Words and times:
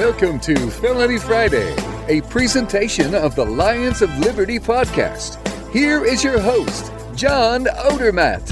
Welcome 0.00 0.40
to 0.40 0.70
Felony 0.70 1.18
Friday, 1.18 1.76
a 2.08 2.22
presentation 2.22 3.14
of 3.14 3.34
the 3.34 3.44
Lions 3.44 4.00
of 4.00 4.08
Liberty 4.18 4.58
podcast. 4.58 5.36
Here 5.70 6.02
is 6.06 6.24
your 6.24 6.40
host, 6.40 6.90
John 7.14 7.66
Odermatt. 7.66 8.48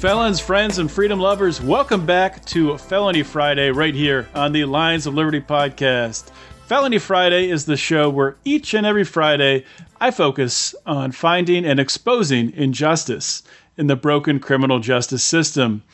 Felons, 0.00 0.40
friends, 0.40 0.78
and 0.78 0.90
freedom 0.90 1.20
lovers, 1.20 1.62
welcome 1.62 2.04
back 2.04 2.44
to 2.46 2.76
Felony 2.78 3.22
Friday 3.22 3.70
right 3.70 3.94
here 3.94 4.28
on 4.34 4.50
the 4.50 4.64
Lions 4.64 5.06
of 5.06 5.14
Liberty 5.14 5.40
podcast. 5.40 6.32
Felony 6.66 6.98
Friday 6.98 7.48
is 7.48 7.66
the 7.66 7.76
show 7.76 8.10
where 8.10 8.34
each 8.44 8.74
and 8.74 8.84
every 8.84 9.04
Friday 9.04 9.64
I 10.00 10.10
focus 10.10 10.74
on 10.84 11.12
finding 11.12 11.64
and 11.64 11.78
exposing 11.78 12.52
injustice 12.54 13.44
in 13.76 13.86
the 13.86 13.94
broken 13.94 14.40
criminal 14.40 14.80
justice 14.80 15.22
system. 15.22 15.84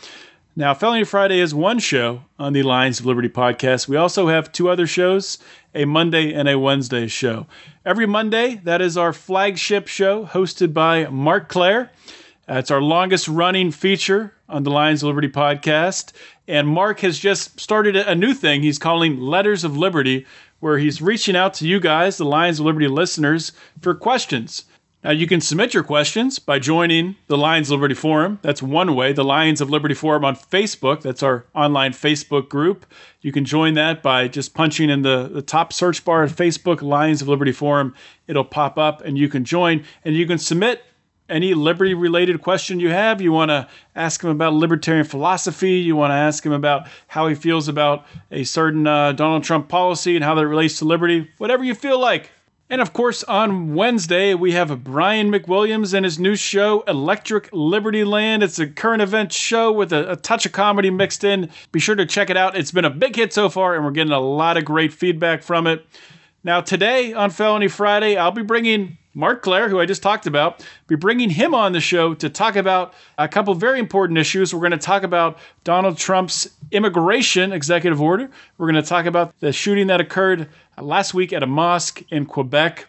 Now, 0.57 0.75
Felony 0.75 1.05
Friday 1.05 1.39
is 1.39 1.55
one 1.55 1.79
show 1.79 2.25
on 2.37 2.53
the 2.53 2.65
Lions 2.65 2.99
of 2.99 3.07
Liberty 3.07 3.29
podcast. 3.29 3.87
We 3.87 3.97
also 3.97 4.27
have 4.27 4.51
two 4.51 4.69
other 4.69 4.87
shows, 4.87 5.39
a 5.77 5.85
Monday 5.85 6.35
and 6.35 6.49
a 6.49 6.59
Wednesday 6.59 7.07
show. 7.07 7.47
Every 7.87 8.05
Monday, 8.05 8.61
that 8.65 8.83
is 8.83 8.97
our 8.97 9.13
flagship 9.13 9.87
show 9.87 10.27
hosted 10.27 10.75
by 10.75 11.07
Marc 11.07 11.49
Clair. 11.49 11.93
Uh, 12.49 12.55
it's 12.55 12.73
our 12.73 12.83
longest 12.83 13.29
running 13.29 13.71
feature 13.71 14.35
on 14.49 14.65
the 14.65 14.71
Lions 14.71 15.05
of 15.05 15.07
Liberty 15.07 15.29
podcast. 15.29 16.13
And 16.49 16.67
Marc 16.67 16.99
has 17.01 17.21
just 17.21 17.61
started 17.61 17.95
a 17.95 18.17
new 18.17 18.35
thing 18.35 18.63
he's 18.63 18.79
calling 18.79 19.21
Letters 19.21 19.63
of 19.63 19.77
Liberty, 19.77 20.27
where 20.59 20.79
he's 20.79 21.01
reaching 21.01 21.37
out 21.37 21.55
to 21.55 21.69
you 21.69 21.79
guys, 21.79 22.17
the 22.17 22.25
Lions 22.25 22.59
of 22.59 22.67
Liberty 22.67 22.89
listeners, 22.89 23.53
for 23.81 23.95
questions. 23.95 24.65
Now, 25.03 25.13
you 25.13 25.27
can 25.27 25.41
submit 25.41 25.73
your 25.73 25.83
questions 25.83 26.39
by 26.39 26.59
joining 26.59 27.17
the 27.27 27.39
Lions 27.39 27.71
of 27.71 27.79
Liberty 27.79 27.95
Forum. 27.95 28.39
That's 28.43 28.63
one 28.63 28.95
way. 28.95 29.15
The 29.15 29.25
Lions 29.25 29.63
of 29.63 29.71
Liberty 29.71 29.95
Forum 29.95 30.27
on 30.27 30.37
Facebook. 30.37 31.01
That's 31.01 31.23
our 31.23 31.47
online 31.55 31.93
Facebook 31.93 32.51
group. 32.51 32.85
You 33.23 33.33
can 33.33 33.47
join 33.47 33.73
that 33.75 34.03
by 34.03 34.29
just 34.29 34.53
punching 34.53 34.91
in 34.91 35.01
the, 35.01 35.31
the 35.33 35.41
top 35.41 35.73
search 35.73 36.05
bar 36.05 36.23
of 36.23 36.37
Facebook, 36.37 36.83
Lions 36.83 37.23
of 37.23 37.29
Liberty 37.29 37.53
Forum. 37.53 37.95
It'll 38.27 38.45
pop 38.45 38.77
up 38.77 39.01
and 39.01 39.17
you 39.17 39.31
can 39.31 39.43
join 39.43 39.85
and 40.05 40.15
you 40.15 40.27
can 40.27 40.37
submit 40.37 40.85
any 41.31 41.55
liberty 41.55 41.95
related 41.95 42.43
question 42.43 42.79
you 42.79 42.91
have. 42.91 43.23
You 43.23 43.33
want 43.33 43.51
to 43.51 43.69
ask 43.97 44.23
him 44.23 44.29
about 44.29 44.53
libertarian 44.53 45.07
philosophy. 45.07 45.79
You 45.79 45.97
want 45.97 46.11
to 46.11 46.17
ask 46.17 46.45
him 46.45 46.53
about 46.53 46.89
how 47.07 47.27
he 47.27 47.35
feels 47.35 47.69
about 47.69 48.05
a 48.31 48.45
certain 48.45 48.87
uh, 48.87 49.13
Donald 49.13 49.45
Trump 49.45 49.69
policy 49.69 50.15
and 50.17 50.25
how 50.25 50.35
that 50.35 50.47
relates 50.47 50.79
to 50.81 50.85
liberty. 50.85 51.31
Whatever 51.39 51.65
you 51.65 51.75
feel 51.75 51.99
like. 51.99 52.33
And 52.71 52.81
of 52.81 52.93
course, 52.93 53.25
on 53.25 53.75
Wednesday, 53.75 54.33
we 54.33 54.53
have 54.53 54.85
Brian 54.85 55.29
McWilliams 55.33 55.93
and 55.93 56.05
his 56.05 56.21
new 56.21 56.37
show, 56.37 56.83
Electric 56.83 57.49
Liberty 57.53 58.05
Land. 58.05 58.45
It's 58.45 58.61
a 58.61 58.67
current 58.69 59.03
event 59.03 59.33
show 59.33 59.73
with 59.73 59.93
a, 59.93 60.13
a, 60.13 60.17
touch 60.17 60.47
of 60.47 60.53
comedy 60.53 60.89
mixed 60.89 61.25
in. 61.25 61.51
Be 61.73 61.81
sure 61.81 61.97
to 61.97 62.07
check 62.07 62.31
it 62.31 62.37
out. 62.37 62.57
It's 62.57 62.71
been 62.71 62.85
a 62.85 62.91
big 62.91 63.17
hit 63.17 63.33
so 63.33 63.49
far, 63.49 63.75
and 63.75 63.85
we're 63.85 63.91
getting 63.91 64.13
a 64.13 64.21
lot 64.21 64.57
of 64.57 64.65
great 64.65 64.93
feedback 64.93 65.43
from 65.43 65.67
it. 65.67 65.85
Now, 66.43 66.63
today 66.63 67.13
on 67.13 67.29
Felony 67.29 67.69
Friday, 67.69 68.17
I'll 68.17 68.31
be 68.31 68.43
bringing 68.43 68.97
Marc 69.13 69.43
Clair, 69.43 69.69
who 69.69 69.79
I 69.79 69.85
just 69.85 70.03
talked 70.03 70.27
about, 70.27 70.65
be 70.87 70.97
bringing 70.97 71.29
him 71.29 71.55
on 71.55 71.73
the 71.73 71.81
show 71.81 72.15
to 72.15 72.31
talk 72.31 72.57
about 72.57 72.95
a 73.19 73.29
couple 73.29 73.55
very 73.55 73.79
important 73.79 74.19
issues. 74.19 74.55
We're 74.55 74.61
going 74.61 74.71
to 74.71 74.79
talk 74.79 75.03
about 75.03 75.39
Donald 75.65 75.99
Trump's 75.99 76.49
immigration 76.71 77.53
executive 77.53 78.01
order. 78.01 78.31
We're 78.57 78.71
going 78.71 78.83
to 78.83 78.89
talk 78.89 79.05
about 79.05 79.39
the 79.41 79.53
shooting 79.53 79.89
that 79.89 80.01
occurred 80.01 80.49
last 80.79 81.13
week 81.13 81.35
at 81.35 81.43
a 81.43 81.47
mosque 81.47 82.03
in 82.11 82.25
Quebec. 82.25 82.87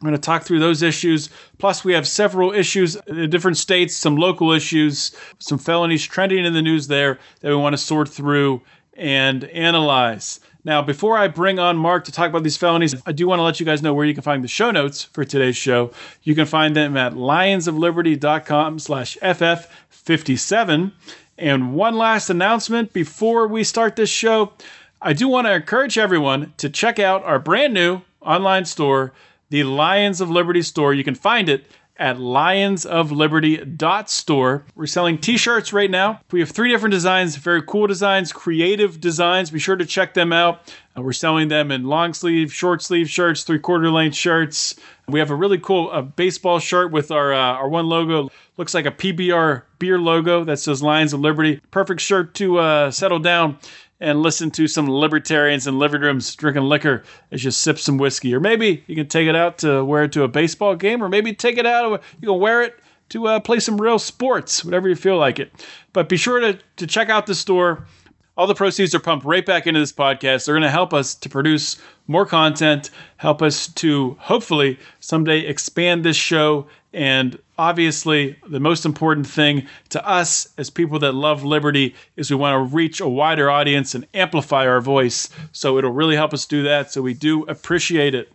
I'm 0.00 0.08
going 0.08 0.14
to 0.14 0.20
talk 0.20 0.42
through 0.42 0.58
those 0.58 0.82
issues. 0.82 1.30
Plus, 1.58 1.84
we 1.84 1.92
have 1.92 2.08
several 2.08 2.52
issues 2.52 2.96
in 3.06 3.30
different 3.30 3.58
states, 3.58 3.94
some 3.94 4.16
local 4.16 4.50
issues, 4.50 5.14
some 5.38 5.58
felonies 5.58 6.04
trending 6.04 6.44
in 6.44 6.54
the 6.54 6.62
news 6.62 6.88
there 6.88 7.20
that 7.40 7.50
we 7.50 7.54
want 7.54 7.74
to 7.74 7.78
sort 7.78 8.08
through 8.08 8.62
and 8.94 9.44
analyze. 9.44 10.40
Now, 10.64 10.82
before 10.82 11.16
I 11.16 11.28
bring 11.28 11.58
on 11.58 11.76
Marc 11.78 12.04
to 12.04 12.12
talk 12.12 12.28
about 12.28 12.42
these 12.42 12.56
felonies, 12.56 12.94
I 13.06 13.12
do 13.12 13.26
want 13.26 13.38
to 13.38 13.42
let 13.42 13.60
you 13.60 13.66
guys 13.66 13.82
know 13.82 13.94
where 13.94 14.04
you 14.04 14.12
can 14.12 14.22
find 14.22 14.44
the 14.44 14.48
show 14.48 14.70
notes 14.70 15.02
for 15.02 15.24
today's 15.24 15.56
show. 15.56 15.92
You 16.22 16.34
can 16.34 16.44
find 16.44 16.76
them 16.76 16.96
at 16.96 17.14
lionsofliberty.com 17.14 18.78
slash 18.78 19.16
FF57. 19.18 20.92
And 21.38 21.74
one 21.74 21.96
last 21.96 22.28
announcement 22.28 22.92
before 22.92 23.48
we 23.48 23.64
start 23.64 23.96
this 23.96 24.10
show. 24.10 24.52
I 25.00 25.14
do 25.14 25.28
want 25.28 25.46
to 25.46 25.54
encourage 25.54 25.96
everyone 25.96 26.52
to 26.58 26.68
check 26.68 26.98
out 26.98 27.24
our 27.24 27.38
brand 27.38 27.72
new 27.72 28.02
online 28.20 28.66
store, 28.66 29.12
the 29.48 29.64
Lions 29.64 30.20
of 30.20 30.30
Liberty 30.30 30.60
store. 30.60 30.92
You 30.92 31.04
can 31.04 31.14
find 31.14 31.48
it 31.48 31.64
at 32.00 32.16
lionsofliberty.store. 32.16 34.64
We're 34.74 34.86
selling 34.86 35.18
t-shirts 35.18 35.72
right 35.72 35.90
now. 35.90 36.20
We 36.32 36.40
have 36.40 36.50
three 36.50 36.70
different 36.70 36.92
designs, 36.92 37.36
very 37.36 37.62
cool 37.62 37.86
designs, 37.86 38.32
creative 38.32 39.00
designs. 39.00 39.50
Be 39.50 39.58
sure 39.58 39.76
to 39.76 39.84
check 39.84 40.14
them 40.14 40.32
out. 40.32 40.74
Uh, 40.96 41.02
we're 41.02 41.12
selling 41.12 41.48
them 41.48 41.70
in 41.70 41.84
long 41.84 42.14
sleeve, 42.14 42.52
short 42.52 42.82
sleeve 42.82 43.08
shirts, 43.08 43.44
three 43.44 43.58
quarter 43.58 43.90
length 43.90 44.16
shirts. 44.16 44.74
We 45.06 45.20
have 45.20 45.30
a 45.30 45.34
really 45.34 45.58
cool 45.58 45.90
uh, 45.92 46.02
baseball 46.02 46.58
shirt 46.58 46.90
with 46.90 47.10
our 47.10 47.32
uh, 47.32 47.36
our 47.36 47.68
one 47.68 47.86
logo. 47.86 48.30
Looks 48.56 48.74
like 48.74 48.86
a 48.86 48.90
PBR 48.90 49.62
beer 49.78 49.98
logo 49.98 50.44
that 50.44 50.58
says 50.58 50.82
Lions 50.82 51.12
of 51.12 51.20
Liberty. 51.20 51.60
Perfect 51.70 52.00
shirt 52.00 52.34
to 52.34 52.58
uh, 52.58 52.90
settle 52.90 53.18
down 53.18 53.58
and 54.00 54.22
listen 54.22 54.50
to 54.52 54.66
some 54.66 54.88
libertarians 54.88 55.66
in 55.66 55.78
living 55.78 56.00
rooms 56.00 56.34
drinking 56.34 56.62
liquor 56.62 57.04
as 57.30 57.44
you 57.44 57.50
sip 57.50 57.78
some 57.78 57.98
whiskey. 57.98 58.34
Or 58.34 58.40
maybe 58.40 58.82
you 58.86 58.96
can 58.96 59.08
take 59.08 59.28
it 59.28 59.36
out 59.36 59.58
to 59.58 59.84
wear 59.84 60.04
it 60.04 60.12
to 60.12 60.22
a 60.22 60.28
baseball 60.28 60.74
game, 60.74 61.02
or 61.02 61.08
maybe 61.08 61.34
take 61.34 61.58
it 61.58 61.66
out, 61.66 62.02
you 62.20 62.28
can 62.28 62.40
wear 62.40 62.62
it 62.62 62.78
to 63.10 63.26
uh, 63.26 63.40
play 63.40 63.60
some 63.60 63.80
real 63.80 63.98
sports, 63.98 64.64
whatever 64.64 64.88
you 64.88 64.94
feel 64.94 65.18
like 65.18 65.38
it. 65.38 65.52
But 65.92 66.08
be 66.08 66.16
sure 66.16 66.40
to, 66.40 66.58
to 66.76 66.86
check 66.86 67.08
out 67.08 67.26
the 67.26 67.34
store. 67.34 67.86
All 68.36 68.46
the 68.46 68.54
proceeds 68.54 68.94
are 68.94 69.00
pumped 69.00 69.26
right 69.26 69.44
back 69.44 69.66
into 69.66 69.80
this 69.80 69.92
podcast. 69.92 70.46
They're 70.46 70.54
going 70.54 70.62
to 70.62 70.70
help 70.70 70.94
us 70.94 71.14
to 71.16 71.28
produce 71.28 71.80
more 72.06 72.24
content, 72.24 72.90
help 73.18 73.42
us 73.42 73.66
to 73.66 74.16
hopefully 74.18 74.78
someday 75.00 75.40
expand 75.40 76.04
this 76.04 76.16
show 76.16 76.66
and 76.92 77.38
obviously, 77.56 78.36
the 78.48 78.60
most 78.60 78.84
important 78.84 79.26
thing 79.26 79.66
to 79.90 80.06
us 80.06 80.48
as 80.58 80.70
people 80.70 80.98
that 81.00 81.12
love 81.12 81.44
liberty 81.44 81.94
is 82.16 82.30
we 82.30 82.36
want 82.36 82.54
to 82.54 82.74
reach 82.74 83.00
a 83.00 83.08
wider 83.08 83.50
audience 83.50 83.94
and 83.94 84.06
amplify 84.14 84.66
our 84.66 84.80
voice. 84.80 85.28
So 85.52 85.78
it'll 85.78 85.92
really 85.92 86.16
help 86.16 86.34
us 86.34 86.46
do 86.46 86.62
that. 86.64 86.90
So 86.90 87.02
we 87.02 87.14
do 87.14 87.44
appreciate 87.44 88.14
it. 88.14 88.32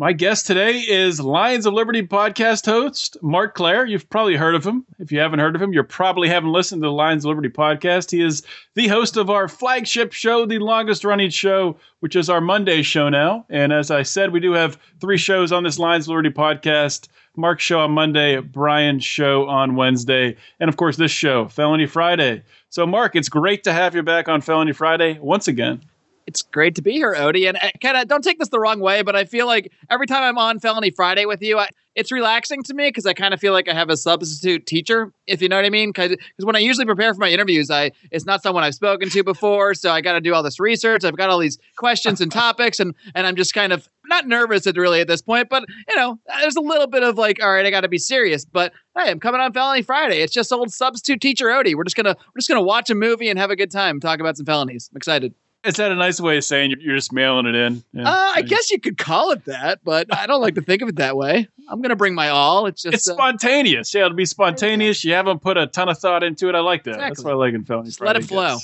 My 0.00 0.14
guest 0.14 0.46
today 0.46 0.78
is 0.78 1.20
Lions 1.20 1.66
of 1.66 1.74
Liberty 1.74 2.02
podcast 2.02 2.64
host 2.64 3.18
Marc 3.20 3.54
Clair. 3.54 3.84
You've 3.84 4.08
probably 4.08 4.34
heard 4.34 4.54
of 4.54 4.64
him. 4.66 4.86
If 4.98 5.12
you 5.12 5.20
haven't 5.20 5.40
heard 5.40 5.54
of 5.54 5.60
him, 5.60 5.74
you 5.74 5.82
probably 5.82 6.26
haven't 6.26 6.52
listened 6.52 6.80
to 6.80 6.88
the 6.88 6.92
Lions 6.92 7.22
of 7.22 7.28
Liberty 7.28 7.50
podcast. 7.50 8.10
He 8.10 8.22
is 8.22 8.42
the 8.74 8.88
host 8.88 9.18
of 9.18 9.28
our 9.28 9.46
flagship 9.46 10.14
show, 10.14 10.46
the 10.46 10.58
longest 10.58 11.04
running 11.04 11.28
show, 11.28 11.76
which 11.98 12.16
is 12.16 12.30
our 12.30 12.40
Monday 12.40 12.80
show 12.80 13.10
now. 13.10 13.44
And 13.50 13.74
as 13.74 13.90
I 13.90 14.02
said, 14.02 14.32
we 14.32 14.40
do 14.40 14.52
have 14.52 14.78
three 15.02 15.18
shows 15.18 15.52
on 15.52 15.64
this 15.64 15.78
Lions 15.78 16.06
of 16.06 16.16
Liberty 16.16 16.30
podcast. 16.30 17.08
Marc's 17.36 17.62
show 17.62 17.80
on 17.80 17.90
Monday, 17.90 18.40
Brian's 18.40 19.04
show 19.04 19.48
on 19.48 19.76
Wednesday, 19.76 20.34
and 20.60 20.70
of 20.70 20.78
course 20.78 20.96
this 20.96 21.12
show, 21.12 21.46
Felony 21.48 21.86
Friday. 21.86 22.42
So, 22.70 22.86
Marc, 22.86 23.16
it's 23.16 23.28
great 23.28 23.64
to 23.64 23.72
have 23.74 23.94
you 23.94 24.02
back 24.02 24.30
on 24.30 24.40
Felony 24.40 24.72
Friday 24.72 25.18
once 25.20 25.46
again. 25.46 25.82
It's 26.30 26.42
great 26.42 26.76
to 26.76 26.82
be 26.82 26.92
here, 26.92 27.12
Odie. 27.12 27.48
And 27.48 27.58
uh, 27.58 27.70
kind 27.82 27.96
of 27.96 28.06
don't 28.06 28.22
take 28.22 28.38
this 28.38 28.50
the 28.50 28.60
wrong 28.60 28.78
way, 28.78 29.02
but 29.02 29.16
I 29.16 29.24
feel 29.24 29.48
like 29.48 29.72
every 29.90 30.06
time 30.06 30.22
I'm 30.22 30.38
on 30.38 30.60
Felony 30.60 30.92
Friday 30.92 31.26
with 31.26 31.42
you, 31.42 31.58
I, 31.58 31.70
it's 31.96 32.12
relaxing 32.12 32.62
to 32.62 32.72
me 32.72 32.86
because 32.86 33.04
I 33.04 33.14
kind 33.14 33.34
of 33.34 33.40
feel 33.40 33.52
like 33.52 33.68
I 33.68 33.74
have 33.74 33.90
a 33.90 33.96
substitute 33.96 34.64
teacher, 34.64 35.12
if 35.26 35.42
you 35.42 35.48
know 35.48 35.56
what 35.56 35.64
I 35.64 35.70
mean. 35.70 35.90
Because 35.90 36.16
when 36.38 36.54
I 36.54 36.60
usually 36.60 36.86
prepare 36.86 37.12
for 37.12 37.18
my 37.18 37.30
interviews, 37.30 37.68
I 37.68 37.90
it's 38.12 38.26
not 38.26 38.44
someone 38.44 38.62
I've 38.62 38.76
spoken 38.76 39.10
to 39.10 39.24
before, 39.24 39.74
so 39.74 39.90
I 39.90 40.00
got 40.02 40.12
to 40.12 40.20
do 40.20 40.32
all 40.32 40.44
this 40.44 40.60
research. 40.60 41.04
I've 41.04 41.16
got 41.16 41.30
all 41.30 41.40
these 41.40 41.58
questions 41.76 42.20
and 42.20 42.30
topics, 42.30 42.78
and 42.78 42.94
and 43.16 43.26
I'm 43.26 43.34
just 43.34 43.54
kind 43.54 43.72
of 43.72 43.88
not 44.06 44.28
nervous 44.28 44.68
at 44.68 44.76
really 44.76 45.00
at 45.00 45.08
this 45.08 45.20
point, 45.20 45.48
but 45.48 45.64
you 45.88 45.96
know, 45.96 46.16
there's 46.40 46.54
a 46.54 46.60
little 46.60 46.86
bit 46.86 47.02
of 47.02 47.18
like, 47.18 47.42
all 47.42 47.52
right, 47.52 47.66
I 47.66 47.70
got 47.70 47.80
to 47.80 47.88
be 47.88 47.98
serious. 47.98 48.44
But 48.44 48.72
hey, 48.96 49.10
I'm 49.10 49.18
coming 49.18 49.40
on 49.40 49.52
Felony 49.52 49.82
Friday. 49.82 50.22
It's 50.22 50.32
just 50.32 50.52
old 50.52 50.72
substitute 50.72 51.20
teacher 51.20 51.46
Odie. 51.46 51.74
We're 51.74 51.82
just 51.82 51.96
gonna 51.96 52.14
we're 52.16 52.38
just 52.38 52.48
gonna 52.48 52.62
watch 52.62 52.88
a 52.88 52.94
movie 52.94 53.28
and 53.28 53.36
have 53.36 53.50
a 53.50 53.56
good 53.56 53.72
time, 53.72 53.98
talk 53.98 54.20
about 54.20 54.36
some 54.36 54.46
felonies. 54.46 54.90
I'm 54.92 54.96
excited. 54.96 55.34
Is 55.62 55.74
that 55.74 55.92
a 55.92 55.94
nice 55.94 56.18
way 56.20 56.38
of 56.38 56.44
saying 56.44 56.74
you're 56.80 56.96
just 56.96 57.12
mailing 57.12 57.46
it 57.46 57.54
in? 57.54 57.84
Yeah. 57.92 58.08
Uh, 58.08 58.32
I 58.36 58.42
guess 58.42 58.70
you 58.70 58.80
could 58.80 58.96
call 58.96 59.30
it 59.32 59.44
that, 59.44 59.80
but 59.84 60.06
I 60.14 60.26
don't 60.26 60.40
like 60.40 60.54
to 60.54 60.62
think 60.62 60.80
of 60.80 60.88
it 60.88 60.96
that 60.96 61.16
way. 61.16 61.48
I'm 61.68 61.82
gonna 61.82 61.96
bring 61.96 62.14
my 62.14 62.30
all. 62.30 62.66
It's 62.66 62.82
just 62.82 62.94
it's 62.94 63.08
uh, 63.08 63.14
spontaneous. 63.14 63.92
Yeah, 63.92 64.06
it'll 64.06 64.16
be 64.16 64.24
spontaneous. 64.24 65.04
You 65.04 65.12
haven't 65.12 65.42
put 65.42 65.58
a 65.58 65.66
ton 65.66 65.90
of 65.90 65.98
thought 65.98 66.22
into 66.22 66.48
it. 66.48 66.54
I 66.54 66.60
like 66.60 66.84
that. 66.84 66.92
Exactly. 66.92 67.08
That's 67.08 67.24
what 67.24 67.32
I 67.32 67.36
like 67.36 67.54
in 67.54 67.64
felony. 67.64 67.90
Let 68.00 68.16
it 68.16 68.24
flow. 68.24 68.56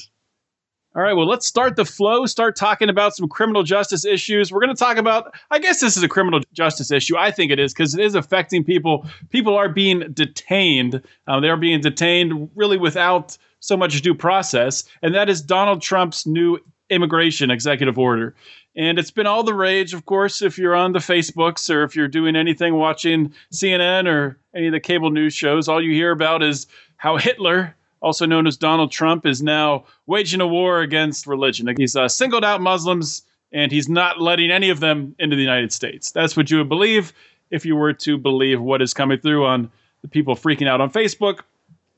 All 0.96 1.02
right, 1.02 1.12
well, 1.12 1.26
let's 1.26 1.46
start 1.46 1.76
the 1.76 1.84
flow, 1.84 2.24
start 2.24 2.56
talking 2.56 2.88
about 2.88 3.14
some 3.14 3.28
criminal 3.28 3.62
justice 3.62 4.06
issues. 4.06 4.50
We're 4.50 4.60
going 4.60 4.74
to 4.74 4.82
talk 4.82 4.96
about, 4.96 5.34
I 5.50 5.58
guess 5.58 5.78
this 5.82 5.94
is 5.94 6.02
a 6.02 6.08
criminal 6.08 6.40
justice 6.54 6.90
issue. 6.90 7.18
I 7.18 7.30
think 7.30 7.52
it 7.52 7.58
is 7.58 7.74
because 7.74 7.92
it 7.92 8.00
is 8.00 8.14
affecting 8.14 8.64
people. 8.64 9.06
People 9.28 9.54
are 9.54 9.68
being 9.68 10.10
detained. 10.14 11.02
Uh, 11.26 11.38
they're 11.38 11.58
being 11.58 11.82
detained 11.82 12.48
really 12.54 12.78
without 12.78 13.36
so 13.60 13.76
much 13.76 14.00
due 14.00 14.14
process. 14.14 14.84
And 15.02 15.14
that 15.14 15.28
is 15.28 15.42
Donald 15.42 15.82
Trump's 15.82 16.26
new 16.26 16.58
immigration 16.90 17.50
executive 17.50 17.98
order. 17.98 18.34
And 18.76 18.98
it's 18.98 19.10
been 19.10 19.26
all 19.26 19.42
the 19.42 19.54
rage, 19.54 19.94
of 19.94 20.04
course, 20.04 20.42
if 20.42 20.58
you're 20.58 20.74
on 20.74 20.92
the 20.92 20.98
Facebooks 20.98 21.68
or 21.74 21.82
if 21.82 21.96
you're 21.96 22.08
doing 22.08 22.36
anything 22.36 22.74
watching 22.74 23.32
CNN 23.52 24.06
or 24.06 24.38
any 24.54 24.66
of 24.66 24.72
the 24.72 24.80
cable 24.80 25.10
news 25.10 25.34
shows, 25.34 25.68
all 25.68 25.82
you 25.82 25.92
hear 25.92 26.10
about 26.10 26.42
is 26.42 26.66
how 26.96 27.16
Hitler 27.16 27.74
also 28.02 28.26
known 28.26 28.46
as 28.46 28.56
Donald 28.56 28.92
Trump, 28.92 29.26
is 29.26 29.42
now 29.42 29.84
waging 30.06 30.40
a 30.40 30.46
war 30.46 30.80
against 30.80 31.26
religion. 31.26 31.72
He's 31.76 31.96
uh, 31.96 32.08
singled 32.08 32.44
out 32.44 32.60
Muslims 32.60 33.22
and 33.52 33.72
he's 33.72 33.88
not 33.88 34.20
letting 34.20 34.50
any 34.50 34.70
of 34.70 34.80
them 34.80 35.14
into 35.18 35.36
the 35.36 35.42
United 35.42 35.72
States. 35.72 36.10
That's 36.12 36.36
what 36.36 36.50
you 36.50 36.58
would 36.58 36.68
believe 36.68 37.12
if 37.50 37.64
you 37.64 37.76
were 37.76 37.92
to 37.92 38.18
believe 38.18 38.60
what 38.60 38.82
is 38.82 38.92
coming 38.92 39.18
through 39.18 39.46
on 39.46 39.70
the 40.02 40.08
people 40.08 40.34
freaking 40.34 40.68
out 40.68 40.80
on 40.80 40.90
Facebook 40.90 41.40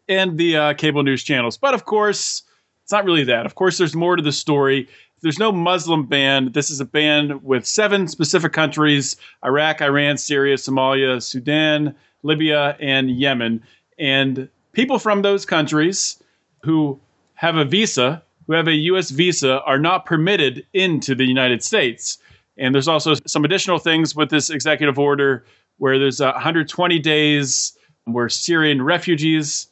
and 0.09 0.39
the 0.39 0.57
uh, 0.57 0.75
cable 0.75 1.03
news 1.03 1.23
channels. 1.23 1.57
But 1.57 1.75
of 1.75 1.85
course, 1.85 2.43
it's 2.89 2.93
not 2.95 3.05
really 3.05 3.25
that. 3.25 3.45
Of 3.45 3.55
course, 3.55 3.77
there's 3.77 3.95
more 3.95 4.17
to 4.17 4.23
the 4.23 4.33
story. 4.33 4.89
There's 5.21 5.39
no 5.39 5.53
Muslim 5.53 6.07
ban. 6.07 6.53
This 6.53 6.71
is 6.71 6.81
a 6.81 6.87
ban 6.87 7.39
with 7.43 7.67
seven 7.67 8.09
specific 8.09 8.55
countries 8.55 9.15
Iraq, 9.45 9.83
Iran, 9.83 10.17
Syria, 10.17 10.57
Somalia, 10.57 11.23
Sudan, 11.23 11.95
Libya, 12.23 12.79
and 12.81 13.11
Yemen. 13.11 13.63
And 13.99 14.49
people 14.73 14.99
from 14.99 15.21
those 15.21 15.45
countries 15.45 16.23
who 16.63 16.99
have 17.35 17.57
a 17.57 17.65
visa, 17.67 18.23
who 18.47 18.55
have 18.55 18.69
a 18.69 18.75
U.S. 18.77 19.11
visa, 19.11 19.61
are 19.65 19.79
not 19.79 20.07
permitted 20.07 20.65
into 20.73 21.15
the 21.15 21.27
United 21.27 21.63
States. 21.63 22.17
And 22.57 22.75
there's 22.75 22.89
also 22.89 23.13
some 23.27 23.45
additional 23.45 23.79
things 23.79 24.17
with 24.17 24.31
this 24.31 24.49
executive 24.49 24.99
order 24.99 25.45
where 25.77 25.99
there's 25.99 26.21
120 26.21 26.99
days 27.01 27.77
where 28.05 28.31
Syrian 28.31 28.81
refugees, 28.81 29.67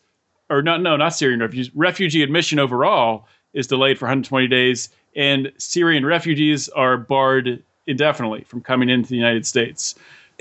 or 0.50 0.62
not, 0.62 0.80
no, 0.80 0.96
not 0.96 1.14
Syrian 1.14 1.40
refugees, 1.40 1.74
refugee 1.74 2.22
admission 2.22 2.58
overall 2.58 3.26
is 3.54 3.66
delayed 3.66 3.98
for 3.98 4.04
120 4.04 4.48
days, 4.48 4.90
and 5.14 5.52
Syrian 5.58 6.04
refugees 6.04 6.68
are 6.70 6.96
barred 6.96 7.62
indefinitely 7.86 8.44
from 8.44 8.60
coming 8.60 8.88
into 8.88 9.08
the 9.08 9.16
United 9.16 9.46
States. 9.46 9.94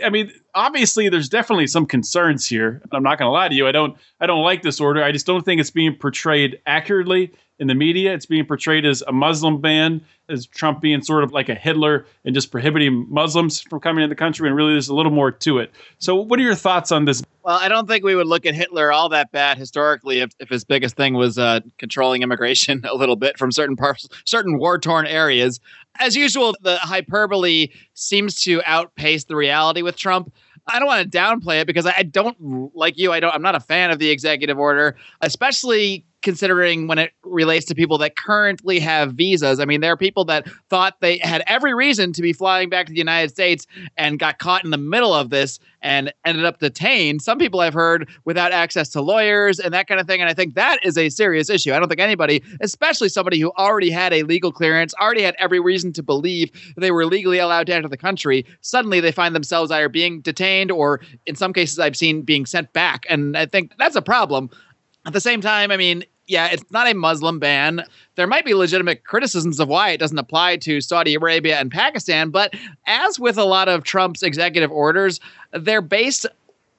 I 0.04 0.10
mean, 0.10 0.32
obviously, 0.54 1.08
there's 1.08 1.30
definitely 1.30 1.68
some 1.68 1.86
concerns 1.86 2.46
here. 2.46 2.82
I'm 2.92 3.04
not 3.04 3.18
going 3.18 3.28
to 3.28 3.32
lie 3.32 3.48
to 3.48 3.56
you. 3.56 3.68
I 3.68 3.72
don't, 3.72 3.98
I 4.20 4.26
don't 4.26 4.44
like 4.44 4.62
this 4.62 4.82
order. 4.82 5.02
I 5.02 5.12
just 5.12 5.26
don't 5.26 5.44
think 5.44 5.62
it's 5.62 5.72
being 5.72 5.96
portrayed 5.96 6.60
accurately 6.66 7.32
in 7.60 7.68
the 7.68 7.76
media. 7.76 8.14
It's 8.14 8.26
being 8.26 8.46
portrayed 8.46 8.86
as 8.86 9.02
a 9.08 9.12
Muslim 9.12 9.62
ban, 9.62 10.02
as 10.30 10.46
Trump 10.46 10.82
being 10.82 11.02
sort 11.02 11.24
of 11.24 11.32
like 11.32 11.50
a 11.50 11.56
Hitler 11.56 12.06
and 12.24 12.34
just 12.34 12.52
prohibiting 12.52 13.08
Muslims 13.10 13.62
from 13.62 13.80
coming 13.80 14.04
into 14.04 14.14
the 14.14 14.18
country. 14.18 14.48
And 14.48 14.56
really, 14.56 14.74
there's 14.74 14.90
a 14.90 14.96
little 14.96 15.12
more 15.12 15.32
to 15.32 15.60
it. 15.60 15.72
So, 16.00 16.16
what 16.16 16.40
are 16.40 16.44
your 16.44 16.56
thoughts 16.56 16.92
on 16.92 17.06
this? 17.06 17.24
Well, 17.44 17.58
I 17.58 17.68
don't 17.68 17.88
think 17.88 18.04
we 18.04 18.16
would 18.16 18.28
look 18.28 18.46
at 18.46 18.56
Hitler 18.56 18.92
all 18.92 19.08
that 19.10 19.32
bad 19.32 19.58
historically 19.58 20.20
if, 20.20 20.32
if 20.40 20.50
his 20.50 20.64
biggest 20.64 20.96
thing 20.96 21.14
was 21.14 21.38
uh, 21.38 21.60
controlling 21.78 22.24
immigration 22.24 22.82
a 22.90 22.96
little 22.96 23.16
bit 23.16 23.38
from 23.38 23.52
certain 23.52 23.76
parts, 23.76 24.08
certain 24.26 24.58
war 24.58 24.80
torn 24.80 25.06
areas. 25.06 25.60
As 26.00 26.16
usual, 26.16 26.56
the 26.62 26.78
hyperbole 26.78 27.68
seems 27.94 28.42
to 28.44 28.62
outpace 28.66 29.26
the 29.26 29.36
reality 29.36 29.82
with 29.82 29.96
Trump. 29.96 30.34
I 30.68 30.80
don't 30.80 30.88
want 30.88 31.10
to 31.10 31.18
downplay 31.18 31.62
it 31.62 31.68
because 31.68 31.86
I 31.86 32.02
don't 32.02 32.76
like 32.76 32.98
you. 32.98 33.14
I 33.14 33.20
don't. 33.20 33.34
I'm 33.34 33.44
not 33.44 33.54
a 33.54 33.60
fan 33.60 33.92
of 33.92 34.00
the 34.00 34.10
executive 34.10 34.58
order, 34.58 34.96
especially 35.22 36.04
considering 36.26 36.88
when 36.88 36.98
it 36.98 37.14
relates 37.24 37.66
to 37.68 37.76
people 37.76 38.00
that 38.00 38.18
currently 38.18 38.80
have 38.80 39.14
visas. 39.14 39.60
I 39.60 39.66
mean, 39.66 39.80
there 39.80 39.94
are 39.94 39.98
people 39.98 40.26
that 40.26 40.48
thought 40.70 41.00
they 41.00 41.20
had 41.20 41.44
every 41.46 41.74
reason 41.74 42.12
to 42.14 42.22
be 42.22 42.34
flying 42.34 42.68
back 42.68 42.88
to 42.88 42.92
the 42.92 42.98
United 42.98 43.30
States 43.30 43.68
and 43.96 44.20
got 44.20 44.40
caught 44.40 44.66
in 44.66 44.72
the 44.72 44.78
middle 44.78 45.14
of 45.14 45.30
this 45.30 45.60
and 45.84 46.12
ended 46.26 46.44
up 46.44 46.60
detained. 46.60 47.22
Some 47.22 47.38
people 47.38 47.60
I've 47.60 47.76
heard 47.76 48.10
without 48.26 48.52
access 48.52 48.90
to 48.90 49.02
lawyers 49.02 49.60
and 49.60 49.72
that 49.76 49.88
kind 49.88 50.02
of 50.02 50.08
thing. 50.08 50.20
And 50.20 50.28
I 50.28 50.34
think 50.34 50.56
that 50.56 50.80
is 50.84 50.98
a 50.98 51.10
serious 51.10 51.48
issue. 51.48 51.74
I 51.74 51.80
don't 51.80 51.88
think 51.88 52.02
anybody, 52.02 52.42
especially 52.60 53.10
somebody 53.10 53.40
who 53.40 53.52
already 53.52 53.92
had 53.92 54.12
a 54.12 54.24
legal 54.24 54.52
clearance, 54.52 54.96
already 54.96 55.22
had 55.22 55.36
every 55.38 55.60
reason 55.60 55.94
to 55.94 56.02
believe 56.02 56.50
they 56.76 56.90
were 56.90 57.06
legally 57.06 57.38
allowed 57.38 57.68
to 57.68 57.76
enter 57.76 57.88
the 57.88 57.98
country, 57.98 58.48
suddenly 58.62 59.00
they 59.00 59.12
find 59.12 59.36
themselves 59.36 59.70
either 59.70 59.90
being 59.90 60.22
detained 60.22 60.72
or, 60.72 61.02
in 61.28 61.36
some 61.36 61.54
cases, 61.54 61.78
I've 61.78 61.96
seen 61.96 62.24
being 62.24 62.48
sent 62.48 62.74
back. 62.74 63.06
And 63.08 63.38
I 63.38 63.46
think 63.46 63.74
that's 63.78 63.96
a 63.96 64.02
problem. 64.02 64.50
At 65.06 65.14
the 65.14 65.22
same 65.22 65.40
time, 65.40 65.70
I 65.70 65.78
mean, 65.78 66.04
yeah, 66.28 66.48
it's 66.52 66.64
not 66.72 66.88
a 66.88 66.94
Muslim 66.94 67.40
ban. 67.40 67.84
There 68.16 68.28
might 68.28 68.46
be 68.46 68.54
legitimate 68.54 69.04
criticisms 69.04 69.60
of 69.60 69.68
why 69.68 69.90
it 69.90 70.00
doesn't 70.00 70.18
apply 70.18 70.58
to 70.58 70.82
Saudi 70.82 71.16
Arabia 71.16 71.60
and 71.60 71.72
Pakistan, 71.72 72.30
but 72.30 72.54
as 72.88 73.20
with 73.20 73.38
a 73.38 73.46
lot 73.46 73.70
of 73.70 73.84
Trump's 73.84 74.24
executive 74.24 74.72
orders, 74.72 75.20
they're 75.52 75.82
based 75.82 76.26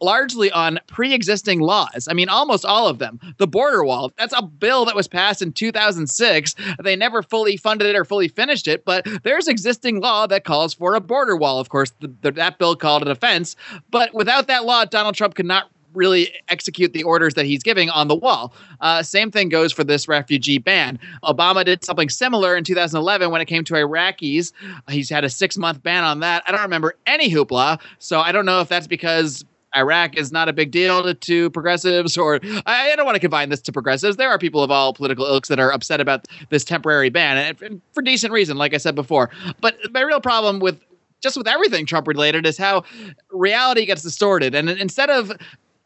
largely 0.00 0.50
on 0.50 0.78
pre-existing 0.88 1.60
laws. 1.60 2.06
I 2.10 2.12
mean, 2.12 2.28
almost 2.28 2.64
all 2.64 2.86
of 2.88 2.98
them. 2.98 3.18
The 3.38 3.46
border 3.46 3.84
wall, 3.84 4.12
that's 4.18 4.34
a 4.36 4.42
bill 4.42 4.84
that 4.84 4.94
was 4.94 5.08
passed 5.08 5.42
in 5.42 5.52
2006. 5.52 6.54
They 6.82 6.96
never 6.96 7.22
fully 7.22 7.56
funded 7.56 7.86
it 7.86 7.96
or 7.96 8.04
fully 8.04 8.28
finished 8.28 8.68
it, 8.68 8.84
but 8.84 9.06
there's 9.22 9.48
existing 9.48 10.00
law 10.00 10.26
that 10.26 10.44
calls 10.44 10.74
for 10.74 10.94
a 10.94 11.00
border 11.00 11.36
wall. 11.36 11.60
Of 11.60 11.70
course, 11.70 11.92
the, 12.00 12.12
the, 12.20 12.32
that 12.32 12.58
bill 12.58 12.76
called 12.76 13.02
it 13.02 13.08
a 13.08 13.14
fence, 13.14 13.56
but 13.90 14.12
without 14.12 14.48
that 14.48 14.64
law, 14.64 14.84
Donald 14.84 15.14
Trump 15.14 15.34
could 15.34 15.46
not 15.46 15.70
really 15.96 16.32
execute 16.48 16.92
the 16.92 17.02
orders 17.02 17.34
that 17.34 17.46
he's 17.46 17.62
giving 17.62 17.90
on 17.90 18.08
the 18.08 18.14
wall. 18.14 18.52
Uh, 18.80 19.02
same 19.02 19.30
thing 19.30 19.48
goes 19.48 19.72
for 19.72 19.84
this 19.84 20.06
refugee 20.06 20.58
ban. 20.58 20.98
Obama 21.24 21.64
did 21.64 21.84
something 21.84 22.08
similar 22.08 22.56
in 22.56 22.64
2011 22.64 23.30
when 23.30 23.40
it 23.40 23.46
came 23.46 23.64
to 23.64 23.74
Iraqis. 23.74 24.52
He's 24.88 25.10
had 25.10 25.24
a 25.24 25.30
six 25.30 25.56
month 25.56 25.82
ban 25.82 26.04
on 26.04 26.20
that. 26.20 26.42
I 26.46 26.52
don't 26.52 26.62
remember 26.62 26.94
any 27.06 27.30
hoopla, 27.30 27.80
so 27.98 28.20
I 28.20 28.32
don't 28.32 28.46
know 28.46 28.60
if 28.60 28.68
that's 28.68 28.86
because 28.86 29.44
Iraq 29.76 30.16
is 30.16 30.32
not 30.32 30.48
a 30.48 30.52
big 30.52 30.70
deal 30.70 31.02
to, 31.02 31.14
to 31.14 31.50
progressives, 31.50 32.16
or 32.16 32.40
I, 32.66 32.92
I, 32.92 32.96
don't 32.96 33.04
want 33.04 33.16
to 33.16 33.20
confine 33.20 33.50
this 33.50 33.60
to 33.62 33.72
progressives. 33.72 34.16
There 34.16 34.30
are 34.30 34.38
people 34.38 34.62
of 34.62 34.70
all 34.70 34.94
political 34.94 35.26
ilks 35.26 35.48
that 35.48 35.60
are 35.60 35.70
upset 35.70 36.00
about 36.00 36.26
this 36.48 36.64
temporary 36.64 37.10
ban, 37.10 37.56
and 37.60 37.82
for 37.92 38.02
decent 38.02 38.32
reason, 38.32 38.56
like 38.56 38.72
I 38.74 38.78
said 38.78 38.94
before. 38.94 39.30
But 39.60 39.76
my 39.92 40.00
real 40.00 40.20
problem 40.20 40.60
with 40.60 40.80
just 41.22 41.36
with 41.36 41.48
everything 41.48 41.86
Trump 41.86 42.06
related 42.06 42.46
is 42.46 42.56
how 42.58 42.84
reality 43.30 43.86
gets 43.86 44.02
distorted. 44.02 44.54
And 44.54 44.68
instead 44.70 45.10
of 45.10 45.32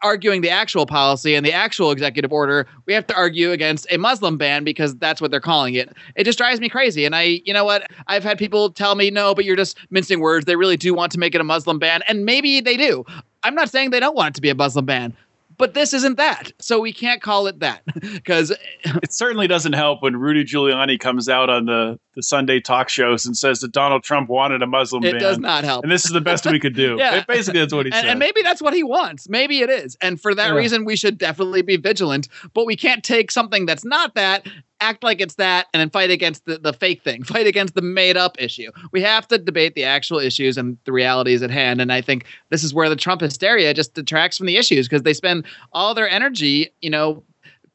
arguing 0.02 0.40
the 0.40 0.50
actual 0.50 0.86
policy 0.86 1.34
and 1.34 1.44
the 1.44 1.52
actual 1.52 1.90
executive 1.90 2.32
order, 2.32 2.66
we 2.86 2.92
have 2.94 3.06
to 3.08 3.14
argue 3.14 3.52
against 3.52 3.86
a 3.90 3.98
Muslim 3.98 4.36
ban 4.36 4.64
because 4.64 4.96
that's 4.96 5.20
what 5.20 5.30
they're 5.30 5.40
calling 5.40 5.74
it. 5.74 5.90
It 6.16 6.24
just 6.24 6.38
drives 6.38 6.60
me 6.60 6.68
crazy. 6.68 7.04
And 7.04 7.14
I, 7.14 7.42
you 7.44 7.52
know 7.52 7.64
what? 7.64 7.90
I've 8.06 8.24
had 8.24 8.38
people 8.38 8.70
tell 8.70 8.94
me, 8.94 9.10
no, 9.10 9.34
but 9.34 9.44
you're 9.44 9.56
just 9.56 9.78
mincing 9.90 10.20
words. 10.20 10.46
They 10.46 10.56
really 10.56 10.76
do 10.76 10.94
want 10.94 11.12
to 11.12 11.18
make 11.18 11.34
it 11.34 11.40
a 11.40 11.44
Muslim 11.44 11.78
ban. 11.78 12.02
And 12.08 12.24
maybe 12.24 12.60
they 12.60 12.76
do. 12.76 13.04
I'm 13.42 13.54
not 13.54 13.70
saying 13.70 13.90
they 13.90 14.00
don't 14.00 14.16
want 14.16 14.30
it 14.30 14.34
to 14.36 14.42
be 14.42 14.50
a 14.50 14.54
Muslim 14.54 14.84
ban, 14.86 15.16
but 15.56 15.74
this 15.74 15.92
isn't 15.92 16.16
that. 16.16 16.52
So 16.58 16.80
we 16.80 16.92
can't 16.92 17.22
call 17.22 17.46
it 17.46 17.60
that 17.60 17.82
because 18.00 18.50
it 18.84 19.12
certainly 19.12 19.46
doesn't 19.46 19.74
help 19.74 20.02
when 20.02 20.16
Rudy 20.16 20.44
Giuliani 20.44 20.98
comes 20.98 21.28
out 21.28 21.50
on 21.50 21.66
the, 21.66 21.98
the 22.14 22.22
Sunday 22.22 22.60
talk 22.60 22.88
shows 22.88 23.24
and 23.24 23.36
says 23.36 23.60
that 23.60 23.72
Donald 23.72 24.02
Trump 24.02 24.28
wanted 24.28 24.62
a 24.62 24.66
Muslim 24.66 25.04
it 25.04 25.12
ban. 25.12 25.16
It 25.16 25.20
does 25.20 25.38
not 25.38 25.64
help. 25.64 25.84
And 25.84 25.92
this 25.92 26.04
is 26.04 26.10
the 26.10 26.20
best 26.20 26.44
we 26.46 26.58
could 26.58 26.74
do. 26.74 26.96
yeah. 26.98 27.16
It 27.16 27.26
Basically, 27.26 27.60
that's 27.60 27.72
what 27.72 27.86
he 27.86 27.92
and, 27.92 28.00
said. 28.00 28.10
And 28.10 28.18
maybe 28.18 28.42
that's 28.42 28.60
what 28.60 28.74
he 28.74 28.82
wants. 28.82 29.28
Maybe 29.28 29.60
it 29.60 29.70
is. 29.70 29.96
And 30.00 30.20
for 30.20 30.34
that 30.34 30.48
yeah. 30.48 30.54
reason, 30.54 30.84
we 30.84 30.96
should 30.96 31.18
definitely 31.18 31.62
be 31.62 31.76
vigilant. 31.76 32.28
But 32.52 32.66
we 32.66 32.76
can't 32.76 33.04
take 33.04 33.30
something 33.30 33.66
that's 33.66 33.84
not 33.84 34.14
that 34.14 34.46
act 34.80 35.04
like 35.04 35.20
it's 35.20 35.34
that 35.34 35.66
and 35.72 35.80
then 35.80 35.90
fight 35.90 36.10
against 36.10 36.46
the, 36.46 36.58
the 36.58 36.72
fake 36.72 37.02
thing, 37.02 37.22
fight 37.24 37.46
against 37.46 37.74
the 37.74 37.82
made 37.82 38.16
up 38.16 38.40
issue. 38.40 38.70
We 38.92 39.02
have 39.02 39.28
to 39.28 39.38
debate 39.38 39.74
the 39.74 39.84
actual 39.84 40.18
issues 40.18 40.56
and 40.56 40.78
the 40.84 40.92
realities 40.92 41.42
at 41.42 41.50
hand. 41.50 41.80
And 41.80 41.92
I 41.92 42.00
think 42.00 42.24
this 42.48 42.64
is 42.64 42.74
where 42.74 42.88
the 42.88 42.96
Trump 42.96 43.20
hysteria 43.20 43.72
just 43.74 43.94
detracts 43.94 44.38
from 44.38 44.46
the 44.46 44.56
issues 44.56 44.88
because 44.88 45.02
they 45.02 45.14
spend 45.14 45.46
all 45.72 45.94
their 45.94 46.08
energy, 46.08 46.72
you 46.80 46.90
know, 46.90 47.22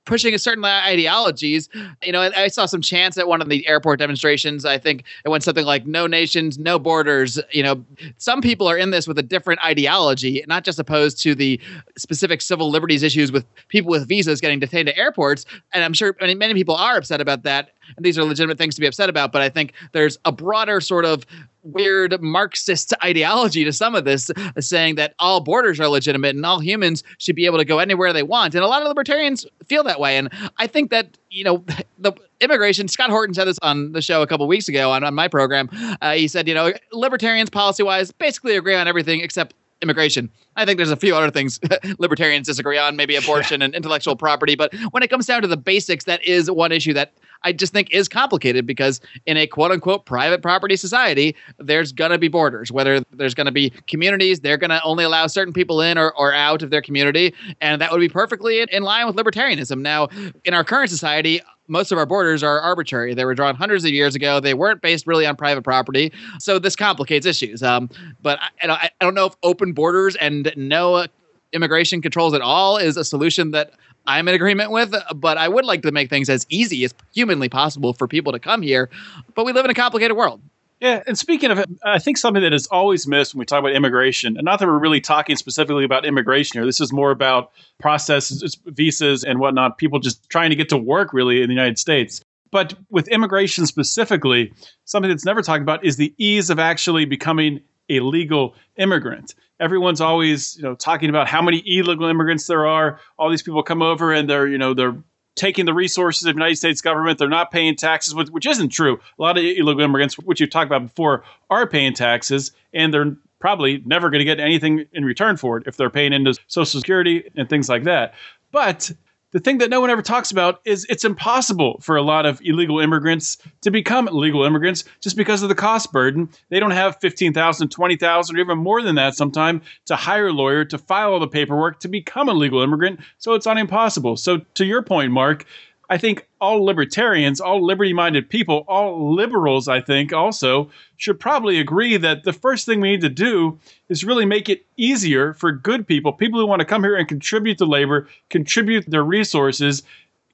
pushing 0.05 0.33
a 0.33 0.39
certain 0.39 0.63
ideologies. 0.63 1.69
You 2.03 2.11
know, 2.11 2.21
I 2.21 2.47
saw 2.47 2.65
some 2.65 2.81
chants 2.81 3.17
at 3.17 3.27
one 3.27 3.41
of 3.41 3.49
the 3.49 3.67
airport 3.67 3.99
demonstrations. 3.99 4.65
I 4.65 4.77
think 4.77 5.03
it 5.23 5.29
went 5.29 5.43
something 5.43 5.65
like 5.65 5.85
"No 5.85 6.07
nations, 6.07 6.57
no 6.57 6.79
borders." 6.79 7.39
You 7.51 7.63
know, 7.63 7.85
some 8.17 8.41
people 8.41 8.67
are 8.67 8.77
in 8.77 8.91
this 8.91 9.07
with 9.07 9.19
a 9.19 9.23
different 9.23 9.63
ideology, 9.65 10.43
not 10.47 10.63
just 10.63 10.79
opposed 10.79 11.21
to 11.23 11.35
the 11.35 11.59
specific 11.97 12.41
civil 12.41 12.69
liberties 12.69 13.03
issues 13.03 13.31
with 13.31 13.45
people 13.67 13.91
with 13.91 14.07
visas 14.07 14.41
getting 14.41 14.59
detained 14.59 14.89
at 14.89 14.97
airports. 14.97 15.45
And 15.73 15.83
I'm 15.83 15.93
sure 15.93 16.15
I 16.21 16.27
mean, 16.27 16.37
many 16.37 16.53
people 16.53 16.75
are 16.75 16.97
upset 16.97 17.21
about 17.21 17.43
that 17.43 17.71
and 17.95 18.05
these 18.05 18.17
are 18.17 18.23
legitimate 18.23 18.57
things 18.57 18.75
to 18.75 18.81
be 18.81 18.87
upset 18.87 19.09
about. 19.09 19.31
But 19.31 19.41
I 19.41 19.49
think 19.49 19.73
there's 19.91 20.17
a 20.25 20.31
broader 20.31 20.81
sort 20.81 21.05
of 21.05 21.25
weird 21.65 22.21
Marxist 22.21 22.93
ideology 23.03 23.63
to 23.65 23.73
some 23.73 23.95
of 23.95 24.05
this, 24.05 24.31
saying 24.59 24.95
that 24.95 25.13
all 25.19 25.41
borders 25.41 25.79
are 25.79 25.87
legitimate 25.87 26.35
and 26.35 26.45
all 26.45 26.59
humans 26.59 27.03
should 27.17 27.35
be 27.35 27.45
able 27.45 27.57
to 27.57 27.65
go 27.65 27.79
anywhere 27.79 28.13
they 28.13 28.23
want. 28.23 28.55
And 28.55 28.63
a 28.63 28.67
lot 28.67 28.81
of 28.81 28.87
libertarians 28.87 29.45
feel 29.65 29.83
that 29.83 29.99
way. 29.99 30.17
And 30.17 30.29
I 30.57 30.67
think 30.67 30.91
that, 30.91 31.17
you 31.29 31.43
know, 31.43 31.63
the 31.99 32.13
immigration, 32.41 32.87
Scott 32.87 33.09
Horton 33.09 33.33
said 33.33 33.45
this 33.45 33.59
on 33.61 33.91
the 33.91 34.01
show 34.01 34.21
a 34.21 34.27
couple 34.27 34.47
weeks 34.47 34.67
ago 34.67 34.91
on, 34.91 35.03
on 35.03 35.13
my 35.13 35.27
program. 35.27 35.69
Uh, 36.01 36.13
he 36.13 36.27
said, 36.27 36.47
you 36.47 36.53
know, 36.53 36.73
libertarians 36.91 37.49
policy 37.49 37.83
wise 37.83 38.11
basically 38.11 38.55
agree 38.55 38.75
on 38.75 38.87
everything 38.87 39.21
except 39.21 39.53
immigration. 39.81 40.29
I 40.55 40.65
think 40.65 40.77
there's 40.77 40.91
a 40.91 40.95
few 40.95 41.15
other 41.15 41.31
things 41.31 41.59
libertarians 41.99 42.47
disagree 42.47 42.77
on, 42.77 42.95
maybe 42.95 43.15
abortion 43.15 43.61
and 43.61 43.75
intellectual 43.75 44.15
property. 44.15 44.55
But 44.55 44.73
when 44.91 45.03
it 45.03 45.09
comes 45.09 45.25
down 45.25 45.41
to 45.41 45.47
the 45.47 45.57
basics, 45.57 46.05
that 46.05 46.23
is 46.23 46.49
one 46.49 46.71
issue 46.71 46.93
that 46.93 47.13
I 47.45 47.53
just 47.53 47.71
think 47.71 47.91
is 47.91 48.09
complicated 48.09 48.65
because 48.65 48.99
in 49.25 49.37
a 49.37 49.47
quote 49.47 49.71
unquote 49.71 50.05
private 50.05 50.41
property 50.41 50.75
society, 50.75 51.35
there's 51.59 51.93
to 51.93 52.17
be 52.17 52.27
borders, 52.27 52.71
whether 52.71 52.99
there's 53.11 53.35
to 53.45 53.51
be 53.51 53.69
communities, 53.87 54.41
they're 54.41 54.57
to 54.71 54.83
only 54.83 55.03
allow 55.03 55.27
certain 55.27 55.53
people 55.53 55.79
in 55.79 55.97
or, 55.97 56.11
or 56.17 56.33
out 56.33 56.63
of 56.63 56.71
their 56.71 56.81
community. 56.81 57.33
And 57.61 57.79
that 57.81 57.91
would 57.91 57.99
be 57.99 58.09
perfectly 58.09 58.59
in, 58.59 58.69
in 58.69 58.83
line 58.83 59.05
with 59.07 59.15
libertarianism. 59.15 59.81
Now, 59.81 60.09
in 60.43 60.53
our 60.53 60.63
current 60.63 60.89
society, 60.89 61.41
most 61.67 61.91
of 61.91 61.97
our 61.97 62.05
borders 62.05 62.43
are 62.43 62.59
arbitrary. 62.59 63.13
They 63.13 63.25
were 63.25 63.35
drawn 63.35 63.55
hundreds 63.55 63.85
of 63.85 63.91
years 63.91 64.15
ago. 64.15 64.39
They 64.39 64.53
weren't 64.53 64.81
based 64.81 65.07
really 65.07 65.25
on 65.25 65.35
private 65.35 65.63
property. 65.63 66.11
So 66.39 66.59
this 66.59 66.75
complicates 66.75 67.25
issues. 67.25 67.63
Um, 67.63 67.89
but 68.21 68.39
I, 68.41 68.89
I, 68.99 69.03
don't 69.03 69.15
know 69.15 69.25
if 69.25 69.35
open 69.43 69.73
borders 69.73 70.15
and 70.15 70.51
no 70.55 71.05
immigration 71.53 72.01
controls 72.01 72.33
at 72.33 72.41
all 72.41 72.77
is 72.77 72.97
a 72.97 73.05
solution 73.05 73.51
that 73.51 73.71
I'm 74.07 74.27
in 74.27 74.35
agreement 74.35 74.71
with, 74.71 74.93
but 75.15 75.37
I 75.37 75.47
would 75.47 75.65
like 75.65 75.81
to 75.83 75.91
make 75.91 76.09
things 76.09 76.29
as 76.29 76.45
easy 76.49 76.83
as 76.85 76.93
humanly 77.13 77.49
possible 77.49 77.93
for 77.93 78.07
people 78.07 78.33
to 78.33 78.39
come 78.39 78.61
here. 78.61 78.89
But 79.33 79.45
we 79.45 79.53
live 79.53 79.65
in 79.65 79.71
a 79.71 79.75
complicated 79.75 80.15
world. 80.15 80.41
Yeah, 80.81 81.01
and 81.07 81.17
speaking 81.17 81.51
of, 81.51 81.63
I 81.83 81.99
think 81.99 82.17
something 82.17 82.43
that 82.43 82.53
is 82.53 82.67
always 82.67 83.07
missed 83.07 83.33
when 83.33 83.39
we 83.39 83.45
talk 83.45 83.59
about 83.59 83.71
immigration, 83.71 84.35
and 84.35 84.43
not 84.43 84.59
that 84.59 84.67
we're 84.67 84.77
really 84.77 84.99
talking 84.99 85.37
specifically 85.37 85.85
about 85.85 86.05
immigration 86.05 86.59
here. 86.59 86.65
This 86.65 86.81
is 86.81 86.91
more 86.91 87.11
about 87.11 87.51
processes, 87.79 88.57
visas, 88.65 89.23
and 89.23 89.39
whatnot. 89.39 89.77
People 89.77 89.99
just 89.99 90.29
trying 90.29 90.49
to 90.49 90.55
get 90.55 90.69
to 90.69 90.77
work 90.77 91.13
really 91.13 91.41
in 91.41 91.47
the 91.47 91.53
United 91.53 91.79
States. 91.79 92.21
But 92.51 92.73
with 92.89 93.07
immigration 93.07 93.65
specifically, 93.65 94.53
something 94.83 95.09
that's 95.09 95.25
never 95.25 95.41
talked 95.41 95.61
about 95.61 95.83
is 95.85 95.95
the 95.95 96.13
ease 96.17 96.49
of 96.49 96.59
actually 96.59 97.05
becoming 97.05 97.61
a 97.89 97.99
legal 97.99 98.55
immigrant. 98.77 99.35
Everyone's 99.59 100.01
always, 100.01 100.57
you 100.57 100.63
know, 100.63 100.75
talking 100.75 101.09
about 101.09 101.27
how 101.27 101.41
many 101.41 101.63
illegal 101.65 102.07
immigrants 102.07 102.47
there 102.47 102.65
are. 102.65 102.99
All 103.17 103.29
these 103.29 103.43
people 103.43 103.63
come 103.63 103.81
over 103.81 104.11
and 104.11 104.29
they're, 104.29 104.47
you 104.47 104.57
know, 104.57 104.73
they're 104.73 104.95
taking 105.35 105.65
the 105.65 105.73
resources 105.73 106.23
of 106.23 106.33
the 106.33 106.37
United 106.37 106.57
States 106.57 106.81
government. 106.81 107.19
They're 107.19 107.29
not 107.29 107.51
paying 107.51 107.75
taxes, 107.75 108.15
which 108.15 108.45
isn't 108.45 108.69
true. 108.69 108.99
A 109.17 109.21
lot 109.21 109.37
of 109.37 109.43
illegal 109.43 109.81
immigrants, 109.81 110.17
which 110.19 110.39
you've 110.39 110.49
talked 110.49 110.67
about 110.67 110.83
before, 110.83 111.23
are 111.49 111.67
paying 111.67 111.93
taxes, 111.93 112.51
and 112.73 112.93
they're 112.93 113.15
probably 113.39 113.83
never 113.85 114.09
going 114.09 114.19
to 114.19 114.25
get 114.25 114.39
anything 114.39 114.85
in 114.93 115.05
return 115.05 115.37
for 115.37 115.57
it 115.57 115.67
if 115.67 115.77
they're 115.77 115.89
paying 115.89 116.13
into 116.13 116.33
Social 116.47 116.79
Security 116.79 117.29
and 117.35 117.49
things 117.49 117.69
like 117.69 117.83
that. 117.83 118.13
But 118.51 118.91
the 119.35 119.41
thing 119.41 119.57
that 119.57 119.69
no 119.69 119.81
one 119.81 119.89
ever 119.89 120.01
talks 120.01 120.31
about 120.31 120.61
is 120.63 120.85
it's 120.87 121.03
impossible 121.03 121.77
for 121.81 121.97
a 121.97 122.01
lot 122.01 122.25
of 122.25 122.39
illegal 122.41 122.79
immigrants 122.79 123.37
to 123.59 123.69
become 123.69 124.07
legal 124.09 124.45
immigrants 124.45 124.85
just 125.01 125.17
because 125.17 125.43
of 125.43 125.49
the 125.49 125.55
cost 125.55 125.91
burden. 125.91 126.29
They 126.47 126.57
don't 126.57 126.71
have 126.71 127.01
15,000, 127.01 127.67
20,000 127.67 128.33
or 128.33 128.39
even 128.39 128.57
more 128.57 128.81
than 128.81 128.95
that 128.95 129.13
sometime 129.13 129.61
to 129.87 129.97
hire 129.97 130.27
a 130.27 130.31
lawyer 130.31 130.63
to 130.63 130.77
file 130.77 131.11
all 131.11 131.19
the 131.19 131.27
paperwork 131.27 131.81
to 131.81 131.89
become 131.89 132.29
a 132.29 132.33
legal 132.33 132.61
immigrant. 132.61 133.01
So 133.17 133.33
it's 133.33 133.45
not 133.45 133.57
impossible. 133.57 134.15
So 134.15 134.37
to 134.53 134.63
your 134.63 134.81
point, 134.81 135.11
Marc, 135.11 135.45
I 135.89 135.97
think 135.97 136.27
all 136.41 136.63
libertarians, 136.63 137.39
all 137.39 137.63
liberty 137.63 137.93
minded 137.93 138.29
people, 138.29 138.65
all 138.67 139.13
liberals, 139.13 139.67
I 139.67 139.81
think 139.81 140.13
also 140.13 140.69
should 140.97 141.19
probably 141.19 141.59
agree 141.59 141.97
that 141.97 142.23
the 142.23 142.33
first 142.33 142.65
thing 142.65 142.81
we 142.81 142.91
need 142.91 143.01
to 143.01 143.09
do 143.09 143.59
is 143.89 144.03
really 144.03 144.25
make 144.25 144.49
it 144.49 144.65
easier 144.77 145.33
for 145.33 145.51
good 145.51 145.85
people, 145.87 146.13
people 146.13 146.39
who 146.39 146.47
want 146.47 146.61
to 146.61 146.65
come 146.65 146.83
here 146.83 146.95
and 146.95 147.07
contribute 147.07 147.57
to 147.59 147.65
labor, 147.65 148.07
contribute 148.29 148.85
their 148.87 149.03
resources, 149.03 149.83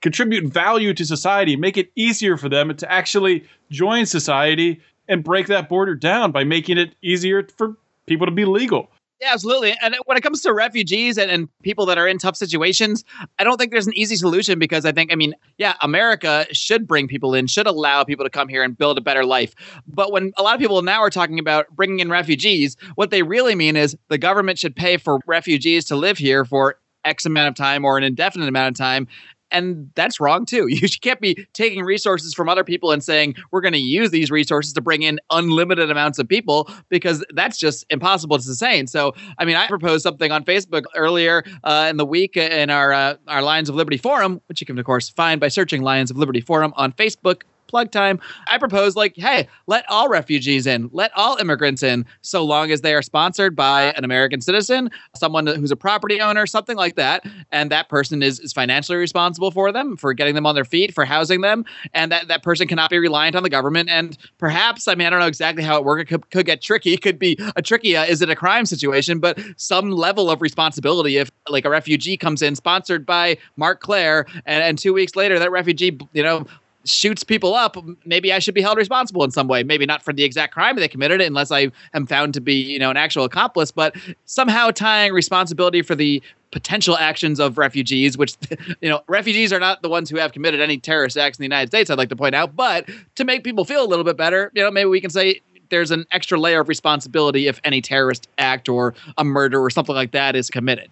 contribute 0.02 0.52
value 0.52 0.94
to 0.94 1.06
society, 1.06 1.56
make 1.56 1.78
it 1.78 1.92
easier 1.96 2.38
for 2.38 2.50
them 2.50 2.76
to 2.76 2.92
actually 2.92 3.46
join 3.70 4.06
society 4.06 4.82
and 5.08 5.24
break 5.24 5.48
that 5.48 5.68
border 5.68 5.96
down 5.96 6.32
by 6.32 6.44
making 6.44 6.78
it 6.78 6.96
easier 7.02 7.46
for 7.58 7.76
people 8.06 8.26
to 8.26 8.32
be 8.32 8.46
legal. 8.46 8.90
Yeah, 9.22 9.34
absolutely. 9.34 9.76
And 9.80 9.96
when 10.06 10.18
it 10.18 10.22
comes 10.22 10.42
to 10.42 10.52
refugees 10.52 11.20
and, 11.20 11.30
and 11.30 11.48
people 11.62 11.86
that 11.86 12.00
are 12.00 12.08
in 12.08 12.18
tough 12.18 12.36
situations, 12.36 13.04
I 13.38 13.44
don't 13.44 13.58
think 13.58 13.72
there's 13.72 13.86
an 13.86 13.96
easy 13.96 14.16
solution 14.16 14.58
because 14.58 14.84
I 14.84 14.92
think, 14.92 15.12
I 15.12 15.16
mean, 15.16 15.36
yeah, 15.60 15.76
America 15.82 16.48
should 16.52 16.88
bring 16.88 17.08
people 17.08 17.36
in, 17.36 17.46
should 17.46 17.68
allow 17.68 18.04
people 18.04 18.26
to 18.26 18.32
come 18.32 18.48
here 18.48 18.64
and 18.64 18.76
build 18.76 18.98
a 18.98 19.02
better 19.02 19.24
life. 19.24 19.54
But 19.88 20.12
when 20.12 20.34
a 20.38 20.42
lot 20.42 20.56
of 20.56 20.60
people 20.60 20.82
now 20.82 21.02
are 21.02 21.12
talking 21.12 21.38
about 21.38 21.68
bringing 21.70 22.00
in 22.00 22.10
refugees, 22.10 22.76
what 22.96 23.12
they 23.12 23.22
really 23.22 23.54
mean 23.54 23.76
is 23.76 23.96
the 24.10 24.18
government 24.18 24.58
should 24.58 24.76
pay 24.76 24.98
for 24.98 25.20
refugees 25.28 25.86
to 25.86 25.96
live 25.96 26.18
here 26.18 26.44
for 26.44 26.78
X 27.06 27.24
amount 27.24 27.48
of 27.48 27.54
time 27.56 27.86
or 27.86 28.00
an 28.00 28.04
indefinite 28.04 28.48
amount 28.48 28.70
of 28.74 28.78
time 28.84 29.08
and 29.52 29.90
that's 29.96 30.20
wrong 30.20 30.46
too. 30.46 30.68
You 30.82 30.90
can't 30.90 31.22
be 31.22 31.46
taking 31.54 31.84
resources 31.84 32.34
from 32.34 32.50
other 32.50 32.64
people 32.64 32.92
and 32.92 33.04
saying 33.04 33.36
we're 33.52 33.62
going 33.62 33.74
to 33.74 33.80
use 33.80 34.10
these 34.10 34.32
resources 34.32 34.74
to 34.74 34.82
bring 34.82 35.04
in 35.04 35.20
unlimited 35.30 35.92
amounts 35.92 36.18
of 36.18 36.28
people 36.28 36.70
because 36.90 37.24
that's 37.36 37.58
just 37.58 37.86
impossible 37.90 38.38
to 38.38 38.44
sustain. 38.44 38.88
So, 38.88 39.14
I 39.38 39.46
mean, 39.46 39.56
I 39.56 39.68
proposed 39.68 40.04
something 40.04 40.32
on 40.32 40.44
Facebook 40.44 40.86
earlier 40.96 41.44
uh, 41.64 41.88
in 41.90 41.98
the 41.98 42.06
week 42.06 42.36
in 42.36 42.70
our 42.70 42.94
uh, 42.94 43.16
our 43.28 43.42
Lions 43.44 43.70
of 43.70 43.76
Liberty 43.76 43.98
forum, 43.98 44.42
which 44.48 44.60
you 44.60 44.66
can 44.66 44.78
of 44.80 44.86
course 44.86 45.10
find 45.10 45.40
by 45.40 45.50
searching 45.50 45.82
Lions 45.82 46.10
of 46.10 46.18
Liberty 46.18 46.42
forum 46.42 46.74
on 46.76 46.92
Facebook 46.94 47.44
plug 47.72 47.90
time. 47.90 48.20
I 48.48 48.60
propose, 48.60 48.96
like, 48.96 49.16
hey, 49.16 49.48
let 49.66 49.86
all 49.90 50.10
refugees 50.10 50.68
in, 50.68 50.90
let 50.94 51.12
all 51.16 51.38
immigrants 51.38 51.82
in, 51.82 52.06
so 52.22 52.46
long 52.46 52.70
as 52.70 52.82
they 52.82 52.94
are 52.94 53.02
sponsored 53.02 53.56
by 53.56 53.94
an 53.94 54.04
American 54.04 54.42
citizen, 54.42 54.92
someone 55.16 55.48
who's 55.48 55.72
a 55.72 55.76
property 55.76 56.22
owner, 56.22 56.46
something 56.46 56.78
like 56.78 56.96
that. 56.98 57.26
And 57.52 57.72
that 57.72 57.90
person 57.90 58.22
is, 58.22 58.40
is 58.40 58.54
financially 58.54 58.98
responsible 58.98 59.50
for 59.50 59.72
them, 59.72 59.98
for 59.98 60.14
getting 60.14 60.36
them 60.36 60.46
on 60.46 60.54
their 60.54 60.66
feet, 60.66 60.94
for 60.94 61.06
housing 61.06 61.42
them. 61.42 61.66
And 61.94 62.12
that, 62.12 62.28
that 62.28 62.44
person 62.44 62.68
cannot 62.68 62.90
be 62.90 63.00
reliant 63.00 63.36
on 63.36 63.44
the 63.44 63.50
government. 63.50 63.90
And 63.90 64.18
perhaps, 64.38 64.88
I 64.88 64.96
mean, 64.96 65.08
I 65.08 65.10
don't 65.10 65.20
know 65.20 65.28
exactly 65.28 65.64
how 65.64 65.78
it 65.78 65.86
works. 65.86 66.02
It 66.02 66.06
could, 66.06 66.30
could 66.30 66.46
get 66.46 66.62
tricky. 66.62 66.94
It 66.94 67.02
could 67.02 67.18
be 67.18 67.38
a 67.56 67.62
tricky, 67.62 67.96
uh, 67.96 68.04
is 68.04 68.22
it 68.22 68.30
a 68.30 68.36
crime 68.36 68.66
situation? 68.66 69.20
But 69.20 69.40
some 69.56 69.92
level 69.92 70.30
of 70.30 70.42
responsibility 70.42 71.18
if, 71.18 71.32
like, 71.48 71.64
a 71.64 71.70
refugee 71.70 72.18
comes 72.18 72.42
in 72.42 72.56
sponsored 72.56 73.06
by 73.06 73.38
Marc 73.56 73.80
Clair, 73.80 74.26
and, 74.46 74.62
and 74.62 74.78
two 74.78 74.94
weeks 74.94 75.16
later, 75.16 75.40
that 75.40 75.52
refugee, 75.52 75.98
you 76.12 76.22
know, 76.22 76.46
shoots 76.86 77.24
people 77.24 77.54
up, 77.54 77.78
maybe 78.06 78.34
I 78.34 78.40
should 78.40 78.54
be 78.54 78.62
held 78.62 78.78
responsible 78.78 79.24
in 79.24 79.32
some 79.32 79.48
way. 79.48 79.64
Maybe 79.64 79.86
not 79.86 80.02
for 80.02 80.14
the 80.14 80.24
exact 80.24 80.54
crime 80.54 80.76
they 80.76 80.88
committed, 80.88 81.22
unless 81.22 81.52
I 81.52 81.72
am 81.94 82.08
found 82.08 82.34
to 82.36 82.42
be, 82.42 82.54
you 82.54 82.80
know, 82.80 82.90
an 82.90 82.98
actual 82.98 83.24
accomplice. 83.24 83.72
But 83.72 83.96
somehow 84.26 84.72
tying 84.72 85.14
responsibility 85.14 85.82
for 85.82 85.96
the 85.96 86.22
potential 86.52 86.98
actions 86.98 87.40
of 87.40 87.58
refugees, 87.58 88.18
which, 88.18 88.36
you 88.82 88.90
know, 88.90 89.02
refugees 89.08 89.54
are 89.54 89.60
not 89.60 89.82
the 89.82 89.90
ones 89.90 90.10
who 90.10 90.18
have 90.18 90.34
committed 90.34 90.60
any 90.60 90.78
terrorist 90.78 91.18
acts 91.18 91.38
in 91.38 91.44
the 91.44 91.46
United 91.46 91.68
States. 91.68 91.90
I'd 91.90 91.98
like 91.98 92.10
to 92.10 92.16
point 92.16 92.36
out, 92.36 92.56
but 92.56 92.90
to 93.16 93.24
make 93.24 93.44
people 93.44 93.66
feel 93.66 93.84
a 93.84 93.88
little 93.88 94.06
bit 94.06 94.18
better, 94.18 94.52
you 94.54 94.62
know, 94.62 94.72
maybe 94.72 94.90
we 94.90 95.02
can 95.02 95.10
say 95.10 95.42
there's 95.70 95.92
an 95.92 96.06
extra 96.12 96.40
layer 96.40 96.62
of 96.62 96.70
responsibility 96.70 97.48
if 97.48 97.60
any 97.64 97.82
terrorist 97.82 98.28
act 98.38 98.70
or 98.70 98.94
a 99.18 99.24
murder 99.24 99.62
or 99.62 99.70
something 99.70 99.96
like 99.96 100.12
that 100.12 100.36
is 100.36 100.50
committed. 100.50 100.92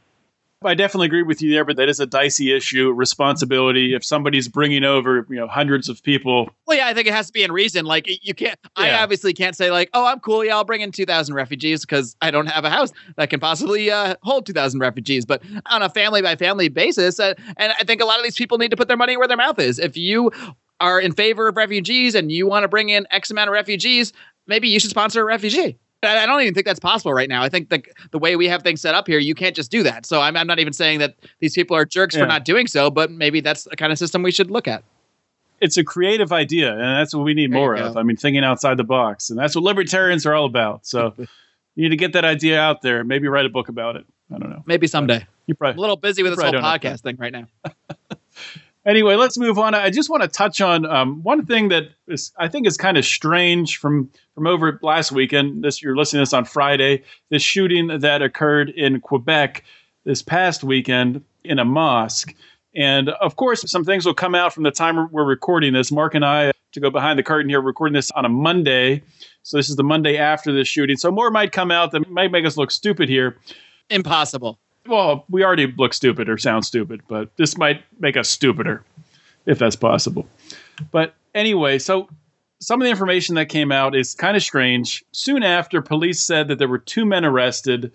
I 0.61 0.73
definitely 0.75 1.05
agree 1.05 1.23
with 1.23 1.41
you 1.41 1.51
there, 1.53 1.63
but 1.63 1.77
that 1.77 1.87
is 1.87 2.01
a 2.01 2.05
dicey 2.05 2.53
issue. 2.53 2.91
Responsibility. 2.91 3.93
If 3.95 4.03
somebody's 4.03 4.49
bringing 4.49 4.83
over, 4.83 5.25
you 5.29 5.37
know, 5.37 5.47
hundreds 5.47 5.87
of 5.87 6.03
people. 6.03 6.49
Well, 6.67 6.77
yeah, 6.77 6.87
I 6.87 6.93
think 6.93 7.07
it 7.07 7.13
has 7.13 7.27
to 7.27 7.33
be 7.33 7.43
in 7.43 7.51
reason. 7.51 7.85
Like 7.85 8.07
you 8.07 8.33
can't. 8.33 8.59
Yeah. 8.77 8.83
I 8.83 9.01
obviously 9.01 9.33
can't 9.33 9.55
say 9.55 9.71
like, 9.71 9.89
oh, 9.93 10.05
I'm 10.05 10.19
cool. 10.19 10.43
Yeah, 10.43 10.55
I'll 10.55 10.65
bring 10.65 10.81
in 10.81 10.91
two 10.91 11.05
thousand 11.05 11.35
refugees 11.35 11.85
because 11.85 12.17
I 12.21 12.29
don't 12.29 12.47
have 12.47 12.65
a 12.65 12.69
house 12.69 12.91
that 13.15 13.29
can 13.29 13.39
possibly 13.39 13.89
uh, 13.89 14.15
hold 14.21 14.45
two 14.45 14.53
thousand 14.53 14.81
refugees. 14.81 15.25
But 15.25 15.41
on 15.67 15.81
a 15.81 15.89
family 15.89 16.21
by 16.21 16.35
family 16.35 16.67
basis, 16.67 17.21
uh, 17.21 17.35
and 17.55 17.71
I 17.79 17.83
think 17.85 18.01
a 18.01 18.05
lot 18.05 18.17
of 18.17 18.25
these 18.25 18.35
people 18.35 18.57
need 18.57 18.71
to 18.71 18.77
put 18.77 18.89
their 18.89 18.97
money 18.97 19.15
where 19.15 19.29
their 19.29 19.37
mouth 19.37 19.59
is. 19.59 19.79
If 19.79 19.95
you 19.95 20.31
are 20.81 20.99
in 20.99 21.13
favor 21.13 21.47
of 21.47 21.55
refugees 21.55 22.15
and 22.15 22.31
you 22.31 22.47
want 22.47 22.63
to 22.63 22.67
bring 22.67 22.89
in 22.89 23.07
X 23.11 23.31
amount 23.31 23.49
of 23.49 23.53
refugees, 23.53 24.11
maybe 24.45 24.67
you 24.67 24.79
should 24.79 24.89
sponsor 24.89 25.21
a 25.21 25.25
refugee. 25.25 25.77
I 26.01 26.25
don't 26.25 26.41
even 26.41 26.53
think 26.53 26.65
that's 26.65 26.79
possible 26.79 27.13
right 27.13 27.27
now. 27.27 27.43
I 27.43 27.49
think 27.49 27.69
the 27.69 27.83
the 28.11 28.19
way 28.19 28.35
we 28.35 28.47
have 28.47 28.63
things 28.63 28.81
set 28.81 28.95
up 28.95 29.07
here, 29.07 29.19
you 29.19 29.35
can't 29.35 29.55
just 29.55 29.69
do 29.69 29.83
that. 29.83 30.05
So 30.05 30.21
I'm, 30.21 30.37
I'm 30.37 30.47
not 30.47 30.59
even 30.59 30.73
saying 30.73 30.99
that 30.99 31.15
these 31.39 31.53
people 31.53 31.75
are 31.75 31.85
jerks 31.85 32.15
yeah. 32.15 32.21
for 32.21 32.27
not 32.27 32.45
doing 32.45 32.67
so, 32.67 32.89
but 32.89 33.11
maybe 33.11 33.41
that's 33.41 33.65
the 33.65 33.75
kind 33.75 33.91
of 33.91 33.97
system 33.97 34.23
we 34.23 34.31
should 34.31 34.49
look 34.49 34.67
at. 34.67 34.83
It's 35.61 35.75
a 35.75 35.83
creative 35.83 36.31
idea, 36.31 36.71
and 36.71 36.81
that's 36.81 37.13
what 37.13 37.25
we 37.25 37.33
need 37.33 37.51
there 37.51 37.59
more 37.59 37.75
of. 37.75 37.97
I 37.97 38.03
mean, 38.03 38.15
thinking 38.15 38.45
outside 38.45 38.77
the 38.77 38.85
box, 38.85 39.29
and 39.29 39.37
that's 39.37 39.55
what 39.55 39.63
libertarians 39.65 40.25
are 40.25 40.33
all 40.33 40.45
about. 40.45 40.85
So 40.85 41.13
you 41.75 41.83
need 41.83 41.89
to 41.89 41.97
get 41.97 42.13
that 42.13 42.23
idea 42.23 42.59
out 42.59 42.81
there. 42.81 43.03
Maybe 43.03 43.27
write 43.27 43.45
a 43.45 43.49
book 43.49 43.67
about 43.67 43.97
it. 43.97 44.05
I 44.33 44.37
don't 44.37 44.49
know. 44.49 44.63
Maybe 44.65 44.87
someday. 44.87 45.25
You're 45.47 45.55
probably, 45.55 45.73
I'm 45.73 45.79
a 45.79 45.81
little 45.81 45.97
busy 45.97 46.23
with 46.23 46.35
this 46.35 46.41
whole 46.41 46.53
podcast 46.53 47.01
thing 47.01 47.17
right 47.17 47.33
now. 47.33 47.47
anyway, 48.85 49.15
let's 49.15 49.37
move 49.37 49.59
on. 49.59 49.73
I 49.73 49.89
just 49.89 50.09
want 50.09 50.23
to 50.23 50.27
touch 50.27 50.61
on 50.61 50.85
um, 50.85 51.23
one 51.23 51.45
thing 51.45 51.69
that 51.69 51.89
is, 52.07 52.31
I 52.37 52.47
think 52.47 52.67
is 52.67 52.77
kind 52.77 52.97
of 52.97 53.05
strange 53.05 53.77
from 53.77 54.09
from 54.33 54.47
over 54.47 54.79
last 54.81 55.11
weekend. 55.11 55.63
This 55.63 55.81
you're 55.81 55.95
listening 55.95 56.19
to 56.19 56.21
this 56.23 56.33
on 56.33 56.45
Friday. 56.45 57.03
This 57.29 57.41
shooting 57.41 57.87
that 57.99 58.21
occurred 58.21 58.69
in 58.69 59.01
Quebec 59.01 59.63
this 60.05 60.21
past 60.21 60.63
weekend 60.63 61.23
in 61.43 61.59
a 61.59 61.65
mosque. 61.65 62.33
And 62.75 63.09
of 63.09 63.35
course, 63.35 63.69
some 63.69 63.83
things 63.83 64.05
will 64.05 64.13
come 64.13 64.35
out 64.35 64.53
from 64.53 64.63
the 64.63 64.71
time 64.71 65.09
we're 65.11 65.23
recording 65.23 65.73
this. 65.73 65.91
Marc 65.91 66.13
and 66.15 66.23
I, 66.23 66.51
to 66.71 66.79
go 66.79 66.89
behind 66.89 67.17
the 67.17 67.23
curtain 67.23 67.49
here, 67.49 67.61
recording 67.61 67.93
this 67.93 68.11
on 68.11 68.25
a 68.25 68.29
Monday. 68.29 69.01
So 69.43 69.57
this 69.57 69.69
is 69.69 69.75
the 69.75 69.83
Monday 69.83 70.17
after 70.17 70.51
the 70.51 70.63
shooting. 70.63 70.95
So 70.95 71.11
more 71.11 71.31
might 71.31 71.51
come 71.51 71.71
out 71.71 71.91
that 71.91 72.09
might 72.09 72.31
make 72.31 72.45
us 72.45 72.57
look 72.57 72.71
stupid 72.71 73.09
here. 73.09 73.37
Impossible 73.89 74.59
well, 74.89 75.25
we 75.29 75.43
already 75.43 75.67
look 75.77 75.93
stupid 75.93 76.29
or 76.29 76.37
sound 76.37 76.65
stupid, 76.65 77.01
but 77.07 77.35
this 77.37 77.57
might 77.57 77.83
make 77.99 78.17
us 78.17 78.29
stupider 78.29 78.83
if 79.45 79.59
that's 79.59 79.75
possible. 79.75 80.27
But 80.91 81.15
anyway, 81.33 81.79
so 81.79 82.09
some 82.61 82.81
of 82.81 82.85
the 82.85 82.91
information 82.91 83.35
that 83.35 83.47
came 83.47 83.71
out 83.71 83.95
is 83.95 84.15
kind 84.15 84.35
of 84.35 84.43
strange. 84.43 85.03
Soon 85.11 85.43
after, 85.43 85.81
police 85.81 86.21
said 86.21 86.47
that 86.47 86.59
there 86.59 86.67
were 86.67 86.77
two 86.77 87.05
men 87.05 87.25
arrested. 87.25 87.91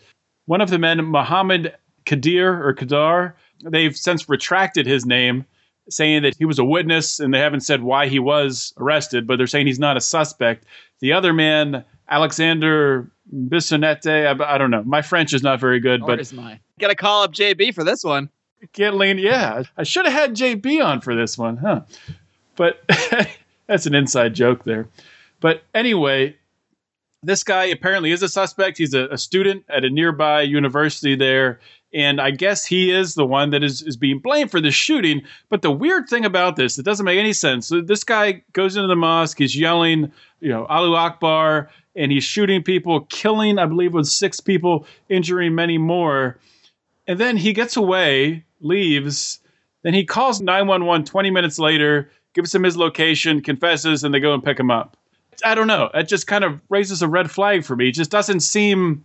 One 0.46 0.60
of 0.60 0.70
the 0.70 0.78
men, 0.78 1.04
Mohamed 1.04 1.74
Khadir 2.06 2.60
or 2.64 2.74
Kadar, 2.74 3.34
they've 3.64 3.96
since 3.96 4.28
retracted 4.28 4.86
his 4.86 5.06
name, 5.06 5.44
saying 5.90 6.22
that 6.22 6.36
he 6.38 6.44
was 6.44 6.58
a 6.58 6.64
witness, 6.64 7.20
and 7.20 7.32
they 7.32 7.38
haven't 7.38 7.60
said 7.60 7.82
why 7.82 8.08
he 8.08 8.18
was 8.18 8.72
arrested, 8.78 9.26
but 9.26 9.36
they're 9.36 9.46
saying 9.46 9.66
he's 9.66 9.78
not 9.78 9.96
a 9.96 10.00
suspect. 10.00 10.64
The 11.00 11.12
other 11.12 11.32
man, 11.32 11.84
Alexander 12.08 13.10
Bissonnette, 13.32 14.06
I, 14.06 14.54
I, 14.54 14.58
don't 14.58 14.70
know. 14.70 14.82
My 14.84 15.02
French 15.02 15.32
is 15.32 15.42
not 15.42 15.60
very 15.60 15.80
good, 15.80 16.04
but 16.04 16.20
is 16.20 16.32
mine. 16.32 16.60
Got 16.78 16.88
to 16.88 16.94
call 16.94 17.22
up 17.22 17.32
JB 17.32 17.74
for 17.74 17.84
this 17.84 18.04
one. 18.04 18.28
Get 18.72 18.94
lean. 18.94 19.18
Yeah, 19.18 19.62
I 19.76 19.82
should 19.82 20.06
have 20.06 20.14
had 20.14 20.34
JB 20.34 20.84
on 20.84 21.00
for 21.00 21.14
this 21.14 21.36
one, 21.36 21.56
huh? 21.56 21.82
But 22.56 22.82
that's 23.66 23.86
an 23.86 23.94
inside 23.94 24.34
joke 24.34 24.64
there. 24.64 24.88
But 25.40 25.62
anyway, 25.74 26.36
this 27.22 27.42
guy 27.42 27.64
apparently 27.64 28.12
is 28.12 28.22
a 28.22 28.28
suspect. 28.28 28.78
He's 28.78 28.94
a, 28.94 29.08
a 29.08 29.18
student 29.18 29.64
at 29.68 29.84
a 29.84 29.90
nearby 29.90 30.42
university 30.42 31.16
there, 31.16 31.60
And 31.94 32.20
I 32.20 32.32
guess 32.32 32.64
he 32.64 32.90
is 32.90 33.14
the 33.14 33.24
one 33.24 33.50
that 33.50 33.62
is, 33.62 33.80
is 33.82 33.96
being 33.96 34.18
blamed 34.18 34.50
for 34.50 34.60
the 34.60 34.72
shooting. 34.72 35.22
But 35.48 35.62
the 35.62 35.70
weird 35.70 36.08
thing 36.08 36.24
about 36.24 36.56
this, 36.56 36.76
it 36.76 36.84
doesn't 36.84 37.06
make 37.06 37.18
any 37.18 37.32
sense. 37.32 37.68
So 37.68 37.80
this 37.80 38.02
guy 38.02 38.42
goes 38.52 38.74
into 38.76 38.88
the 38.88 38.96
mosque, 38.96 39.38
he's 39.38 39.56
yelling, 39.56 40.10
you 40.40 40.48
know, 40.48 40.66
Allahu 40.68 40.94
Akbar, 40.94 41.70
and 41.94 42.10
he's 42.10 42.24
shooting 42.24 42.64
people, 42.64 43.02
killing, 43.02 43.60
I 43.60 43.66
believe, 43.66 43.94
was 43.94 44.12
six 44.12 44.40
people, 44.40 44.86
injuring 45.08 45.54
many 45.54 45.78
more. 45.78 46.36
And 47.06 47.20
then 47.20 47.36
he 47.36 47.52
gets 47.52 47.76
away, 47.76 48.44
leaves. 48.60 49.38
Then 49.82 49.94
he 49.94 50.04
calls 50.04 50.40
911 50.40 51.06
20 51.06 51.30
minutes 51.30 51.60
later, 51.60 52.10
gives 52.32 52.52
him 52.52 52.64
his 52.64 52.76
location, 52.76 53.40
confesses, 53.40 54.02
and 54.02 54.12
they 54.12 54.18
go 54.18 54.34
and 54.34 54.42
pick 54.42 54.58
him 54.58 54.70
up. 54.70 54.96
I 55.44 55.54
don't 55.54 55.68
know. 55.68 55.90
It 55.94 56.08
just 56.08 56.26
kind 56.26 56.42
of 56.42 56.60
raises 56.68 57.02
a 57.02 57.08
red 57.08 57.30
flag 57.30 57.64
for 57.64 57.76
me. 57.76 57.88
It 57.88 57.94
just 57.94 58.10
doesn't 58.10 58.40
seem 58.40 59.04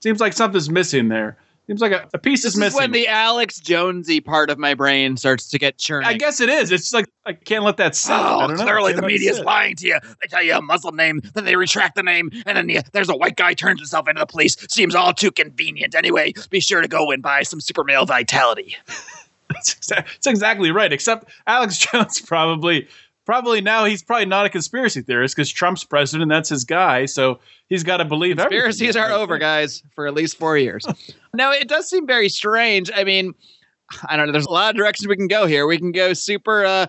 seems 0.00 0.20
like 0.20 0.32
something's 0.32 0.70
missing 0.70 1.08
there. 1.08 1.36
Seems 1.70 1.82
like 1.82 1.92
a, 1.92 2.08
a 2.12 2.18
piece 2.18 2.42
This 2.42 2.54
is 2.54 2.58
missing. 2.58 2.78
is 2.78 2.80
when 2.80 2.90
the 2.90 3.06
Alex 3.06 3.60
Jonesy 3.60 4.20
part 4.20 4.50
of 4.50 4.58
my 4.58 4.74
brain 4.74 5.16
starts 5.16 5.48
to 5.50 5.58
get 5.58 5.78
churning. 5.78 6.08
I 6.08 6.14
guess 6.14 6.40
it 6.40 6.48
is. 6.48 6.72
It's 6.72 6.92
like 6.92 7.06
I 7.24 7.32
can't 7.32 7.62
let 7.62 7.76
that 7.76 7.94
sit. 7.94 8.10
Oh, 8.10 8.16
I 8.40 8.46
don't 8.48 8.56
know. 8.56 8.64
clearly 8.64 8.92
the 8.92 9.02
media's 9.02 9.36
sit. 9.36 9.46
lying 9.46 9.76
to 9.76 9.86
you. 9.86 10.00
They 10.02 10.26
tell 10.28 10.42
you 10.42 10.54
a 10.54 10.62
Muslim 10.62 10.96
name, 10.96 11.20
then 11.34 11.44
they 11.44 11.54
retract 11.54 11.94
the 11.94 12.02
name, 12.02 12.30
and 12.44 12.56
then 12.58 12.68
you, 12.68 12.80
there's 12.92 13.08
a 13.08 13.14
white 13.16 13.36
guy 13.36 13.54
turns 13.54 13.78
himself 13.78 14.08
into 14.08 14.18
the 14.18 14.26
police. 14.26 14.56
Seems 14.68 14.96
all 14.96 15.12
too 15.12 15.30
convenient. 15.30 15.94
Anyway, 15.94 16.32
be 16.50 16.58
sure 16.58 16.80
to 16.80 16.88
go 16.88 17.12
and 17.12 17.22
buy 17.22 17.44
some 17.44 17.60
super 17.60 17.84
male 17.84 18.04
vitality. 18.04 18.74
That's 19.48 19.74
exa- 19.76 20.04
that's 20.06 20.26
exactly 20.26 20.72
right. 20.72 20.92
Except 20.92 21.28
Alex 21.46 21.78
Jones 21.92 22.20
probably 22.20 22.88
probably 23.30 23.60
now 23.60 23.84
he's 23.84 24.02
probably 24.02 24.26
not 24.26 24.44
a 24.44 24.48
conspiracy 24.48 25.02
theorist 25.02 25.36
because 25.36 25.48
Trump's 25.48 25.84
president. 25.84 26.22
and 26.22 26.30
That's 26.32 26.48
his 26.48 26.64
guy. 26.64 27.06
So 27.06 27.38
he's 27.68 27.84
got 27.84 27.98
to 27.98 28.04
believe 28.04 28.38
Conspiracies 28.38 28.96
everything. 28.96 29.16
are 29.16 29.22
over, 29.22 29.38
guys, 29.38 29.84
for 29.94 30.08
at 30.08 30.14
least 30.14 30.36
four 30.36 30.58
years. 30.58 30.84
no, 31.34 31.52
it 31.52 31.68
does 31.68 31.88
seem 31.88 32.08
very 32.08 32.28
strange. 32.28 32.90
I 32.92 33.04
mean, 33.04 33.34
I 34.08 34.16
don't 34.16 34.26
know. 34.26 34.32
There's 34.32 34.46
a 34.46 34.50
lot 34.50 34.70
of 34.70 34.76
directions 34.76 35.06
we 35.06 35.14
can 35.14 35.28
go 35.28 35.46
here. 35.46 35.68
We 35.68 35.78
can 35.78 35.92
go 35.92 36.12
super 36.12 36.64
uh, 36.64 36.86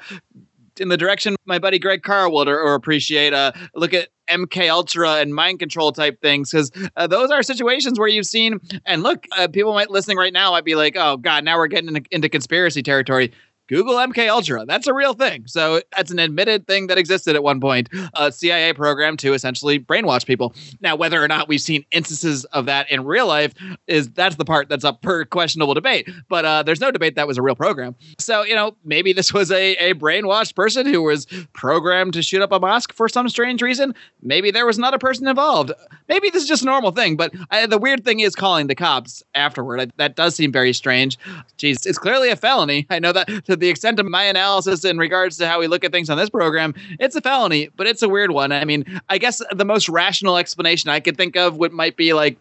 in 0.79 0.87
the 0.87 0.97
direction 0.97 1.35
my 1.45 1.59
buddy 1.59 1.77
Greg 1.77 2.01
Carr 2.01 2.27
would 2.27 2.47
or, 2.47 2.59
or 2.59 2.73
appreciate. 2.73 3.33
Uh, 3.33 3.51
look 3.75 3.93
at 3.93 4.09
MK 4.27 4.67
Ultra 4.67 5.17
and 5.17 5.35
mind 5.35 5.59
control 5.59 5.91
type 5.91 6.19
things 6.21 6.49
because 6.49 6.71
uh, 6.95 7.05
those 7.05 7.29
are 7.29 7.43
situations 7.43 7.99
where 7.99 8.07
you've 8.07 8.25
seen. 8.25 8.59
And 8.87 9.03
look, 9.03 9.27
uh, 9.37 9.47
people 9.47 9.75
might 9.75 9.91
listening 9.91 10.17
right 10.17 10.33
now 10.33 10.49
might 10.49 10.65
be 10.65 10.73
like, 10.73 10.95
"Oh 10.97 11.17
God, 11.17 11.43
now 11.43 11.57
we're 11.57 11.67
getting 11.67 11.95
into, 11.95 12.09
into 12.09 12.29
conspiracy 12.29 12.81
territory." 12.81 13.31
Google 13.71 13.95
MK 13.95 14.29
Ultra. 14.29 14.65
That's 14.65 14.85
a 14.85 14.93
real 14.93 15.13
thing. 15.13 15.47
So 15.47 15.81
that's 15.95 16.11
an 16.11 16.19
admitted 16.19 16.67
thing 16.67 16.87
that 16.87 16.97
existed 16.97 17.37
at 17.37 17.43
one 17.43 17.61
point. 17.61 17.87
A 18.15 18.29
CIA 18.29 18.73
program 18.73 19.15
to 19.17 19.33
essentially 19.33 19.79
brainwash 19.79 20.25
people. 20.25 20.53
Now, 20.81 20.97
whether 20.97 21.23
or 21.23 21.27
not 21.29 21.47
we've 21.47 21.61
seen 21.61 21.85
instances 21.91 22.43
of 22.45 22.65
that 22.65 22.91
in 22.91 23.05
real 23.05 23.27
life 23.27 23.53
is 23.87 24.09
that's 24.09 24.35
the 24.35 24.43
part 24.43 24.67
that's 24.67 24.83
up 24.83 24.99
for 25.01 25.23
questionable 25.23 25.73
debate. 25.73 26.09
But 26.27 26.43
uh, 26.43 26.63
there's 26.63 26.81
no 26.81 26.91
debate 26.91 27.15
that 27.15 27.27
was 27.27 27.37
a 27.37 27.41
real 27.41 27.55
program. 27.55 27.95
So 28.19 28.43
you 28.43 28.55
know, 28.55 28.75
maybe 28.83 29.13
this 29.13 29.33
was 29.33 29.51
a 29.51 29.75
a 29.75 29.93
brainwashed 29.93 30.53
person 30.53 30.85
who 30.85 31.01
was 31.03 31.25
programmed 31.53 32.13
to 32.13 32.21
shoot 32.21 32.41
up 32.41 32.51
a 32.51 32.59
mosque 32.59 32.91
for 32.91 33.07
some 33.07 33.29
strange 33.29 33.61
reason. 33.61 33.95
Maybe 34.21 34.51
there 34.51 34.65
was 34.65 34.77
another 34.77 34.97
person 34.97 35.29
involved. 35.29 35.71
Maybe 36.09 36.29
this 36.29 36.43
is 36.43 36.49
just 36.49 36.63
a 36.63 36.65
normal 36.65 36.91
thing. 36.91 37.15
But 37.15 37.33
I, 37.49 37.65
the 37.67 37.77
weird 37.77 38.03
thing 38.03 38.19
is 38.19 38.35
calling 38.35 38.67
the 38.67 38.75
cops 38.75 39.23
afterward. 39.33 39.79
I, 39.79 39.87
that 39.95 40.17
does 40.17 40.35
seem 40.35 40.51
very 40.51 40.73
strange. 40.73 41.17
Jeez, 41.57 41.85
it's 41.85 41.97
clearly 41.97 42.29
a 42.29 42.35
felony. 42.35 42.85
I 42.89 42.99
know 42.99 43.13
that 43.13 43.29
the 43.61 43.69
extent 43.69 43.99
of 43.99 44.05
my 44.07 44.23
analysis 44.23 44.83
in 44.83 44.97
regards 44.97 45.37
to 45.37 45.47
how 45.47 45.59
we 45.59 45.67
look 45.67 45.83
at 45.83 45.91
things 45.91 46.09
on 46.09 46.17
this 46.17 46.29
program, 46.29 46.73
it's 46.99 47.15
a 47.15 47.21
felony, 47.21 47.69
but 47.77 47.87
it's 47.87 48.01
a 48.01 48.09
weird 48.09 48.31
one. 48.31 48.51
I 48.51 48.65
mean, 48.65 48.99
I 49.07 49.17
guess 49.17 49.41
the 49.51 49.65
most 49.65 49.87
rational 49.87 50.35
explanation 50.37 50.89
I 50.89 50.99
could 50.99 51.15
think 51.15 51.37
of 51.37 51.57
would 51.57 51.71
might 51.71 51.95
be 51.95 52.13
like 52.13 52.37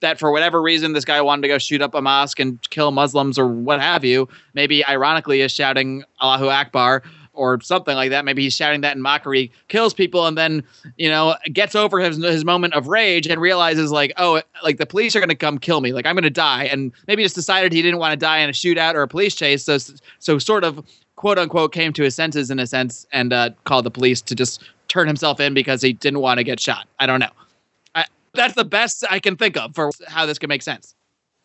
that 0.00 0.18
for 0.18 0.30
whatever 0.30 0.62
reason 0.62 0.92
this 0.92 1.04
guy 1.04 1.20
wanted 1.20 1.42
to 1.42 1.48
go 1.48 1.58
shoot 1.58 1.82
up 1.82 1.94
a 1.94 2.00
mosque 2.00 2.38
and 2.38 2.60
kill 2.70 2.92
Muslims 2.92 3.38
or 3.38 3.48
what 3.48 3.80
have 3.80 4.04
you. 4.04 4.28
Maybe 4.54 4.86
ironically 4.86 5.40
is 5.40 5.50
shouting 5.50 6.04
Allahu 6.22 6.48
Akbar 6.48 7.02
or 7.38 7.60
something 7.60 7.94
like 7.94 8.10
that. 8.10 8.24
Maybe 8.24 8.42
he's 8.42 8.54
shouting 8.54 8.80
that 8.82 8.96
in 8.96 9.02
mockery, 9.02 9.50
kills 9.68 9.94
people, 9.94 10.26
and 10.26 10.36
then 10.36 10.62
you 10.96 11.08
know 11.08 11.36
gets 11.52 11.74
over 11.74 12.00
his 12.00 12.16
his 12.16 12.44
moment 12.44 12.74
of 12.74 12.88
rage 12.88 13.26
and 13.26 13.40
realizes 13.40 13.90
like, 13.90 14.12
oh, 14.16 14.42
like 14.62 14.78
the 14.78 14.86
police 14.86 15.14
are 15.16 15.20
gonna 15.20 15.34
come 15.34 15.58
kill 15.58 15.80
me, 15.80 15.92
like 15.92 16.04
I'm 16.04 16.16
gonna 16.16 16.30
die, 16.30 16.64
and 16.64 16.92
maybe 17.06 17.22
just 17.22 17.34
decided 17.34 17.72
he 17.72 17.80
didn't 17.80 18.00
want 18.00 18.12
to 18.12 18.16
die 18.16 18.38
in 18.38 18.50
a 18.50 18.52
shootout 18.52 18.94
or 18.94 19.02
a 19.02 19.08
police 19.08 19.34
chase, 19.34 19.64
so 19.64 19.78
so 20.18 20.38
sort 20.38 20.64
of 20.64 20.84
quote 21.16 21.38
unquote 21.38 21.72
came 21.72 21.92
to 21.92 22.02
his 22.02 22.14
senses 22.14 22.50
in 22.50 22.58
a 22.58 22.66
sense 22.66 23.06
and 23.12 23.32
uh, 23.32 23.50
called 23.64 23.84
the 23.84 23.90
police 23.90 24.20
to 24.22 24.34
just 24.34 24.62
turn 24.88 25.06
himself 25.06 25.40
in 25.40 25.54
because 25.54 25.82
he 25.82 25.92
didn't 25.92 26.20
want 26.20 26.38
to 26.38 26.44
get 26.44 26.60
shot. 26.60 26.86
I 26.98 27.06
don't 27.06 27.20
know. 27.20 27.30
I, 27.94 28.04
that's 28.34 28.54
the 28.54 28.64
best 28.64 29.04
I 29.10 29.18
can 29.18 29.36
think 29.36 29.56
of 29.56 29.74
for 29.74 29.90
how 30.06 30.26
this 30.26 30.38
could 30.38 30.48
make 30.48 30.62
sense. 30.62 30.94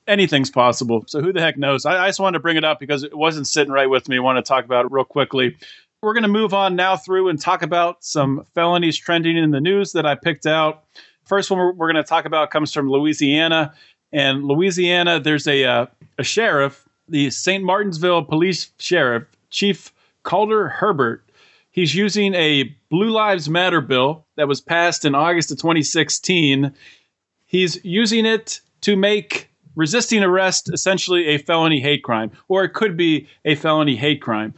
Anything's 0.08 0.52
possible. 0.52 1.04
So 1.08 1.22
who 1.22 1.32
the 1.32 1.42
heck 1.42 1.58
knows? 1.58 1.86
I, 1.86 2.04
I 2.04 2.08
just 2.10 2.20
wanted 2.20 2.38
to 2.38 2.42
bring 2.42 2.58
it 2.58 2.64
up 2.64 2.80
because 2.80 3.04
it 3.04 3.16
wasn't 3.16 3.48
sitting 3.48 3.72
right 3.72 3.90
with 3.90 4.10
me. 4.10 4.18
I 4.18 4.20
want 4.20 4.38
to 4.38 4.42
talk 4.42 4.66
about 4.66 4.86
it 4.86 4.92
real 4.92 5.06
quickly. 5.06 5.56
We're 6.02 6.14
going 6.14 6.24
to 6.24 6.30
move 6.30 6.54
on 6.54 6.76
now 6.76 6.98
through 6.98 7.30
and 7.30 7.40
talk 7.40 7.62
about 7.62 8.04
some 8.04 8.46
felonies 8.54 8.98
trending 8.98 9.38
in 9.38 9.52
the 9.52 9.62
news 9.62 9.94
that 9.94 10.06
I 10.06 10.16
picked 10.16 10.46
out. 10.46 10.84
First 11.24 11.50
one 11.50 11.60
we're, 11.60 11.72
we're 11.72 11.92
going 11.92 12.04
to 12.04 12.08
talk 12.08 12.26
about 12.26 12.52
comes 12.52 12.74
from 12.74 12.90
Louisiana. 12.90 13.74
And 14.12 14.44
Louisiana, 14.44 15.20
there's 15.20 15.48
a, 15.48 15.64
uh, 15.64 15.86
a 16.18 16.24
sheriff, 16.24 16.88
the 17.08 17.30
St. 17.30 17.64
Martinsville 17.64 18.24
police 18.24 18.72
sheriff, 18.80 19.24
Chief 19.50 19.94
Calder 20.24 20.68
Herbert. 20.68 21.24
He's 21.72 21.96
using 21.96 22.36
a 22.36 22.76
Blue 22.90 23.10
Lives 23.10 23.50
Matter 23.50 23.82
bill 23.82 24.26
that 24.36 24.48
was 24.48 24.62
passed 24.62 25.06
in 25.06 25.16
August 25.16 25.52
of 25.52 25.58
2016. 25.58 26.74
He's 27.46 27.84
using 27.84 28.26
it 28.26 28.62
to 28.82 28.96
make 28.96 29.50
resisting 29.76 30.24
arrest 30.24 30.72
essentially 30.74 31.28
a 31.28 31.38
felony 31.38 31.80
hate 31.80 32.04
crime, 32.04 32.32
or 32.48 32.64
it 32.64 32.74
could 32.74 32.98
be 32.98 33.28
a 33.46 33.56
felony 33.56 33.96
hate 33.96 34.22
crime, 34.22 34.54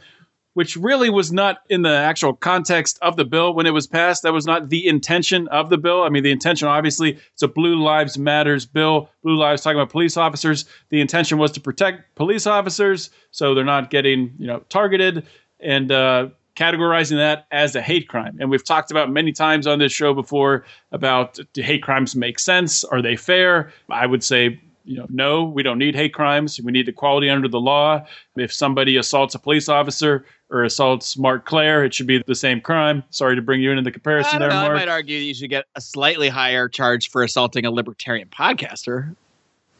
which 0.54 0.76
really 0.76 1.10
was 1.10 1.32
not 1.32 1.58
in 1.68 1.82
the 1.82 1.94
actual 1.94 2.32
context 2.32 2.98
of 3.02 3.16
the 3.16 3.24
bill 3.24 3.52
when 3.52 3.66
it 3.66 3.72
was 3.72 3.86
passed. 3.86 4.22
That 4.22 4.32
was 4.32 4.46
not 4.46 4.70
the 4.70 4.86
intention 4.86 5.48
of 5.48 5.68
the 5.68 5.78
bill. 5.78 6.02
I 6.02 6.08
mean, 6.08 6.22
the 6.22 6.30
intention, 6.30 6.66
obviously, 6.66 7.18
it's 7.32 7.42
a 7.42 7.48
Blue 7.48 7.76
Lives 7.76 8.16
Matters 8.16 8.64
bill. 8.64 9.10
Blue 9.22 9.36
Lives 9.36 9.62
talking 9.62 9.78
about 9.78 9.90
police 9.90 10.16
officers. 10.16 10.64
The 10.88 11.00
intention 11.00 11.36
was 11.38 11.52
to 11.52 11.60
protect 11.60 12.14
police 12.14 12.46
officers 12.46 13.10
so 13.32 13.54
they're 13.54 13.64
not 13.64 13.90
getting, 13.90 14.32
you 14.38 14.46
know, 14.46 14.60
targeted 14.70 15.26
and 15.60 15.92
uh, 15.92 16.28
categorizing 16.56 17.16
that 17.16 17.46
as 17.50 17.76
a 17.76 17.82
hate 17.82 18.08
crime. 18.08 18.38
And 18.40 18.50
we've 18.50 18.64
talked 18.64 18.90
about 18.90 19.10
many 19.10 19.32
times 19.32 19.66
on 19.66 19.78
this 19.78 19.92
show 19.92 20.14
before 20.14 20.64
about 20.90 21.38
do 21.52 21.62
hate 21.62 21.82
crimes 21.82 22.16
make 22.16 22.38
sense? 22.38 22.82
Are 22.82 23.02
they 23.02 23.14
fair? 23.14 23.72
I 23.90 24.06
would 24.06 24.24
say 24.24 24.58
you 24.86 24.96
know, 24.96 25.06
no, 25.10 25.44
we 25.44 25.62
don't 25.62 25.78
need 25.78 25.94
hate 25.94 26.14
crimes. 26.14 26.60
We 26.62 26.72
need 26.72 26.88
equality 26.88 27.28
under 27.28 27.48
the 27.48 27.60
law. 27.60 28.06
If 28.36 28.52
somebody 28.52 28.96
assaults 28.96 29.34
a 29.34 29.38
police 29.38 29.68
officer 29.68 30.24
or 30.48 30.64
assaults 30.64 31.18
Marc 31.18 31.44
Clair, 31.44 31.84
it 31.84 31.92
should 31.92 32.06
be 32.06 32.22
the 32.26 32.34
same 32.34 32.60
crime. 32.60 33.02
Sorry 33.10 33.34
to 33.34 33.42
bring 33.42 33.60
you 33.60 33.70
into 33.70 33.82
the 33.82 33.90
comparison 33.90 34.36
I, 34.36 34.38
there, 34.38 34.48
know, 34.50 34.56
I 34.56 34.62
Marc. 34.68 34.74
might 34.76 34.88
argue 34.88 35.18
you 35.18 35.34
should 35.34 35.50
get 35.50 35.64
a 35.74 35.80
slightly 35.80 36.28
higher 36.28 36.68
charge 36.68 37.10
for 37.10 37.22
assaulting 37.22 37.66
a 37.66 37.70
libertarian 37.70 38.28
podcaster. 38.28 39.14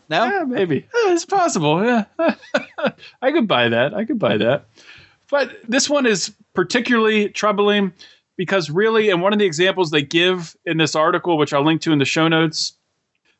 No, 0.09 0.25
Yeah, 0.25 0.45
maybe. 0.45 0.87
It's 1.07 1.25
possible. 1.25 1.85
Yeah. 1.85 2.05
I 3.23 3.33
could 3.33 3.49
buy 3.49 3.69
that. 3.69 3.95
I 3.95 4.05
could 4.05 4.19
buy 4.19 4.37
that. 4.37 4.67
But 5.31 5.57
this 5.69 5.89
one 5.91 6.07
is 6.07 6.33
particularly 6.55 7.29
troubling 7.29 7.93
because, 8.37 8.71
really, 8.71 9.11
and 9.11 9.23
one 9.23 9.33
of 9.33 9.39
the 9.39 9.45
examples 9.45 9.91
they 9.91 10.03
give 10.03 10.57
in 10.65 10.77
this 10.79 10.95
article, 10.95 11.39
which 11.39 11.53
I'll 11.53 11.65
link 11.65 11.81
to 11.83 11.93
in 11.93 11.99
the 11.99 12.05
show 12.05 12.29
notes, 12.29 12.75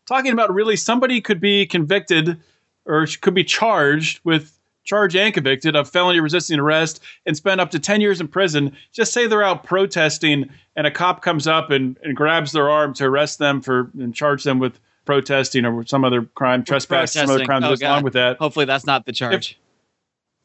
talking 0.07 0.33
about 0.33 0.53
really 0.55 0.77
somebody 0.77 1.21
could 1.21 1.41
be 1.41 1.67
convicted 1.67 2.41
or 2.85 3.07
could 3.21 3.35
be 3.35 3.45
charged 3.45 4.21
with 4.25 4.53
charged 4.85 5.17
and 5.17 5.35
convicted 5.35 5.75
of 5.75 5.91
felony 5.91 6.21
resisting 6.21 6.61
arrest 6.61 7.03
and 7.27 7.37
spend 7.37 7.61
up 7.61 7.73
to 7.73 7.79
10 7.81 8.01
years 8.01 8.21
in 8.21 8.29
prison. 8.29 8.77
Just 8.93 9.13
say 9.13 9.27
they're 9.27 9.43
out 9.43 9.65
protesting 9.65 10.49
and 10.77 10.87
a 10.87 10.91
cop 10.93 11.23
comes 11.23 11.49
up 11.49 11.71
and, 11.73 11.99
and 12.05 12.17
grabs 12.17 12.53
their 12.53 12.71
arm 12.71 12.95
to 12.95 13.05
arrest 13.05 13.41
them 13.41 13.61
for 13.61 13.91
and 13.99 14.15
charge 14.15 14.45
them 14.45 14.61
with 14.61 14.79
protesting 15.05 15.65
or 15.65 15.85
some 15.87 16.05
other 16.05 16.23
crime, 16.23 16.63
trespass, 16.63 17.13
some 17.15 17.29
other 17.29 17.45
crime 17.45 17.63
that 17.63 17.67
Oh, 17.67 17.71
goes 17.71 17.83
along 17.83 18.05
with 18.05 18.13
that. 18.13 18.39
hopefully 18.39 18.65
that's 18.65 18.87
not 18.87 19.07
the 19.07 19.13
charge. 19.13 19.59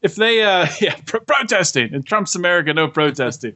If 0.02 0.16
they, 0.16 0.42
uh, 0.42 0.66
yeah, 0.82 0.96
pro- 1.06 1.20
protesting 1.20 1.94
in 1.94 2.02
Trump's 2.02 2.36
America, 2.36 2.74
no 2.74 2.88
protesting. 2.88 3.54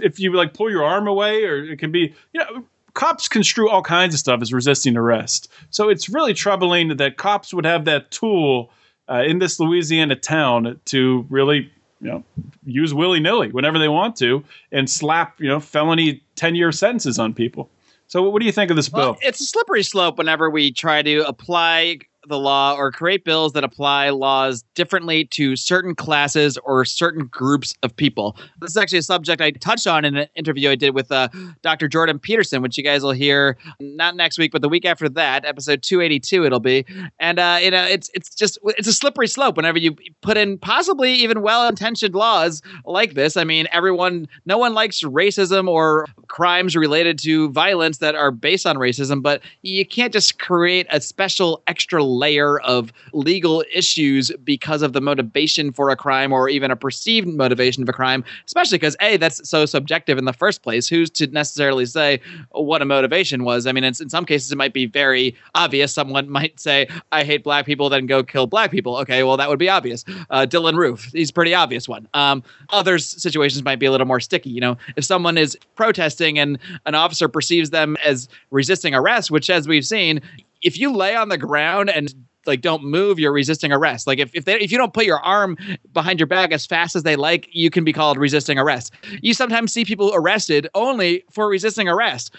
if 0.00 0.20
you 0.20 0.32
like 0.34 0.54
pull 0.54 0.70
your 0.70 0.84
arm 0.84 1.08
away, 1.08 1.42
or 1.44 1.64
it 1.64 1.80
can 1.80 1.90
be, 1.90 2.14
you 2.32 2.40
know, 2.40 2.64
cops 2.98 3.28
construe 3.28 3.70
all 3.70 3.80
kinds 3.80 4.12
of 4.12 4.18
stuff 4.18 4.42
as 4.42 4.52
resisting 4.52 4.96
arrest. 4.96 5.48
So 5.70 5.88
it's 5.88 6.08
really 6.08 6.34
troubling 6.34 6.96
that 6.96 7.16
cops 7.16 7.54
would 7.54 7.64
have 7.64 7.84
that 7.84 8.10
tool 8.10 8.72
uh, 9.08 9.22
in 9.24 9.38
this 9.38 9.60
Louisiana 9.60 10.16
town 10.16 10.80
to 10.86 11.24
really, 11.30 11.70
you 12.00 12.08
know, 12.08 12.24
use 12.66 12.92
willy 12.92 13.20
nilly 13.20 13.52
whenever 13.52 13.78
they 13.78 13.86
want 13.86 14.16
to 14.16 14.42
and 14.72 14.90
slap, 14.90 15.40
you 15.40 15.46
know, 15.46 15.60
felony 15.60 16.20
10 16.34 16.56
year 16.56 16.72
sentences 16.72 17.20
on 17.20 17.34
people. 17.34 17.70
So 18.08 18.28
what 18.28 18.40
do 18.40 18.46
you 18.46 18.52
think 18.52 18.68
of 18.68 18.76
this 18.76 18.88
bill? 18.88 19.12
Well, 19.12 19.18
it's 19.22 19.40
a 19.40 19.44
slippery 19.44 19.84
slope 19.84 20.18
whenever 20.18 20.50
we 20.50 20.72
try 20.72 21.00
to 21.02 21.20
apply 21.20 22.00
the 22.28 22.38
law 22.38 22.74
or 22.74 22.92
create 22.92 23.24
bills 23.24 23.52
that 23.52 23.64
apply 23.64 24.10
laws 24.10 24.64
differently 24.74 25.24
to 25.26 25.56
certain 25.56 25.94
classes 25.94 26.58
or 26.58 26.84
certain 26.84 27.26
groups 27.26 27.74
of 27.82 27.94
people. 27.94 28.36
This 28.60 28.70
is 28.70 28.76
actually 28.76 28.98
a 28.98 29.02
subject 29.02 29.40
I 29.40 29.50
touched 29.50 29.86
on 29.86 30.04
in 30.04 30.16
an 30.16 30.28
interview 30.34 30.70
I 30.70 30.74
did 30.74 30.94
with 30.94 31.10
uh, 31.10 31.28
Dr. 31.62 31.88
Jordan 31.88 32.18
Peterson, 32.18 32.62
which 32.62 32.76
you 32.76 32.84
guys 32.84 33.02
will 33.02 33.12
hear 33.12 33.56
not 33.80 34.16
next 34.16 34.38
week, 34.38 34.52
but 34.52 34.62
the 34.62 34.68
week 34.68 34.84
after 34.84 35.08
that, 35.08 35.44
episode 35.44 35.82
282, 35.82 36.44
it'll 36.44 36.60
be. 36.60 36.84
And 37.18 37.38
uh, 37.38 37.58
you 37.60 37.70
know, 37.70 37.84
it's 37.84 38.10
it's 38.14 38.34
just 38.34 38.58
it's 38.64 38.88
a 38.88 38.92
slippery 38.92 39.28
slope 39.28 39.56
whenever 39.56 39.78
you 39.78 39.96
put 40.22 40.36
in 40.36 40.58
possibly 40.58 41.12
even 41.14 41.42
well-intentioned 41.42 42.14
laws 42.14 42.62
like 42.84 43.14
this. 43.14 43.36
I 43.36 43.44
mean, 43.44 43.66
everyone, 43.72 44.28
no 44.46 44.58
one 44.58 44.74
likes 44.74 45.02
racism 45.02 45.68
or 45.68 46.06
crimes 46.28 46.76
related 46.76 47.18
to 47.20 47.50
violence 47.50 47.98
that 47.98 48.14
are 48.14 48.30
based 48.30 48.66
on 48.66 48.76
racism, 48.76 49.22
but 49.22 49.42
you 49.62 49.86
can't 49.86 50.12
just 50.12 50.38
create 50.38 50.86
a 50.90 51.00
special 51.00 51.62
extra 51.66 52.02
layer 52.18 52.60
of 52.60 52.92
legal 53.12 53.64
issues 53.72 54.30
because 54.44 54.82
of 54.82 54.92
the 54.92 55.00
motivation 55.00 55.72
for 55.72 55.90
a 55.90 55.96
crime 55.96 56.32
or 56.32 56.48
even 56.48 56.70
a 56.70 56.76
perceived 56.76 57.28
motivation 57.28 57.82
of 57.82 57.88
a 57.88 57.92
crime, 57.92 58.24
especially 58.46 58.78
because 58.78 58.96
A, 59.00 59.16
that's 59.16 59.48
so 59.48 59.66
subjective 59.66 60.18
in 60.18 60.24
the 60.24 60.32
first 60.32 60.62
place. 60.62 60.88
Who's 60.88 61.10
to 61.10 61.26
necessarily 61.28 61.86
say 61.86 62.20
what 62.50 62.82
a 62.82 62.84
motivation 62.84 63.44
was? 63.44 63.66
I 63.66 63.72
mean, 63.72 63.84
in, 63.84 63.94
some 63.94 64.24
cases, 64.24 64.50
it 64.50 64.56
might 64.56 64.72
be 64.72 64.86
very 64.86 65.34
obvious. 65.54 65.92
Someone 65.92 66.28
might 66.28 66.58
say, 66.58 66.88
I 67.12 67.24
hate 67.24 67.44
black 67.44 67.66
people, 67.66 67.88
then 67.88 68.06
go 68.06 68.22
kill 68.22 68.46
black 68.46 68.70
people. 68.70 68.96
Okay, 68.98 69.22
well, 69.22 69.36
that 69.36 69.48
would 69.48 69.58
be 69.58 69.68
obvious. 69.68 70.04
Uh, 70.30 70.46
Dylann 70.48 70.76
Roof, 70.76 71.10
he's 71.12 71.30
a 71.30 71.32
pretty 71.32 71.54
obvious 71.54 71.88
one. 71.88 72.08
Um, 72.14 72.42
other 72.70 72.98
situations 72.98 73.62
might 73.62 73.78
be 73.78 73.86
a 73.86 73.90
little 73.90 74.06
more 74.06 74.20
sticky. 74.20 74.50
You 74.50 74.60
know, 74.60 74.78
if 74.96 75.04
someone 75.04 75.38
is 75.38 75.56
protesting 75.76 76.38
and 76.38 76.58
an 76.86 76.94
officer 76.94 77.28
perceives 77.28 77.70
them 77.70 77.96
as 78.04 78.28
resisting 78.50 78.94
arrest, 78.94 79.30
which, 79.30 79.50
as 79.50 79.68
we've 79.68 79.86
seen, 79.86 80.20
if 80.62 80.78
you 80.78 80.92
lay 80.92 81.14
on 81.14 81.28
the 81.28 81.38
ground 81.38 81.90
and 81.90 82.14
like 82.46 82.60
don't 82.60 82.82
move 82.82 83.18
you're 83.18 83.32
resisting 83.32 83.72
arrest. 83.72 84.06
Like 84.06 84.18
if, 84.18 84.34
if 84.34 84.44
they 84.44 84.58
if 84.58 84.72
you 84.72 84.78
don't 84.78 84.94
put 84.94 85.04
your 85.04 85.20
arm 85.20 85.56
behind 85.92 86.18
your 86.18 86.26
back 86.26 86.50
as 86.50 86.66
fast 86.66 86.96
as 86.96 87.02
they 87.02 87.14
like 87.14 87.48
you 87.52 87.70
can 87.70 87.84
be 87.84 87.92
called 87.92 88.16
resisting 88.16 88.58
arrest. 88.58 88.92
You 89.22 89.34
sometimes 89.34 89.72
see 89.72 89.84
people 89.84 90.12
arrested 90.14 90.68
only 90.74 91.24
for 91.30 91.48
resisting 91.48 91.88
arrest 91.88 92.34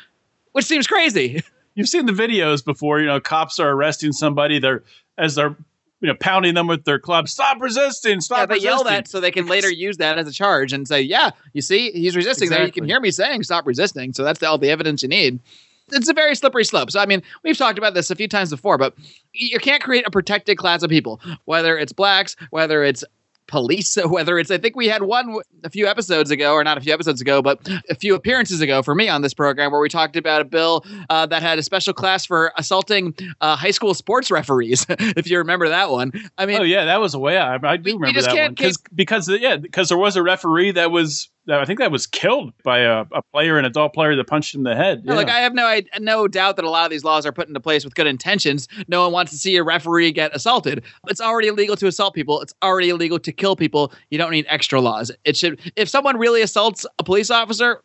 which 0.54 0.66
seems 0.66 0.88
crazy. 0.88 1.42
You've 1.76 1.88
seen 1.88 2.06
the 2.06 2.12
videos 2.12 2.66
before 2.66 3.00
you 3.00 3.06
know 3.06 3.20
cops 3.20 3.60
are 3.60 3.70
arresting 3.70 4.12
somebody 4.12 4.60
they're 4.60 4.84
as 5.18 5.36
they're 5.36 5.56
you 6.02 6.08
know 6.08 6.16
pounding 6.16 6.56
them 6.56 6.68
with 6.68 6.84
their 6.86 7.00
clubs 7.00 7.32
stop 7.32 7.62
resisting 7.62 8.20
stop 8.20 8.40
yeah, 8.40 8.46
they 8.46 8.54
resisting. 8.56 8.72
yell 8.72 8.84
that 8.84 9.08
so 9.08 9.20
they 9.20 9.32
can 9.32 9.48
later 9.48 9.70
use 9.70 9.98
that 9.98 10.18
as 10.18 10.28
a 10.28 10.32
charge 10.32 10.74
and 10.74 10.88
say 10.88 11.02
yeah 11.02 11.32
you 11.54 11.62
see 11.62 11.92
he's 11.92 12.16
resisting. 12.16 12.48
Exactly. 12.48 12.58
there 12.58 12.66
you 12.66 12.72
can 12.72 12.86
hear 12.86 13.00
me 13.00 13.12
saying 13.12 13.44
stop 13.44 13.66
resisting. 13.68 14.14
So 14.14 14.24
that's 14.24 14.42
all 14.44 14.58
the 14.58 14.70
evidence 14.70 15.04
you 15.04 15.10
need 15.10 15.40
it's 15.94 16.10
a 16.10 16.14
very 16.14 16.36
slippery 16.36 16.66
slope. 16.66 16.92
So 16.92 17.00
I 17.00 17.06
mean, 17.06 17.22
we've 17.44 17.58
talked 17.58 17.78
about 17.78 17.94
this 17.94 18.10
a 18.12 18.16
few 18.16 18.28
times 18.28 18.50
before, 18.50 18.78
but 18.78 18.94
you 19.34 19.60
can't 19.60 19.82
create 19.82 20.08
a 20.08 20.12
protected 20.12 20.58
class 20.58 20.84
of 20.84 20.90
people, 20.90 21.20
whether 21.46 21.78
it's 21.78 21.94
blacks, 21.94 22.36
whether 22.52 22.84
it's 22.84 23.04
police, 23.50 23.98
whether 24.06 24.40
it's, 24.40 24.50
I 24.50 24.58
think 24.58 24.76
we 24.76 24.88
had 24.88 25.04
one 25.04 25.40
a 25.64 25.70
few 25.70 25.88
episodes 25.88 26.32
ago, 26.32 26.54
or 26.54 26.64
not 26.64 26.78
a 26.78 26.82
few 26.82 26.94
episodes 26.94 27.20
ago, 27.20 27.42
but 27.42 27.60
a 27.90 27.96
few 27.96 28.16
appearances 28.16 28.62
ago 28.62 28.82
for 28.82 28.96
me 28.96 29.10
on 29.10 29.22
this 29.22 29.34
program 29.34 29.72
where 29.72 29.82
we 29.82 29.90
talked 29.90 30.16
about 30.16 30.42
a 30.42 30.46
bill 30.46 30.86
uh, 31.10 31.26
that 31.26 31.42
had 31.42 31.60
a 31.60 31.64
special 31.64 31.94
class 31.94 32.26
for 32.26 32.54
assaulting 32.58 33.14
uh, 33.42 33.56
high 33.56 33.72
school 33.72 33.94
sports 33.94 34.32
referees, 34.32 34.86
if 34.90 35.30
you 35.30 35.38
remember 35.38 35.68
that 35.68 35.90
one. 35.90 36.12
I 36.38 36.46
mean, 36.46 36.62
oh, 36.62 36.64
yeah, 36.64 36.86
that 36.86 37.02
was 37.02 37.14
a 37.14 37.20
way 37.20 37.38
I, 37.38 37.56
I 37.56 37.78
do 37.78 37.92
we, 37.92 37.94
remember 37.94 38.20
we 38.20 38.26
that 38.26 38.36
one. 38.36 38.56
Cause, 38.56 38.78
because, 38.94 39.28
yeah, 39.28 39.58
because 39.58 39.90
there 39.90 39.98
was 39.98 40.16
a 40.16 40.24
referee 40.24 40.72
that 40.72 40.92
was 40.92 41.30
I 41.50 41.66
think 41.66 41.80
that 41.80 41.92
was 41.92 42.06
killed 42.06 42.54
by 42.64 42.80
a, 42.80 43.06
a, 43.12 43.22
player, 43.22 43.58
an 43.58 43.66
adult 43.66 43.94
player 43.94 44.16
that 44.16 44.28
punched 44.28 44.54
him 44.54 44.60
in 44.60 44.64
the 44.66 44.76
head. 44.76 45.04
Yeah. 45.04 45.14
Like 45.14 45.30
I 45.30 45.40
have 45.40 45.54
no 45.54 45.66
I, 45.66 45.84
no 46.00 46.28
doubt 46.28 46.56
that 46.58 46.66
a 46.66 46.70
lot 46.70 46.86
of 46.86 46.92
these 46.92 47.04
laws 47.04 47.26
are 47.26 47.32
put 47.32 47.48
into 47.48 47.60
place 47.60 47.84
with 47.84 47.96
good 47.96 48.08
intentions. 48.08 48.68
No 48.88 49.04
one 49.04 49.12
wants 49.12 49.32
to 49.32 49.38
see 49.38 49.56
a 49.56 49.64
referee 49.64 50.12
get 50.12 50.36
assaulted. 50.36 50.84
It's 51.08 51.22
already 51.22 51.48
illegal 51.48 51.76
to 51.78 51.88
assault 51.88 52.14
people. 52.14 52.42
It's 52.42 52.54
already 52.62 52.90
illegal 52.90 53.20
to 53.20 53.32
kill 53.32 53.56
people. 53.56 53.92
You 54.10 54.18
don't 54.18 54.32
need 54.32 54.46
extra 54.48 54.80
laws. 54.82 55.12
It 55.24 55.38
should 55.38 55.60
if 55.76 55.90
someone 55.90 56.18
really 56.18 56.42
assaults 56.42 56.86
a 57.00 57.04
police 57.04 57.30
officer, 57.30 57.82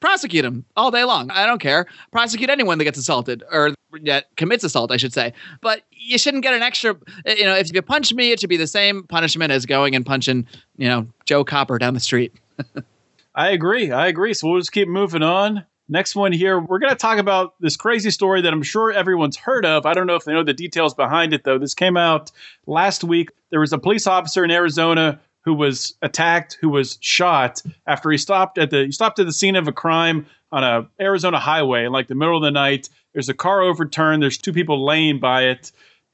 prosecute 0.00 0.44
him 0.44 0.64
all 0.76 0.90
day 0.90 1.04
long. 1.04 1.30
I 1.30 1.46
don't 1.46 1.60
care. 1.60 1.86
Prosecute 2.12 2.50
anyone 2.50 2.78
that 2.78 2.84
gets 2.84 2.98
assaulted 2.98 3.42
or 3.50 3.74
that 4.04 4.26
commits 4.36 4.64
assault, 4.64 4.92
I 4.92 4.96
should 4.96 5.12
say. 5.12 5.32
But 5.60 5.82
you 5.90 6.18
shouldn't 6.18 6.42
get 6.42 6.54
an 6.54 6.62
extra. 6.62 6.96
Eh, 7.26 7.36
you 7.38 7.44
know, 7.44 7.54
if 7.54 7.72
you 7.72 7.82
punch 7.82 8.12
me, 8.12 8.32
it 8.32 8.40
should 8.40 8.48
be 8.48 8.56
the 8.56 8.66
same 8.66 9.04
punishment 9.04 9.52
as 9.52 9.66
going 9.66 9.94
and 9.94 10.04
punching, 10.04 10.46
you 10.76 10.88
know, 10.88 11.06
Joe 11.26 11.44
Copper 11.44 11.78
down 11.78 11.94
the 11.94 12.00
street. 12.00 12.32
I 13.38 13.50
agree. 13.50 13.92
I 13.92 14.08
agree. 14.08 14.34
So 14.34 14.48
we'll 14.48 14.58
just 14.58 14.72
keep 14.72 14.88
moving 14.88 15.22
on. 15.22 15.64
Next 15.88 16.16
one 16.16 16.32
here, 16.32 16.58
we're 16.58 16.80
going 16.80 16.90
to 16.90 16.96
talk 16.96 17.18
about 17.18 17.54
this 17.60 17.76
crazy 17.76 18.10
story 18.10 18.42
that 18.42 18.52
I'm 18.52 18.64
sure 18.64 18.90
everyone's 18.90 19.36
heard 19.36 19.64
of. 19.64 19.86
I 19.86 19.94
don't 19.94 20.08
know 20.08 20.16
if 20.16 20.24
they 20.24 20.32
know 20.32 20.42
the 20.42 20.52
details 20.52 20.92
behind 20.92 21.32
it, 21.32 21.44
though. 21.44 21.56
This 21.56 21.72
came 21.72 21.96
out 21.96 22.32
last 22.66 23.04
week. 23.04 23.30
There 23.50 23.60
was 23.60 23.72
a 23.72 23.78
police 23.78 24.08
officer 24.08 24.44
in 24.44 24.50
Arizona 24.50 25.20
who 25.44 25.54
was 25.54 25.94
attacked, 26.02 26.58
who 26.60 26.68
was 26.68 26.98
shot 27.00 27.62
after 27.86 28.10
he 28.10 28.18
stopped 28.18 28.58
at 28.58 28.70
the 28.70 28.86
he 28.86 28.92
stopped 28.92 29.20
at 29.20 29.26
the 29.26 29.32
scene 29.32 29.54
of 29.54 29.68
a 29.68 29.72
crime 29.72 30.26
on 30.50 30.64
a 30.64 30.88
Arizona 31.00 31.38
highway 31.38 31.84
in 31.84 31.92
like 31.92 32.08
the 32.08 32.16
middle 32.16 32.36
of 32.36 32.42
the 32.42 32.50
night. 32.50 32.88
There's 33.12 33.28
a 33.28 33.34
car 33.34 33.62
overturned. 33.62 34.20
There's 34.20 34.36
two 34.36 34.52
people 34.52 34.84
laying 34.84 35.20
by 35.20 35.44
it, 35.44 35.70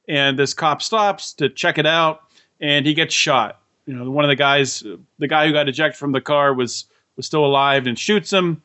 and 0.07 0.37
this 0.37 0.53
cop 0.53 0.83
stops 0.83 1.33
to 1.33 1.49
check 1.49 1.79
it 1.79 1.87
out, 1.87 2.21
and 2.61 2.85
he 2.85 2.93
gets 2.93 3.15
shot. 3.15 3.61
You 3.87 3.95
know, 3.95 4.11
one 4.11 4.23
of 4.25 4.29
the 4.29 4.35
guys, 4.35 4.83
the 5.17 5.27
guy 5.27 5.47
who 5.47 5.53
got 5.53 5.67
ejected 5.67 5.97
from 5.97 6.11
the 6.11 6.21
car 6.21 6.53
was 6.53 6.85
was 7.15 7.25
still 7.25 7.45
alive 7.45 7.87
and 7.87 7.97
shoots 7.97 8.31
him. 8.31 8.61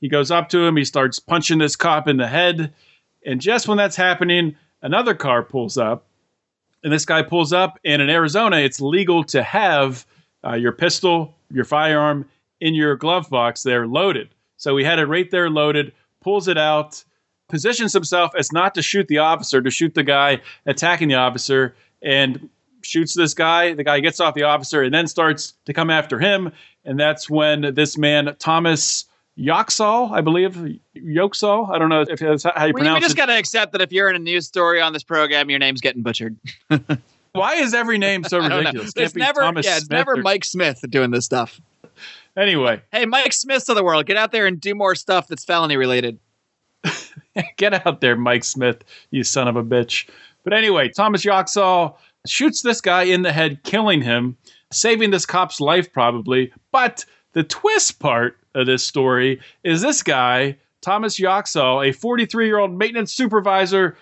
He 0.00 0.08
goes 0.08 0.30
up 0.30 0.48
to 0.50 0.64
him. 0.64 0.76
He 0.76 0.84
starts 0.84 1.18
punching 1.18 1.58
this 1.58 1.76
cop 1.76 2.08
in 2.08 2.16
the 2.16 2.26
head. 2.26 2.72
And 3.24 3.40
just 3.40 3.68
when 3.68 3.78
that's 3.78 3.96
happening, 3.96 4.56
another 4.82 5.14
car 5.14 5.42
pulls 5.42 5.78
up. 5.78 6.06
And 6.82 6.92
this 6.92 7.06
guy 7.06 7.22
pulls 7.22 7.52
up. 7.52 7.78
And 7.84 8.02
in 8.02 8.10
Arizona, 8.10 8.58
it's 8.58 8.80
legal 8.80 9.24
to 9.24 9.42
have 9.42 10.06
uh, 10.46 10.54
your 10.54 10.72
pistol, 10.72 11.34
your 11.50 11.64
firearm 11.64 12.28
in 12.60 12.74
your 12.74 12.96
glove 12.96 13.30
box 13.30 13.62
there 13.62 13.86
loaded. 13.86 14.28
So 14.56 14.76
he 14.76 14.84
had 14.84 14.98
it 14.98 15.06
right 15.06 15.30
there 15.30 15.50
loaded, 15.50 15.92
pulls 16.20 16.48
it 16.48 16.58
out, 16.58 17.02
positions 17.48 17.92
himself 17.92 18.32
as 18.36 18.52
not 18.52 18.74
to 18.74 18.82
shoot 18.82 19.08
the 19.08 19.18
officer, 19.18 19.62
to 19.62 19.70
shoot 19.70 19.94
the 19.94 20.02
guy 20.02 20.40
attacking 20.66 21.08
the 21.08 21.14
officer, 21.14 21.74
and 22.02 22.48
shoots 22.82 23.14
this 23.14 23.34
guy. 23.34 23.72
The 23.72 23.84
guy 23.84 24.00
gets 24.00 24.20
off 24.20 24.34
the 24.34 24.42
officer 24.44 24.82
and 24.82 24.92
then 24.92 25.06
starts 25.06 25.54
to 25.64 25.72
come 25.72 25.90
after 25.90 26.18
him 26.18 26.52
and 26.84 26.98
that's 26.98 27.28
when 27.28 27.74
this 27.74 27.96
man 27.96 28.34
Thomas 28.38 29.06
Yoxall, 29.38 30.12
I 30.12 30.20
believe, 30.20 30.78
Yoxall. 30.96 31.70
I 31.70 31.78
don't 31.78 31.88
know 31.88 32.02
if 32.02 32.20
that's 32.20 32.44
how 32.44 32.66
you 32.66 32.72
pronounce 32.72 32.98
it. 32.98 33.00
We 33.00 33.00
just 33.00 33.16
got 33.16 33.26
to 33.26 33.36
accept 33.36 33.72
that 33.72 33.80
if 33.80 33.92
you're 33.92 34.08
in 34.08 34.16
a 34.16 34.20
news 34.20 34.46
story 34.46 34.80
on 34.80 34.92
this 34.92 35.02
program, 35.02 35.50
your 35.50 35.58
name's 35.58 35.80
getting 35.80 36.02
butchered. 36.02 36.36
Why 37.32 37.56
is 37.56 37.74
every 37.74 37.98
name 37.98 38.22
so 38.22 38.38
ridiculous? 38.48 38.92
It's 38.96 39.16
never, 39.16 39.40
Thomas 39.40 39.66
yeah, 39.66 39.76
it's 39.76 39.86
Smith 39.86 39.98
never 39.98 40.12
or... 40.14 40.22
Mike 40.22 40.44
Smith 40.44 40.84
doing 40.88 41.10
this 41.10 41.24
stuff. 41.24 41.60
Anyway, 42.36 42.80
hey, 42.92 43.06
Mike 43.06 43.32
Smith 43.32 43.68
of 43.68 43.76
the 43.76 43.84
world, 43.84 44.06
get 44.06 44.16
out 44.16 44.32
there 44.32 44.46
and 44.46 44.60
do 44.60 44.74
more 44.74 44.94
stuff 44.94 45.28
that's 45.28 45.44
felony 45.44 45.76
related. 45.76 46.18
get 47.56 47.86
out 47.86 48.00
there, 48.00 48.16
Mike 48.16 48.44
Smith, 48.44 48.84
you 49.10 49.24
son 49.24 49.48
of 49.48 49.56
a 49.56 49.62
bitch. 49.62 50.08
But 50.42 50.52
anyway, 50.52 50.88
Thomas 50.88 51.24
Yoxall 51.24 51.96
shoots 52.26 52.62
this 52.62 52.80
guy 52.80 53.04
in 53.04 53.22
the 53.22 53.32
head, 53.32 53.62
killing 53.62 54.02
him 54.02 54.36
saving 54.72 55.10
this 55.10 55.26
cop's 55.26 55.60
life 55.60 55.92
probably. 55.92 56.52
But 56.72 57.04
the 57.32 57.44
twist 57.44 57.98
part 57.98 58.38
of 58.54 58.66
this 58.66 58.84
story 58.84 59.40
is 59.62 59.82
this 59.82 60.02
guy, 60.02 60.56
Thomas 60.80 61.18
Yoxall, 61.18 61.88
a 61.88 61.92
43 61.92 62.46
year 62.46 62.58
old 62.58 62.76
maintenance 62.76 63.12
supervisor, 63.12 63.96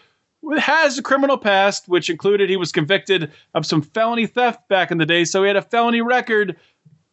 has 0.58 0.98
a 0.98 1.02
criminal 1.02 1.38
past, 1.38 1.88
which 1.88 2.10
included 2.10 2.50
he 2.50 2.56
was 2.56 2.72
convicted 2.72 3.30
of 3.54 3.64
some 3.64 3.82
felony 3.82 4.26
theft 4.26 4.68
back 4.68 4.90
in 4.90 4.98
the 4.98 5.06
day. 5.06 5.24
So 5.24 5.42
he 5.42 5.48
had 5.48 5.56
a 5.56 5.62
felony 5.62 6.00
record, 6.00 6.56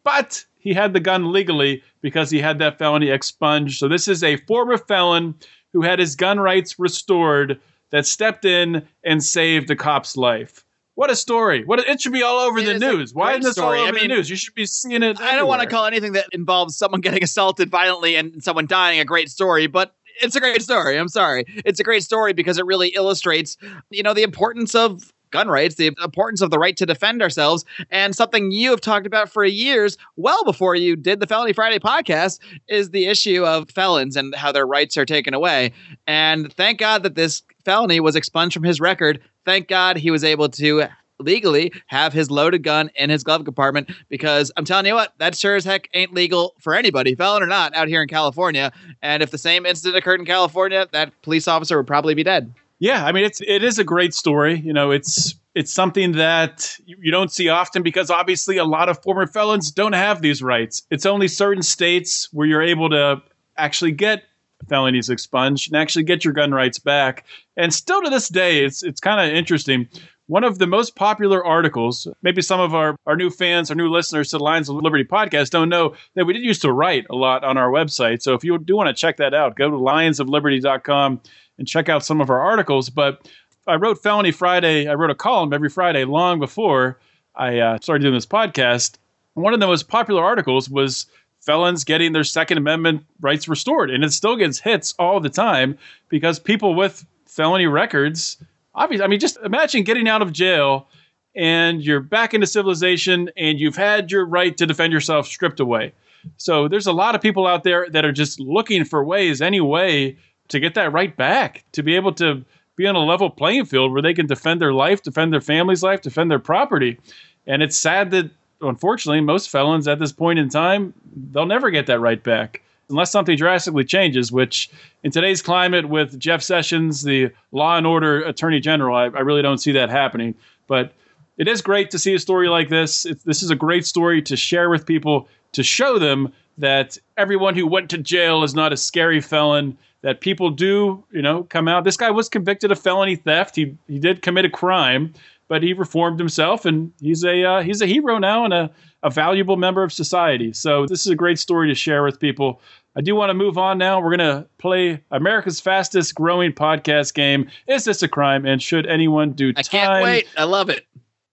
but 0.02 0.44
he 0.58 0.74
had 0.74 0.92
the 0.92 1.00
gun 1.00 1.32
legally 1.32 1.82
because 2.00 2.30
he 2.30 2.40
had 2.40 2.58
that 2.58 2.78
felony 2.78 3.08
expunged. 3.08 3.78
So 3.78 3.88
this 3.88 4.08
is 4.08 4.22
a 4.22 4.36
former 4.36 4.76
felon 4.76 5.34
who 5.72 5.82
had 5.82 5.98
his 5.98 6.16
gun 6.16 6.40
rights 6.40 6.78
restored 6.78 7.60
that 7.90 8.06
stepped 8.06 8.44
in 8.44 8.86
and 9.04 9.22
saved 9.22 9.70
a 9.70 9.76
cop's 9.76 10.16
life. 10.16 10.64
What 11.00 11.10
a 11.10 11.16
story! 11.16 11.64
What 11.64 11.80
a, 11.80 11.90
it 11.90 12.02
should 12.02 12.12
be 12.12 12.22
all 12.22 12.40
over 12.40 12.60
the 12.60 12.78
news. 12.78 13.14
Why 13.14 13.30
isn't 13.30 13.42
this 13.42 13.52
story. 13.52 13.78
all 13.78 13.84
over 13.84 13.88
I 13.88 13.92
mean, 13.92 14.10
the 14.10 14.16
news? 14.16 14.28
You 14.28 14.36
should 14.36 14.54
be 14.54 14.66
seeing 14.66 15.02
it. 15.02 15.18
I 15.18 15.34
don't 15.34 15.48
want 15.48 15.62
to 15.62 15.66
call 15.66 15.86
anything 15.86 16.12
that 16.12 16.26
involves 16.32 16.76
someone 16.76 17.00
getting 17.00 17.24
assaulted 17.24 17.70
violently 17.70 18.16
and 18.16 18.44
someone 18.44 18.66
dying 18.66 19.00
a 19.00 19.04
great 19.06 19.30
story, 19.30 19.66
but 19.66 19.94
it's 20.20 20.36
a 20.36 20.40
great 20.40 20.60
story. 20.60 20.98
I'm 20.98 21.08
sorry. 21.08 21.46
It's 21.64 21.80
a 21.80 21.84
great 21.84 22.02
story 22.02 22.34
because 22.34 22.58
it 22.58 22.66
really 22.66 22.88
illustrates, 22.88 23.56
you 23.88 24.02
know, 24.02 24.12
the 24.12 24.22
importance 24.22 24.74
of 24.74 25.10
gun 25.30 25.48
rights, 25.48 25.76
the 25.76 25.86
importance 25.86 26.42
of 26.42 26.50
the 26.50 26.58
right 26.58 26.76
to 26.76 26.84
defend 26.84 27.22
ourselves, 27.22 27.64
and 27.90 28.14
something 28.14 28.50
you 28.50 28.68
have 28.68 28.82
talked 28.82 29.06
about 29.06 29.30
for 29.30 29.42
years, 29.44 29.96
well 30.16 30.44
before 30.44 30.74
you 30.74 30.96
did 30.96 31.20
the 31.20 31.26
Felony 31.26 31.54
Friday 31.54 31.78
podcast, 31.78 32.40
is 32.68 32.90
the 32.90 33.06
issue 33.06 33.46
of 33.46 33.70
felons 33.70 34.16
and 34.16 34.34
how 34.34 34.52
their 34.52 34.66
rights 34.66 34.98
are 34.98 35.06
taken 35.06 35.32
away. 35.32 35.72
And 36.06 36.52
thank 36.52 36.78
God 36.78 37.04
that 37.04 37.14
this 37.14 37.42
felony 37.64 38.00
was 38.00 38.16
expunged 38.16 38.54
from 38.54 38.64
his 38.64 38.80
record. 38.80 39.20
Thank 39.50 39.66
God 39.66 39.96
he 39.96 40.12
was 40.12 40.22
able 40.22 40.48
to 40.48 40.86
legally 41.18 41.72
have 41.88 42.12
his 42.12 42.30
loaded 42.30 42.62
gun 42.62 42.88
in 42.94 43.10
his 43.10 43.24
glove 43.24 43.44
compartment 43.44 43.90
because 44.08 44.52
I'm 44.56 44.64
telling 44.64 44.86
you 44.86 44.94
what, 44.94 45.12
that 45.18 45.34
sure 45.34 45.56
as 45.56 45.64
heck 45.64 45.88
ain't 45.92 46.14
legal 46.14 46.54
for 46.60 46.72
anybody, 46.72 47.16
felon 47.16 47.42
or 47.42 47.48
not, 47.48 47.74
out 47.74 47.88
here 47.88 48.00
in 48.00 48.06
California. 48.06 48.70
And 49.02 49.24
if 49.24 49.32
the 49.32 49.38
same 49.38 49.66
incident 49.66 49.96
occurred 49.96 50.20
in 50.20 50.26
California, 50.26 50.86
that 50.92 51.20
police 51.22 51.48
officer 51.48 51.76
would 51.76 51.88
probably 51.88 52.14
be 52.14 52.22
dead. 52.22 52.54
Yeah, 52.78 53.04
I 53.04 53.10
mean 53.10 53.24
it's 53.24 53.40
it 53.40 53.64
is 53.64 53.80
a 53.80 53.82
great 53.82 54.14
story. 54.14 54.60
You 54.60 54.72
know, 54.72 54.92
it's 54.92 55.34
it's 55.56 55.72
something 55.72 56.12
that 56.12 56.76
you 56.86 57.10
don't 57.10 57.32
see 57.32 57.48
often 57.48 57.82
because 57.82 58.08
obviously 58.08 58.56
a 58.56 58.64
lot 58.64 58.88
of 58.88 59.02
former 59.02 59.26
felons 59.26 59.72
don't 59.72 59.94
have 59.94 60.22
these 60.22 60.44
rights. 60.44 60.82
It's 60.92 61.06
only 61.06 61.26
certain 61.26 61.64
states 61.64 62.28
where 62.32 62.46
you're 62.46 62.62
able 62.62 62.88
to 62.90 63.20
actually 63.56 63.90
get 63.90 64.22
felonies 64.68 65.10
expunged 65.10 65.72
and 65.72 65.80
actually 65.80 66.04
get 66.04 66.24
your 66.24 66.34
gun 66.34 66.52
rights 66.52 66.78
back. 66.78 67.24
And 67.56 67.72
still 67.72 68.02
to 68.02 68.10
this 68.10 68.28
day, 68.28 68.64
it's 68.64 68.82
it's 68.82 69.00
kind 69.00 69.20
of 69.20 69.36
interesting. 69.36 69.88
One 70.26 70.44
of 70.44 70.58
the 70.58 70.66
most 70.68 70.94
popular 70.94 71.44
articles, 71.44 72.06
maybe 72.22 72.40
some 72.40 72.60
of 72.60 72.72
our, 72.72 72.94
our 73.04 73.16
new 73.16 73.30
fans, 73.30 73.68
our 73.68 73.74
new 73.74 73.88
listeners 73.88 74.28
to 74.28 74.38
the 74.38 74.44
Lions 74.44 74.68
of 74.68 74.76
Liberty 74.76 75.02
podcast 75.02 75.50
don't 75.50 75.68
know 75.68 75.94
that 76.14 76.24
we 76.24 76.34
did 76.34 76.44
used 76.44 76.62
to 76.62 76.72
write 76.72 77.04
a 77.10 77.16
lot 77.16 77.42
on 77.42 77.56
our 77.56 77.68
website. 77.68 78.22
So 78.22 78.34
if 78.34 78.44
you 78.44 78.56
do 78.58 78.76
want 78.76 78.86
to 78.86 78.94
check 78.94 79.16
that 79.16 79.34
out, 79.34 79.56
go 79.56 79.68
to 79.68 79.76
lionsofliberty.com 79.76 81.20
and 81.58 81.66
check 81.66 81.88
out 81.88 82.04
some 82.04 82.20
of 82.20 82.30
our 82.30 82.40
articles. 82.40 82.90
But 82.90 83.28
I 83.66 83.74
wrote 83.74 84.02
Felony 84.02 84.30
Friday, 84.30 84.86
I 84.86 84.94
wrote 84.94 85.10
a 85.10 85.16
column 85.16 85.52
every 85.52 85.68
Friday 85.68 86.04
long 86.04 86.38
before 86.38 87.00
I 87.34 87.58
uh, 87.58 87.78
started 87.82 88.02
doing 88.02 88.14
this 88.14 88.24
podcast. 88.24 88.98
One 89.34 89.52
of 89.52 89.58
the 89.58 89.66
most 89.66 89.88
popular 89.88 90.22
articles 90.22 90.70
was 90.70 91.06
felons 91.50 91.82
getting 91.82 92.12
their 92.12 92.24
Second 92.24 92.58
Amendment 92.58 93.04
rights 93.20 93.48
restored. 93.48 93.90
And 93.90 94.04
it 94.04 94.12
still 94.12 94.36
gets 94.36 94.60
hits 94.60 94.94
all 94.98 95.18
the 95.18 95.28
time 95.28 95.76
because 96.08 96.38
people 96.38 96.74
with 96.74 97.04
felony 97.26 97.66
records 97.66 98.36
obviously, 98.74 99.04
I 99.04 99.08
mean, 99.08 99.20
just 99.20 99.36
imagine 99.44 99.82
getting 99.84 100.08
out 100.08 100.22
of 100.22 100.32
jail 100.32 100.88
and 101.34 101.82
you're 101.82 102.00
back 102.00 102.34
into 102.34 102.46
civilization 102.46 103.30
and 103.36 103.58
you've 103.58 103.76
had 103.76 104.10
your 104.10 104.24
right 104.24 104.56
to 104.56 104.66
defend 104.66 104.92
yourself 104.92 105.26
stripped 105.26 105.60
away. 105.60 105.92
So 106.36 106.68
there's 106.68 106.86
a 106.86 106.92
lot 106.92 107.14
of 107.14 107.20
people 107.20 107.46
out 107.46 107.64
there 107.64 107.88
that 107.90 108.04
are 108.04 108.12
just 108.12 108.40
looking 108.40 108.84
for 108.84 109.04
ways, 109.04 109.40
any 109.40 109.60
way 109.60 110.16
to 110.48 110.60
get 110.60 110.74
that 110.74 110.92
right 110.92 111.16
back, 111.16 111.64
to 111.72 111.82
be 111.82 111.96
able 111.96 112.12
to 112.14 112.44
be 112.76 112.86
on 112.86 112.96
a 112.96 113.04
level 113.04 113.30
playing 113.30 113.64
field 113.64 113.92
where 113.92 114.02
they 114.02 114.14
can 114.14 114.26
defend 114.26 114.60
their 114.60 114.72
life, 114.72 115.02
defend 115.02 115.32
their 115.32 115.40
family's 115.40 115.82
life, 115.82 116.02
defend 116.02 116.30
their 116.30 116.38
property. 116.38 116.98
And 117.46 117.62
it's 117.62 117.76
sad 117.76 118.10
that, 118.10 118.30
unfortunately, 118.60 119.20
most 119.20 119.50
felons 119.50 119.88
at 119.88 119.98
this 119.98 120.12
point 120.12 120.38
in 120.38 120.48
time, 120.48 120.94
they'll 121.32 121.46
never 121.46 121.70
get 121.70 121.86
that 121.86 122.00
right 122.00 122.22
back 122.22 122.62
unless 122.90 123.10
something 123.10 123.36
drastically 123.36 123.84
changes, 123.84 124.30
which 124.30 124.68
in 125.02 125.10
today's 125.10 125.40
climate 125.40 125.88
with 125.88 126.18
Jeff 126.18 126.42
Sessions, 126.42 127.02
the 127.02 127.30
law 127.52 127.76
and 127.76 127.86
order 127.86 128.22
attorney 128.22 128.60
general, 128.60 128.96
I, 128.96 129.04
I 129.04 129.20
really 129.20 129.42
don't 129.42 129.58
see 129.58 129.72
that 129.72 129.88
happening. 129.88 130.34
But 130.66 130.92
it 131.38 131.48
is 131.48 131.62
great 131.62 131.90
to 131.92 131.98
see 131.98 132.14
a 132.14 132.18
story 132.18 132.48
like 132.48 132.68
this. 132.68 133.06
It, 133.06 133.24
this 133.24 133.42
is 133.42 133.50
a 133.50 133.56
great 133.56 133.86
story 133.86 134.20
to 134.22 134.36
share 134.36 134.68
with 134.68 134.84
people 134.84 135.28
to 135.52 135.62
show 135.62 135.98
them 135.98 136.32
that 136.58 136.98
everyone 137.16 137.54
who 137.54 137.66
went 137.66 137.88
to 137.90 137.98
jail 137.98 138.42
is 138.42 138.54
not 138.54 138.72
a 138.72 138.76
scary 138.76 139.20
felon. 139.20 139.78
That 140.02 140.22
people 140.22 140.50
do, 140.50 141.04
you 141.12 141.20
know, 141.20 141.44
come 141.44 141.68
out. 141.68 141.84
This 141.84 141.98
guy 141.98 142.10
was 142.10 142.28
convicted 142.28 142.72
of 142.72 142.78
felony 142.78 143.16
theft. 143.16 143.54
He 143.56 143.76
he 143.86 143.98
did 143.98 144.22
commit 144.22 144.46
a 144.46 144.50
crime, 144.50 145.12
but 145.48 145.62
he 145.62 145.74
reformed 145.74 146.18
himself, 146.18 146.64
and 146.64 146.92
he's 147.00 147.22
a 147.22 147.44
uh, 147.44 147.62
he's 147.62 147.82
a 147.82 147.86
hero 147.86 148.18
now 148.18 148.44
and 148.44 148.54
a 148.54 148.70
a 149.02 149.10
valuable 149.10 149.56
member 149.56 149.82
of 149.82 149.92
society. 149.92 150.52
So 150.52 150.86
this 150.86 151.00
is 151.00 151.12
a 151.12 151.14
great 151.14 151.38
story 151.38 151.68
to 151.68 151.74
share 151.74 152.02
with 152.02 152.20
people. 152.20 152.60
I 152.96 153.00
do 153.00 153.14
want 153.14 153.30
to 153.30 153.34
move 153.34 153.56
on 153.56 153.78
now. 153.78 154.00
We're 154.00 154.16
going 154.16 154.42
to 154.42 154.46
play 154.58 155.00
America's 155.10 155.60
fastest 155.60 156.14
growing 156.14 156.52
podcast 156.52 157.14
game. 157.14 157.48
Is 157.66 157.84
this 157.84 158.02
a 158.02 158.08
crime? 158.08 158.44
And 158.44 158.60
should 158.60 158.86
anyone 158.86 159.32
do 159.32 159.50
I 159.56 159.62
time? 159.62 159.64
can't 159.70 160.02
wait. 160.02 160.26
I 160.36 160.44
love 160.44 160.70
it. 160.70 160.86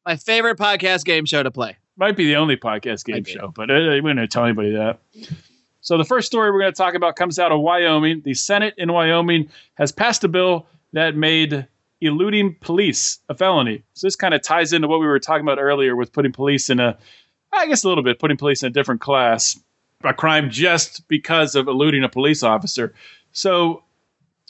My 0.06 0.15
favorite 0.15 0.58
podcast 0.58 1.03
game 1.03 1.25
show 1.25 1.43
to 1.43 1.51
play. 1.51 1.75
Might 1.97 2.15
be 2.15 2.25
the 2.25 2.36
only 2.36 2.56
podcast 2.58 3.06
game 3.06 3.23
show, 3.23 3.51
but 3.56 3.69
we're 3.69 4.01
going 4.01 4.17
to 4.17 4.27
tell 4.27 4.45
anybody 4.45 4.71
that. 4.73 4.99
So 5.88 5.97
the 5.97 6.04
first 6.04 6.28
story 6.28 6.52
we're 6.52 6.60
going 6.60 6.73
to 6.73 6.78
talk 6.78 6.95
about 6.95 7.15
comes 7.15 7.39
out 7.39 7.54
of 7.54 7.62
Wyoming. 7.62 8.21
The 8.26 8.34
Senate 8.34 8.73
in 8.78 8.91
Wyoming 8.91 9.50
has 9.76 9.89
passed 9.89 10.21
a 10.26 10.28
bill 10.28 10.67
that 10.91 11.15
made 11.15 11.65
eluding 12.02 12.58
police 12.60 13.19
a 13.30 13.34
felony. 13.34 13.84
So 13.93 14.06
this 14.06 14.17
kind 14.17 14.34
of 14.34 14.41
ties 14.41 14.73
into 14.73 14.89
what 14.89 15.00
we 15.00 15.08
were 15.08 15.17
talking 15.17 15.45
about 15.45 15.60
earlier 15.60 15.95
with 15.95 16.12
putting 16.12 16.34
police 16.34 16.69
in 16.69 16.82
a, 16.82 16.97
I 17.54 17.67
guess 17.67 17.86
a 17.86 17.88
little 17.88 18.04
bit, 18.04 18.19
putting 18.19 18.36
police 18.36 18.63
in 18.63 18.67
a 18.67 18.69
different 18.69 19.00
class 19.00 19.58
a 20.04 20.13
crime 20.13 20.50
just 20.50 21.08
because 21.08 21.56
of 21.56 21.69
eluding 21.69 22.04
a 22.04 22.10
police 22.10 22.43
officer. 22.43 22.93
So 23.32 23.82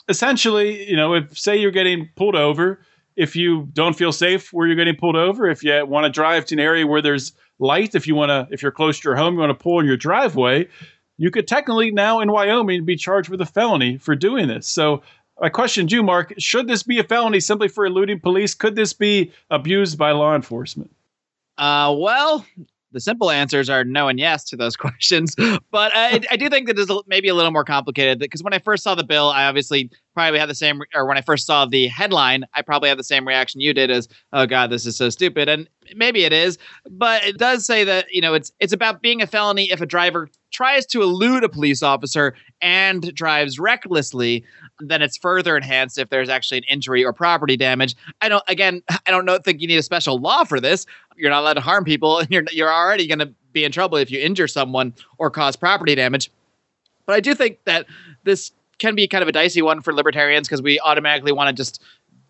essentially, 0.08 0.90
you 0.90 0.96
know, 0.96 1.14
if 1.14 1.38
say 1.38 1.56
you're 1.56 1.70
getting 1.70 2.08
pulled 2.16 2.34
over, 2.34 2.80
if 3.14 3.36
you 3.36 3.68
don't 3.74 3.96
feel 3.96 4.10
safe 4.10 4.52
where 4.52 4.66
you're 4.66 4.74
getting 4.74 4.96
pulled 4.96 5.14
over, 5.14 5.46
if 5.48 5.62
you 5.62 5.86
want 5.86 6.02
to 6.02 6.10
drive 6.10 6.46
to 6.46 6.56
an 6.56 6.58
area 6.58 6.84
where 6.84 7.00
there's 7.00 7.30
light, 7.60 7.94
if 7.94 8.08
you 8.08 8.16
want 8.16 8.30
to, 8.30 8.52
if 8.52 8.60
you're 8.60 8.72
close 8.72 8.98
to 8.98 9.08
your 9.08 9.16
home, 9.16 9.34
you 9.34 9.40
want 9.40 9.56
to 9.56 9.62
pull 9.62 9.78
in 9.78 9.86
your 9.86 9.96
driveway, 9.96 10.66
you 11.18 11.30
could 11.30 11.46
technically 11.46 11.90
now 11.90 12.20
in 12.20 12.32
Wyoming 12.32 12.84
be 12.84 12.96
charged 12.96 13.28
with 13.28 13.40
a 13.40 13.46
felony 13.46 13.98
for 13.98 14.14
doing 14.14 14.48
this. 14.48 14.66
So 14.66 15.02
I 15.40 15.48
questioned 15.50 15.92
you, 15.92 16.02
Marc. 16.02 16.32
Should 16.38 16.68
this 16.68 16.82
be 16.82 16.98
a 16.98 17.04
felony 17.04 17.40
simply 17.40 17.68
for 17.68 17.84
eluding 17.84 18.20
police? 18.20 18.54
Could 18.54 18.76
this 18.76 18.92
be 18.92 19.32
abused 19.50 19.98
by 19.98 20.12
law 20.12 20.34
enforcement? 20.34 20.90
Uh, 21.58 21.94
well, 21.98 22.46
the 22.92 23.00
simple 23.00 23.30
answers 23.30 23.68
are 23.68 23.84
no 23.84 24.08
and 24.08 24.18
yes 24.18 24.44
to 24.44 24.56
those 24.56 24.76
questions. 24.88 25.34
But 25.70 25.92
I, 25.94 26.20
I 26.30 26.36
do 26.36 26.48
think 26.48 26.66
that 26.66 26.78
is 26.78 26.90
maybe 27.06 27.28
a 27.28 27.34
little 27.34 27.50
more 27.50 27.64
complicated 27.64 28.18
because 28.18 28.42
when 28.42 28.52
I 28.52 28.58
first 28.58 28.82
saw 28.82 28.94
the 28.94 29.04
bill, 29.04 29.28
I 29.28 29.44
obviously 29.44 29.90
probably 30.14 30.40
had 30.40 30.48
the 30.48 30.54
same, 30.54 30.80
or 30.94 31.06
when 31.06 31.16
I 31.16 31.20
first 31.20 31.46
saw 31.46 31.64
the 31.64 31.86
headline, 31.88 32.44
I 32.54 32.62
probably 32.62 32.88
had 32.88 32.98
the 32.98 33.04
same 33.04 33.26
reaction 33.26 33.60
you 33.60 33.72
did 33.72 33.90
as, 33.90 34.08
oh 34.32 34.46
God, 34.46 34.70
this 34.70 34.86
is 34.86 34.96
so 34.96 35.10
stupid. 35.10 35.48
And 35.48 35.68
maybe 35.94 36.24
it 36.24 36.32
is, 36.32 36.58
but 36.90 37.24
it 37.24 37.38
does 37.38 37.64
say 37.64 37.84
that, 37.84 38.06
you 38.10 38.20
know, 38.20 38.34
it's, 38.34 38.52
it's 38.58 38.72
about 38.72 39.02
being 39.02 39.22
a 39.22 39.26
felony 39.26 39.70
if 39.70 39.80
a 39.80 39.86
driver 39.86 40.28
tries 40.50 40.86
to 40.86 41.02
elude 41.02 41.44
a 41.44 41.48
police 41.48 41.82
officer 41.82 42.34
and 42.60 43.14
drives 43.14 43.58
recklessly 43.58 44.44
then 44.80 45.02
it's 45.02 45.16
further 45.16 45.56
enhanced 45.56 45.98
if 45.98 46.08
there's 46.10 46.28
actually 46.28 46.58
an 46.58 46.64
injury 46.64 47.04
or 47.04 47.12
property 47.12 47.56
damage. 47.56 47.96
I 48.20 48.28
don't 48.28 48.44
again, 48.48 48.82
I 49.06 49.10
don't 49.10 49.24
know 49.24 49.38
think 49.38 49.60
you 49.60 49.68
need 49.68 49.78
a 49.78 49.82
special 49.82 50.18
law 50.18 50.44
for 50.44 50.60
this. 50.60 50.86
You're 51.16 51.30
not 51.30 51.40
allowed 51.40 51.54
to 51.54 51.60
harm 51.60 51.84
people 51.84 52.18
and 52.18 52.30
you're 52.30 52.44
you're 52.52 52.72
already 52.72 53.06
going 53.06 53.18
to 53.20 53.32
be 53.52 53.64
in 53.64 53.72
trouble 53.72 53.98
if 53.98 54.10
you 54.10 54.20
injure 54.20 54.48
someone 54.48 54.94
or 55.18 55.30
cause 55.30 55.56
property 55.56 55.94
damage. 55.94 56.30
But 57.06 57.16
I 57.16 57.20
do 57.20 57.34
think 57.34 57.64
that 57.64 57.86
this 58.24 58.52
can 58.78 58.94
be 58.94 59.08
kind 59.08 59.22
of 59.22 59.28
a 59.28 59.32
dicey 59.32 59.62
one 59.62 59.80
for 59.80 59.92
libertarians 59.92 60.46
because 60.46 60.62
we 60.62 60.78
automatically 60.80 61.32
want 61.32 61.48
to 61.48 61.54
just 61.54 61.82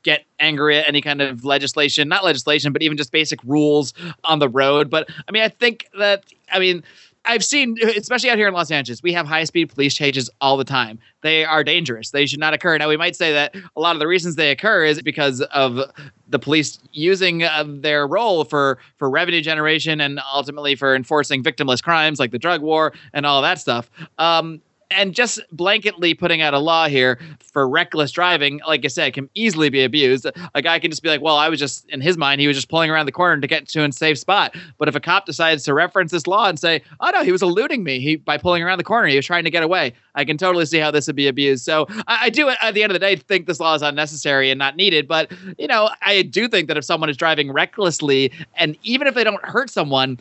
get 0.02 0.24
angry 0.38 0.78
at 0.78 0.88
any 0.88 1.00
kind 1.00 1.20
of 1.20 1.44
legislation, 1.44 2.08
not 2.08 2.24
legislation, 2.24 2.72
but 2.72 2.82
even 2.82 2.96
just 2.96 3.12
basic 3.12 3.42
rules 3.44 3.92
on 4.24 4.38
the 4.38 4.48
road. 4.48 4.88
But 4.88 5.08
I 5.28 5.32
mean, 5.32 5.42
I 5.42 5.48
think 5.48 5.88
that 5.98 6.24
I 6.52 6.58
mean 6.58 6.82
I've 7.29 7.45
seen, 7.45 7.77
especially 7.97 8.31
out 8.31 8.38
here 8.38 8.49
in 8.49 8.55
Los 8.55 8.71
Angeles, 8.71 9.03
we 9.03 9.12
have 9.12 9.27
high 9.27 9.45
speed 9.45 9.69
police 9.69 9.95
chases 9.95 10.31
all 10.41 10.57
the 10.57 10.64
time. 10.64 10.99
They 11.21 11.45
are 11.45 11.62
dangerous. 11.62 12.11
They 12.11 12.25
should 12.25 12.41
not 12.41 12.55
occur. 12.55 12.79
Now, 12.79 12.88
we 12.88 12.97
might 12.97 13.14
say 13.14 13.33
that 13.35 13.55
a 13.77 13.81
lot 13.81 13.95
of 13.95 14.01
the 14.01 14.07
reasons 14.07 14.37
they 14.37 14.51
occur 14.51 14.85
is 14.87 15.03
because 15.03 15.43
of 15.43 15.79
the 16.27 16.38
police 16.38 16.79
using 16.93 17.43
uh, 17.43 17.64
their 17.67 18.07
role 18.07 18.45
for 18.45 18.79
for 18.97 19.11
revenue 19.11 19.43
generation 19.43 20.01
and 20.01 20.21
ultimately 20.33 20.75
for 20.75 20.95
enforcing 20.95 21.43
victimless 21.43 21.83
crimes 21.83 22.19
like 22.19 22.31
the 22.31 22.38
drug 22.38 22.62
war 22.62 22.95
and 23.12 23.27
all 23.27 23.43
that 23.43 23.59
stuff. 23.59 23.91
Um, 24.17 24.62
and 24.90 25.14
just 25.14 25.40
blanketly 25.55 26.18
putting 26.18 26.40
out 26.40 26.55
a 26.55 26.59
law 26.59 26.88
here 26.88 27.18
for 27.53 27.68
reckless 27.68 28.11
driving, 28.11 28.61
like 28.66 28.85
I 28.85 28.88
said, 28.88 29.12
can 29.12 29.29
easily 29.35 29.68
be 29.68 29.85
abused. 29.85 30.27
A 30.55 30.62
guy 30.62 30.79
can 30.79 30.90
just 30.90 31.03
be 31.03 31.09
like, 31.09 31.20
well, 31.20 31.37
I 31.37 31.48
was 31.48 31.59
just, 31.59 31.88
in 31.90 32.01
his 32.01 32.16
mind, 32.16 32.40
he 32.40 32.46
was 32.46 32.57
just 32.57 32.68
pulling 32.68 32.90
around 32.90 33.07
the 33.07 33.12
corner 33.12 33.40
to 33.40 33.46
get 33.46 33.68
to 33.68 33.85
a 33.85 33.92
safe 33.92 34.18
spot. 34.18 34.57
But 34.79 34.88
if 34.88 34.94
a 34.94 35.01
cop 35.01 35.27
decides 35.27 35.64
to 35.64 35.74
reference 35.74 36.11
this 36.11 36.27
law 36.27 36.48
and 36.48 36.59
say, 36.59 36.83
oh, 37.01 37.11
no, 37.11 37.22
he 37.22 37.33
was 37.33 37.42
eluding 37.42 37.85
me 37.85 38.01
he, 38.01 38.16
by 38.16 38.38
pulling 38.38 38.62
around 38.62 38.79
the 38.79 38.85
corner, 38.85 39.09
he 39.09 39.16
was 39.16 39.27
trying 39.27 39.44
to 39.44 39.51
get 39.51 39.62
away, 39.62 39.92
I 40.14 40.24
can 40.24 40.38
totally 40.38 40.66
see 40.66 40.79
how 40.79 40.90
this 40.90 41.07
would 41.07 41.16
be 41.16 41.29
abused. 41.29 41.64
So 41.64 41.87
I, 42.07 42.18
I 42.22 42.31
do, 42.31 42.48
at 42.48 42.74
the 42.74 42.83
end 42.83 42.90
of 42.90 42.94
the 42.94 43.01
day, 43.01 43.16
think 43.16 43.46
this 43.46 43.61
law 43.61 43.74
is 43.74 43.83
unnecessary 43.83 44.51
and 44.51 44.59
not 44.59 44.77
needed. 44.77 45.07
But, 45.07 45.31
you 45.59 45.66
know, 45.66 45.90
I 46.03 46.22
do 46.22 46.48
think 46.48 46.68
that 46.68 46.77
if 46.77 46.85
someone 46.85 47.11
is 47.11 47.16
driving 47.16 47.53
recklessly, 47.53 48.33
and 48.57 48.77
even 48.83 49.07
if 49.07 49.14
they 49.14 49.24
don't 49.24 49.44
hurt 49.44 49.70
someone, 49.70 50.18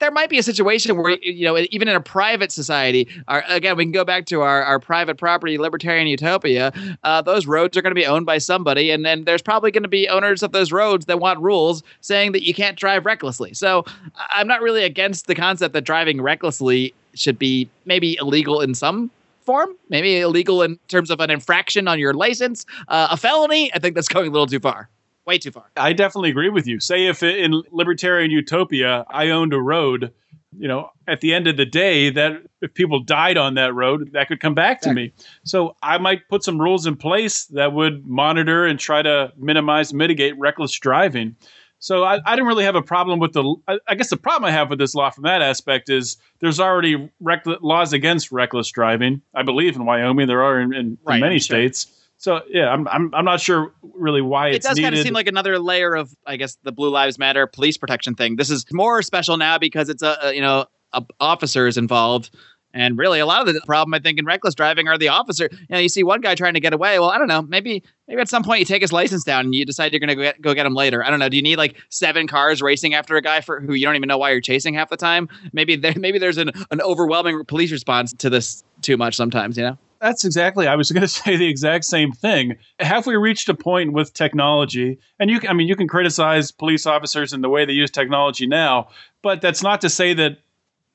there 0.00 0.10
might 0.10 0.28
be 0.28 0.38
a 0.38 0.42
situation 0.42 0.96
where 0.96 1.18
you 1.22 1.44
know 1.44 1.56
even 1.70 1.86
in 1.86 1.94
a 1.94 2.00
private 2.00 2.50
society 2.50 3.06
our, 3.28 3.44
again 3.48 3.76
we 3.76 3.84
can 3.84 3.92
go 3.92 4.04
back 4.04 4.26
to 4.26 4.40
our, 4.40 4.62
our 4.62 4.80
private 4.80 5.16
property 5.16 5.58
libertarian 5.58 6.08
utopia 6.08 6.72
uh, 7.04 7.22
those 7.22 7.46
roads 7.46 7.76
are 7.76 7.82
going 7.82 7.90
to 7.92 8.00
be 8.00 8.06
owned 8.06 8.26
by 8.26 8.38
somebody 8.38 8.90
and 8.90 9.04
then 9.04 9.24
there's 9.24 9.42
probably 9.42 9.70
going 9.70 9.82
to 9.82 9.88
be 9.88 10.08
owners 10.08 10.42
of 10.42 10.52
those 10.52 10.72
roads 10.72 11.06
that 11.06 11.20
want 11.20 11.38
rules 11.40 11.82
saying 12.00 12.32
that 12.32 12.42
you 12.42 12.54
can't 12.54 12.76
drive 12.76 13.06
recklessly. 13.06 13.54
So 13.54 13.84
i'm 14.30 14.48
not 14.48 14.60
really 14.60 14.84
against 14.84 15.26
the 15.26 15.34
concept 15.34 15.74
that 15.74 15.82
driving 15.82 16.20
recklessly 16.20 16.92
should 17.14 17.38
be 17.38 17.68
maybe 17.84 18.16
illegal 18.20 18.60
in 18.60 18.74
some 18.74 19.10
form 19.42 19.70
maybe 19.88 20.20
illegal 20.20 20.62
in 20.62 20.78
terms 20.88 21.10
of 21.10 21.20
an 21.20 21.30
infraction 21.30 21.88
on 21.88 21.98
your 21.98 22.14
license. 22.14 22.64
Uh, 22.88 23.08
a 23.10 23.16
felony 23.16 23.72
i 23.74 23.78
think 23.78 23.94
that's 23.94 24.08
going 24.08 24.28
a 24.28 24.30
little 24.30 24.46
too 24.46 24.60
far 24.60 24.88
way 25.30 25.38
too 25.38 25.52
far. 25.52 25.70
I 25.76 25.92
definitely 25.92 26.30
agree 26.30 26.48
with 26.48 26.66
you. 26.66 26.80
Say 26.80 27.06
if 27.06 27.22
in 27.22 27.62
libertarian 27.70 28.30
utopia 28.30 29.04
I 29.08 29.30
owned 29.30 29.52
a 29.52 29.60
road, 29.60 30.12
you 30.58 30.66
know, 30.66 30.90
at 31.06 31.20
the 31.20 31.32
end 31.32 31.46
of 31.46 31.56
the 31.56 31.64
day, 31.64 32.10
that 32.10 32.42
if 32.60 32.74
people 32.74 32.98
died 33.00 33.36
on 33.36 33.54
that 33.54 33.72
road, 33.72 34.10
that 34.12 34.26
could 34.26 34.40
come 34.40 34.54
back 34.54 34.80
to 34.82 34.92
me. 34.92 35.12
So 35.44 35.76
I 35.82 35.98
might 35.98 36.28
put 36.28 36.42
some 36.42 36.60
rules 36.60 36.86
in 36.86 36.96
place 36.96 37.44
that 37.46 37.72
would 37.72 38.06
monitor 38.06 38.66
and 38.66 38.78
try 38.78 39.02
to 39.02 39.32
minimize, 39.36 39.94
mitigate 39.94 40.36
reckless 40.38 40.76
driving. 40.78 41.36
So 41.78 42.04
I, 42.04 42.18
I 42.26 42.34
didn't 42.34 42.48
really 42.48 42.64
have 42.64 42.74
a 42.74 42.82
problem 42.82 43.20
with 43.20 43.32
the. 43.32 43.54
I, 43.68 43.78
I, 43.88 43.94
guess 43.94 44.10
the 44.10 44.18
problem 44.18 44.46
I 44.48 44.50
have 44.50 44.68
with 44.68 44.78
this 44.78 44.94
law 44.94 45.08
from 45.08 45.22
that 45.22 45.40
aspect 45.40 45.88
is 45.88 46.18
there's 46.40 46.60
already 46.60 47.10
rec- 47.20 47.46
laws 47.62 47.94
against 47.94 48.30
reckless 48.30 48.68
driving. 48.70 49.22
I 49.34 49.44
believe 49.44 49.76
in 49.76 49.86
Wyoming 49.86 50.26
there 50.26 50.42
are 50.42 50.60
in, 50.60 50.74
in, 50.74 50.98
right, 51.04 51.14
in 51.14 51.20
many 51.20 51.38
sure. 51.38 51.56
states. 51.56 51.99
So 52.20 52.42
yeah, 52.50 52.68
I'm 52.68 52.86
I'm, 52.86 53.14
I'm 53.14 53.24
not 53.24 53.40
sure 53.40 53.72
really 53.94 54.20
why 54.20 54.50
it 54.50 54.60
does 54.60 54.78
kind 54.78 54.94
of 54.94 55.00
seem 55.00 55.14
like 55.14 55.26
another 55.26 55.58
layer 55.58 55.94
of, 55.94 56.14
I 56.26 56.36
guess, 56.36 56.58
the 56.62 56.70
Blue 56.70 56.90
Lives 56.90 57.18
Matter 57.18 57.46
police 57.46 57.78
protection 57.78 58.14
thing. 58.14 58.36
This 58.36 58.50
is 58.50 58.66
more 58.72 59.00
special 59.00 59.38
now 59.38 59.56
because 59.56 59.88
it's 59.88 60.02
a, 60.02 60.18
a 60.24 60.34
you 60.34 60.42
know 60.42 60.66
a, 60.92 61.02
officers 61.18 61.78
involved. 61.78 62.30
And 62.74 62.98
really, 62.98 63.20
a 63.20 63.26
lot 63.26 63.48
of 63.48 63.52
the 63.52 63.60
problem 63.62 63.94
I 63.94 64.00
think 64.00 64.18
in 64.18 64.26
reckless 64.26 64.54
driving 64.54 64.86
are 64.86 64.98
the 64.98 65.08
officer. 65.08 65.48
You 65.50 65.66
know, 65.70 65.78
you 65.78 65.88
see 65.88 66.02
one 66.04 66.20
guy 66.20 66.34
trying 66.34 66.54
to 66.54 66.60
get 66.60 66.74
away. 66.74 66.98
Well, 66.98 67.10
I 67.10 67.16
don't 67.18 67.26
know. 67.26 67.42
Maybe, 67.42 67.82
maybe 68.06 68.20
at 68.20 68.28
some 68.28 68.44
point 68.44 68.60
you 68.60 68.64
take 68.64 68.82
his 68.82 68.92
license 68.92 69.24
down 69.24 69.46
and 69.46 69.54
you 69.54 69.64
decide 69.64 69.92
you're 69.92 69.98
going 69.98 70.10
to 70.10 70.14
go 70.14 70.22
get, 70.22 70.40
go 70.40 70.54
get 70.54 70.66
him 70.66 70.74
later. 70.74 71.04
I 71.04 71.10
don't 71.10 71.18
know. 71.18 71.28
Do 71.28 71.36
you 71.36 71.42
need 71.42 71.56
like 71.56 71.76
seven 71.88 72.28
cars 72.28 72.62
racing 72.62 72.94
after 72.94 73.16
a 73.16 73.22
guy 73.22 73.40
for 73.40 73.60
who 73.60 73.74
you 73.74 73.84
don't 73.86 73.96
even 73.96 74.06
know 74.06 74.18
why 74.18 74.30
you're 74.30 74.40
chasing 74.40 74.74
half 74.74 74.88
the 74.88 74.96
time? 74.96 75.28
Maybe 75.52 75.74
there, 75.74 75.94
maybe 75.96 76.20
there's 76.20 76.38
an, 76.38 76.52
an 76.70 76.80
overwhelming 76.80 77.44
police 77.46 77.72
response 77.72 78.12
to 78.12 78.30
this 78.30 78.62
too 78.82 78.96
much 78.96 79.16
sometimes. 79.16 79.56
You 79.56 79.64
know. 79.64 79.78
That's 80.00 80.24
exactly. 80.24 80.66
I 80.66 80.76
was 80.76 80.90
going 80.90 81.02
to 81.02 81.08
say 81.08 81.36
the 81.36 81.48
exact 81.48 81.84
same 81.84 82.12
thing. 82.12 82.56
Have 82.78 83.06
we 83.06 83.16
reached 83.16 83.48
a 83.48 83.54
point 83.54 83.92
with 83.92 84.12
technology? 84.14 84.98
And 85.18 85.30
you, 85.30 85.40
I 85.48 85.52
mean, 85.52 85.68
you 85.68 85.76
can 85.76 85.88
criticize 85.88 86.50
police 86.50 86.86
officers 86.86 87.32
and 87.32 87.44
the 87.44 87.48
way 87.48 87.64
they 87.64 87.72
use 87.72 87.90
technology 87.90 88.46
now, 88.46 88.88
but 89.22 89.40
that's 89.40 89.62
not 89.62 89.80
to 89.82 89.90
say 89.90 90.14
that 90.14 90.38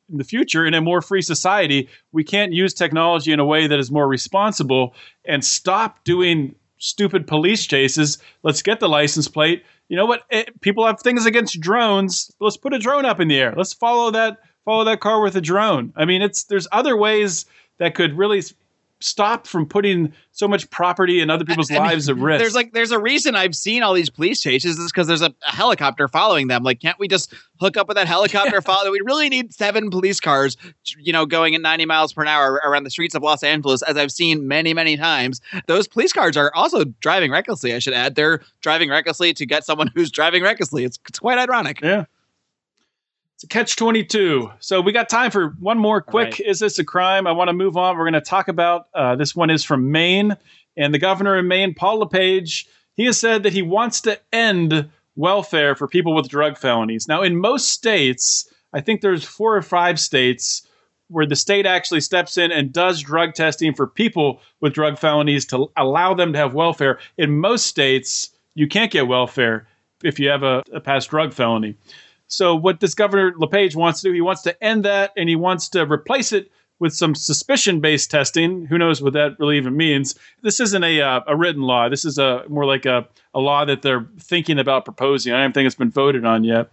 in 0.09 0.17
the 0.17 0.23
future, 0.23 0.65
in 0.65 0.73
a 0.73 0.81
more 0.81 1.01
free 1.01 1.21
society, 1.21 1.89
we 2.11 2.23
can't 2.23 2.53
use 2.53 2.73
technology 2.73 3.31
in 3.31 3.39
a 3.39 3.45
way 3.45 3.65
that 3.67 3.79
is 3.79 3.89
more 3.91 4.07
responsible 4.07 4.93
and 5.25 5.43
stop 5.43 6.03
doing 6.03 6.53
stupid 6.77 7.25
police 7.25 7.65
chases. 7.65 8.19
Let's 8.43 8.61
get 8.61 8.79
the 8.79 8.89
license 8.89 9.27
plate. 9.27 9.63
You 9.89 9.97
know 9.97 10.05
what? 10.05 10.23
It, 10.29 10.47
eh, 10.47 10.51
people 10.61 10.85
have 10.85 10.99
things 10.99 11.25
against 11.25 11.59
drones. 11.59 12.31
Let's 12.39 12.57
put 12.57 12.73
a 12.73 12.79
drone 12.79 13.05
up 13.05 13.19
in 13.19 13.27
the 13.27 13.39
air. 13.39 13.53
Let's 13.55 13.73
follow 13.73 14.11
that 14.11 14.37
follow 14.63 14.83
that 14.83 14.99
car 14.99 15.21
with 15.21 15.35
a 15.35 15.41
drone. 15.41 15.93
I 15.95 16.05
mean, 16.05 16.21
it's 16.21 16.43
there's 16.45 16.67
other 16.71 16.97
ways 16.97 17.45
that 17.77 17.95
could 17.95 18.17
really 18.17 18.41
stop 19.05 19.45
from 19.45 19.67
putting 19.67 20.11
so 20.31 20.47
much 20.47 20.69
property 20.71 21.21
and 21.21 21.29
other 21.29 21.45
people's 21.45 21.69
I 21.71 21.77
lives 21.77 22.09
at 22.09 22.17
risk. 22.17 22.39
There's 22.39 22.55
like 22.55 22.73
there's 22.73 22.91
a 22.91 22.99
reason 22.99 23.35
I've 23.35 23.55
seen 23.55 23.83
all 23.83 23.93
these 23.93 24.09
police 24.09 24.41
chases 24.41 24.77
is 24.79 24.91
because 24.91 25.07
there's 25.07 25.21
a, 25.21 25.33
a, 25.47 25.51
helicopter 25.51 26.07
following 26.07 26.47
them. 26.47 26.63
Like, 26.63 26.79
can't 26.79 26.97
we 26.99 27.07
just 27.07 27.33
hook 27.59 27.77
up 27.77 27.87
with 27.87 27.95
that 27.95 28.07
helicopter? 28.07 28.61
follow? 28.65 28.91
We 28.91 29.01
really 29.05 29.29
need 29.29 29.53
seven 29.53 29.89
police 29.89 30.19
cars, 30.19 30.57
you 30.97 31.13
know, 31.13 31.25
going 31.25 31.55
at 31.55 31.61
90 31.61 31.85
miles 31.85 32.13
per 32.13 32.25
hour 32.25 32.59
around 32.65 32.83
the 32.83 32.89
streets 32.89 33.13
of 33.15 33.21
Los 33.21 33.43
Angeles, 33.43 33.81
as 33.83 33.95
I've 33.95 34.11
seen 34.11 34.47
many, 34.47 34.73
many 34.73 34.97
times. 34.97 35.39
Those 35.67 35.87
police 35.87 36.11
cars 36.11 36.35
are 36.35 36.51
also 36.55 36.83
driving 36.99 37.31
recklessly. 37.31 37.73
I 37.73 37.79
should 37.79 37.93
add, 37.93 38.15
they're 38.15 38.41
driving 38.61 38.89
recklessly 38.89 39.33
to 39.33 39.45
get 39.45 39.63
someone 39.63 39.91
who's 39.93 40.09
driving 40.09 40.43
recklessly. 40.43 40.83
It's 40.83 40.99
it's 41.07 41.19
quite 41.19 41.37
ironic. 41.37 41.81
Yeah. 41.81 42.05
It's 43.35 43.43
a 43.43 43.47
catch 43.47 43.75
22. 43.75 44.49
So 44.61 44.79
we 44.79 44.93
got 44.93 45.09
time 45.09 45.29
for 45.29 45.49
one 45.59 45.77
more 45.77 45.99
quick 45.99 46.31
right. 46.31 46.39
Is 46.39 46.59
This 46.59 46.79
a 46.79 46.85
Crime? 46.85 47.27
I 47.27 47.33
want 47.33 47.49
to 47.49 47.53
move 47.53 47.75
on. 47.75 47.97
We're 47.97 48.05
going 48.05 48.13
to 48.13 48.21
talk 48.21 48.47
about 48.47 48.87
uh, 48.93 49.17
this 49.17 49.35
one 49.35 49.49
is 49.49 49.65
from 49.65 49.91
Maine. 49.91 50.37
And 50.77 50.93
the 50.93 50.99
governor 50.99 51.37
in 51.37 51.45
Maine, 51.49 51.73
Paul 51.73 51.99
LePage, 51.99 52.65
he 52.93 53.03
has 53.05 53.19
said 53.19 53.43
that 53.43 53.51
he 53.51 53.61
wants 53.61 53.99
to 54.01 54.17
end 54.31 54.89
welfare 55.17 55.75
for 55.75 55.85
people 55.85 56.15
with 56.15 56.29
drug 56.29 56.57
felonies. 56.57 57.09
Now, 57.09 57.23
in 57.23 57.35
most 57.35 57.67
states, 57.69 58.49
I 58.71 58.79
think 58.79 59.01
there's 59.01 59.25
four 59.25 59.57
or 59.57 59.61
five 59.61 59.99
states 59.99 60.65
where 61.09 61.25
the 61.25 61.35
state 61.35 61.65
actually 61.65 62.01
steps 62.01 62.37
in 62.37 62.53
and 62.53 62.71
does 62.71 63.01
drug 63.01 63.33
testing 63.33 63.73
for 63.73 63.85
people 63.85 64.39
with 64.61 64.73
drug 64.73 64.97
felonies 64.97 65.45
to 65.47 65.69
allow 65.75 66.13
them 66.13 66.31
to 66.31 66.39
have 66.39 66.53
welfare. 66.53 66.99
In 67.17 67.37
most 67.37 67.67
states, 67.67 68.29
you 68.53 68.69
can't 68.69 68.91
get 68.91 69.07
welfare 69.07 69.67
if 70.05 70.21
you 70.21 70.29
have 70.29 70.43
a, 70.43 70.63
a 70.71 70.79
past 70.79 71.09
drug 71.09 71.33
felony. 71.33 71.75
So 72.27 72.55
what 72.55 72.79
this 72.79 72.95
Governor 72.95 73.33
LePage 73.37 73.75
wants 73.75 74.01
to 74.01 74.09
do, 74.09 74.13
he 74.13 74.21
wants 74.21 74.41
to 74.43 74.63
end 74.63 74.85
that 74.85 75.11
and 75.15 75.29
he 75.29 75.35
wants 75.35 75.69
to 75.69 75.85
replace 75.85 76.31
it 76.31 76.51
with 76.79 76.93
some 76.93 77.15
suspicion-based 77.15 78.11
testing. 78.11 78.65
Who 78.65 78.77
knows 78.77 79.01
what 79.01 79.13
that 79.13 79.39
really 79.39 79.57
even 79.57 79.77
means? 79.77 80.15
This 80.41 80.59
isn't 80.59 80.83
a 80.83 81.01
uh, 81.01 81.21
a 81.27 81.35
written 81.35 81.61
law. 81.61 81.87
This 81.87 82.03
is 82.03 82.17
a 82.17 82.43
more 82.49 82.65
like 82.65 82.85
a, 82.85 83.07
a 83.33 83.39
law 83.39 83.63
that 83.65 83.81
they're 83.81 84.07
thinking 84.19 84.59
about 84.59 84.83
proposing. 84.83 85.33
I 85.33 85.41
don't 85.41 85.53
think 85.53 85.67
it's 85.67 85.75
been 85.75 85.91
voted 85.91 86.25
on 86.25 86.43
yet. 86.43 86.69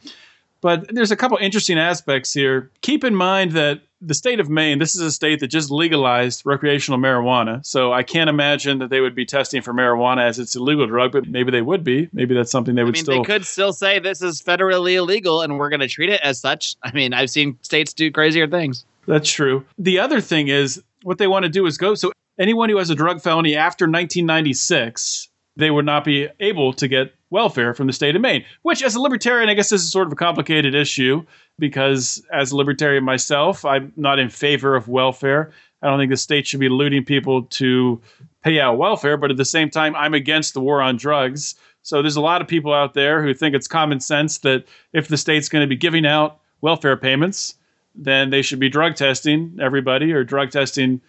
But 0.63 0.95
there's 0.95 1.11
a 1.11 1.17
couple 1.17 1.37
interesting 1.39 1.79
aspects 1.79 2.33
here. 2.33 2.71
Keep 2.81 3.05
in 3.05 3.15
mind 3.15 3.53
that 3.53 3.83
the 4.01 4.15
state 4.15 4.41
of 4.41 4.49
Maine, 4.49 4.79
this 4.79 4.95
is 4.95 5.03
a 5.03 5.11
state 5.11 5.41
that 5.41 5.49
just 5.49 5.71
legalized 5.71 6.43
recreational 6.47 6.99
marijuana. 6.99 7.65
So 7.67 7.93
I 7.93 8.03
can't 8.03 8.31
imagine 8.31 8.79
that 8.79 8.89
they 8.89 9.01
would 9.01 9.15
be 9.15 9.27
testing 9.27 9.61
for 9.61 9.75
marijuana 9.75 10.27
as 10.27 10.39
it's 10.39 10.57
a 10.57 10.63
legal 10.63 10.87
drug, 10.87 11.13
but 11.13 11.29
maybe 11.29 11.51
they 11.51 11.63
would 11.63 11.85
be. 11.85 12.09
Maybe 12.13 12.35
that's 12.35 12.51
something 12.51 12.75
they 12.77 12.85
would 12.85 12.95
I 12.95 12.99
mean, 12.99 13.05
still. 13.05 13.23
They 13.23 13.27
could 13.27 13.45
still 13.45 13.73
say 13.73 13.99
this 13.99 14.23
is 14.23 14.41
federally 14.41 14.95
illegal 14.95 15.43
and 15.43 15.59
we're 15.59 15.69
going 15.69 15.81
to 15.81 15.89
treat 15.89 16.11
it 16.11 16.21
as 16.23 16.41
such. 16.41 16.77
I 16.83 16.93
mean, 16.93 17.13
I've 17.13 17.31
seen 17.31 17.59
states 17.63 17.93
do 17.93 18.11
crazier 18.11 18.47
things. 18.47 18.85
That's 19.07 19.31
true. 19.31 19.65
The 19.79 19.99
other 19.99 20.21
thing 20.21 20.49
is 20.49 20.83
what 21.03 21.19
they 21.19 21.27
want 21.27 21.45
to 21.45 21.49
do 21.49 21.67
is 21.67 21.77
go. 21.77 21.95
So 21.95 22.13
anyone 22.39 22.71
who 22.71 22.79
has 22.79 22.91
a 22.91 22.95
drug 22.95 23.21
felony 23.21 23.57
after 23.57 23.85
1996, 23.87 25.29
they 25.57 25.71
would 25.71 25.85
not 25.85 26.05
be 26.05 26.29
able 26.41 26.73
to 26.75 26.89
get 26.89 27.15
welfare 27.31 27.75
from 27.75 27.87
the 27.87 27.93
state 27.93 28.15
of 28.17 28.23
Maine, 28.23 28.45
which, 28.63 28.83
as 28.83 28.95
a 28.95 29.01
libertarian, 29.01 29.49
I 29.49 29.55
guess 29.55 29.71
this 29.71 29.83
is 29.83 29.91
sort 29.93 30.07
of 30.07 30.13
a 30.13 30.17
complicated 30.17 30.75
issue 30.75 31.25
because, 31.59 32.23
as 32.33 32.53
a 32.53 32.57
libertarian 32.57 33.05
myself, 33.05 33.65
I'm 33.65 33.93
not 33.97 34.19
in 34.19 34.29
favor 34.29 34.77
of 34.77 34.89
welfare. 34.89 35.53
I 35.83 35.89
don't 35.89 35.99
think 35.99 36.11
the 36.11 36.17
state 36.17 36.47
should 36.47 36.61
be 36.61 36.69
looting 36.69 37.05
people 37.05 37.45
to 37.45 38.01
pay 38.43 38.61
out 38.61 38.79
welfare, 38.79 39.17
but 39.17 39.31
at 39.31 39.37
the 39.37 39.45
same 39.45 39.71
time, 39.71 39.95
I'm 39.97 40.15
against 40.15 40.55
the 40.55 40.61
war 40.61 40.81
on 40.81 40.97
drugs. 40.97 41.55
So 41.83 42.01
there's 42.01 42.17
a 42.17 42.21
lot 42.21 42.41
of 42.41 42.49
people 42.49 42.73
out 42.73 42.95
there 42.95 43.23
who 43.23 43.35
think 43.35 43.55
it's 43.55 43.69
common 43.69 44.01
sense 44.01 44.39
that 44.39 44.65
if 44.93 45.09
the 45.09 45.17
state's 45.17 45.49
going 45.49 45.63
to 45.63 45.69
be 45.69 45.77
giving 45.77 46.07
out 46.07 46.41
welfare 46.61 46.97
payments, 46.97 47.55
then 47.95 48.31
they 48.31 48.43
should 48.43 48.61
be 48.61 48.69
drug 48.69 48.95
testing 48.95 49.59
everybody 49.61 50.13
or 50.13 50.25
drug 50.25 50.51
testing 50.51 51.01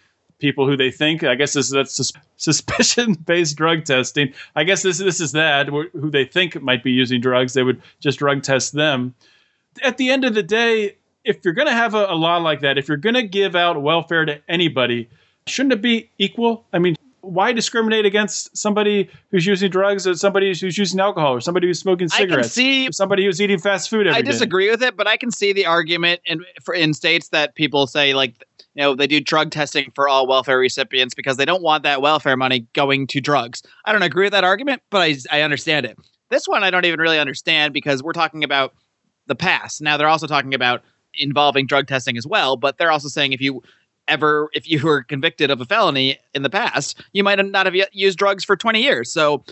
people 0.44 0.68
who 0.68 0.76
they 0.76 0.90
think. 0.90 1.24
I 1.24 1.34
guess 1.34 1.54
this, 1.54 1.70
that's 1.70 1.94
sus- 1.94 2.12
suspicion-based 2.36 3.56
drug 3.56 3.86
testing. 3.86 4.34
I 4.54 4.64
guess 4.64 4.82
this 4.82 4.98
this 4.98 5.18
is 5.18 5.32
that 5.32 5.68
who 5.68 6.10
they 6.10 6.26
think 6.26 6.60
might 6.60 6.84
be 6.84 6.92
using 6.92 7.22
drugs. 7.22 7.54
They 7.54 7.62
would 7.62 7.80
just 7.98 8.18
drug 8.18 8.42
test 8.42 8.74
them. 8.74 9.14
At 9.82 9.96
the 9.96 10.10
end 10.10 10.24
of 10.24 10.34
the 10.34 10.42
day, 10.42 10.96
if 11.24 11.42
you're 11.44 11.54
going 11.54 11.68
to 11.68 11.74
have 11.74 11.94
a, 11.94 12.06
a 12.10 12.14
law 12.14 12.36
like 12.36 12.60
that, 12.60 12.76
if 12.76 12.88
you're 12.88 12.98
going 12.98 13.14
to 13.14 13.22
give 13.22 13.56
out 13.56 13.80
welfare 13.80 14.26
to 14.26 14.38
anybody, 14.46 15.08
shouldn't 15.46 15.72
it 15.72 15.80
be 15.80 16.10
equal? 16.18 16.66
I 16.74 16.78
mean, 16.78 16.94
why 17.22 17.52
discriminate 17.52 18.04
against 18.04 18.54
somebody 18.54 19.08
who's 19.30 19.46
using 19.46 19.70
drugs 19.70 20.06
or 20.06 20.14
somebody 20.14 20.48
who's 20.48 20.76
using 20.76 21.00
alcohol 21.00 21.32
or 21.32 21.40
somebody 21.40 21.66
who's 21.66 21.80
smoking 21.80 22.08
cigarettes? 22.08 22.48
I 22.48 22.50
see, 22.50 22.92
somebody 22.92 23.24
who's 23.24 23.40
eating 23.40 23.58
fast 23.58 23.88
food 23.88 24.06
every 24.06 24.18
I 24.18 24.22
disagree 24.22 24.66
day. 24.66 24.72
with 24.72 24.82
it, 24.82 24.96
but 24.96 25.06
I 25.06 25.16
can 25.16 25.30
see 25.30 25.54
the 25.54 25.64
argument 25.64 26.20
in 26.26 26.44
for 26.62 26.74
in 26.74 26.92
states 26.92 27.30
that 27.30 27.54
people 27.54 27.86
say 27.86 28.12
like 28.12 28.44
you 28.74 28.82
know 28.82 28.94
they 28.94 29.06
do 29.06 29.20
drug 29.20 29.50
testing 29.50 29.90
for 29.94 30.08
all 30.08 30.26
welfare 30.26 30.58
recipients 30.58 31.14
because 31.14 31.36
they 31.36 31.44
don't 31.44 31.62
want 31.62 31.82
that 31.84 32.02
welfare 32.02 32.36
money 32.36 32.66
going 32.72 33.06
to 33.08 33.20
drugs. 33.20 33.62
I 33.84 33.92
don't 33.92 34.02
agree 34.02 34.26
with 34.26 34.32
that 34.32 34.44
argument, 34.44 34.82
but 34.90 35.02
I 35.02 35.16
I 35.30 35.42
understand 35.42 35.86
it. 35.86 35.98
This 36.30 36.46
one 36.46 36.64
I 36.64 36.70
don't 36.70 36.84
even 36.84 37.00
really 37.00 37.18
understand 37.18 37.72
because 37.72 38.02
we're 38.02 38.12
talking 38.12 38.44
about 38.44 38.74
the 39.26 39.34
past. 39.34 39.80
Now 39.80 39.96
they're 39.96 40.08
also 40.08 40.26
talking 40.26 40.54
about 40.54 40.82
involving 41.16 41.66
drug 41.66 41.86
testing 41.86 42.16
as 42.16 42.26
well, 42.26 42.56
but 42.56 42.78
they're 42.78 42.90
also 42.90 43.08
saying 43.08 43.32
if 43.32 43.40
you 43.40 43.62
ever 44.08 44.50
if 44.52 44.68
you 44.68 44.82
were 44.82 45.02
convicted 45.02 45.50
of 45.50 45.60
a 45.60 45.64
felony 45.64 46.18
in 46.34 46.42
the 46.42 46.50
past, 46.50 47.02
you 47.12 47.24
might 47.24 47.44
not 47.44 47.66
have 47.66 47.74
used 47.92 48.18
drugs 48.18 48.44
for 48.44 48.56
20 48.56 48.82
years. 48.82 49.10
So 49.12 49.44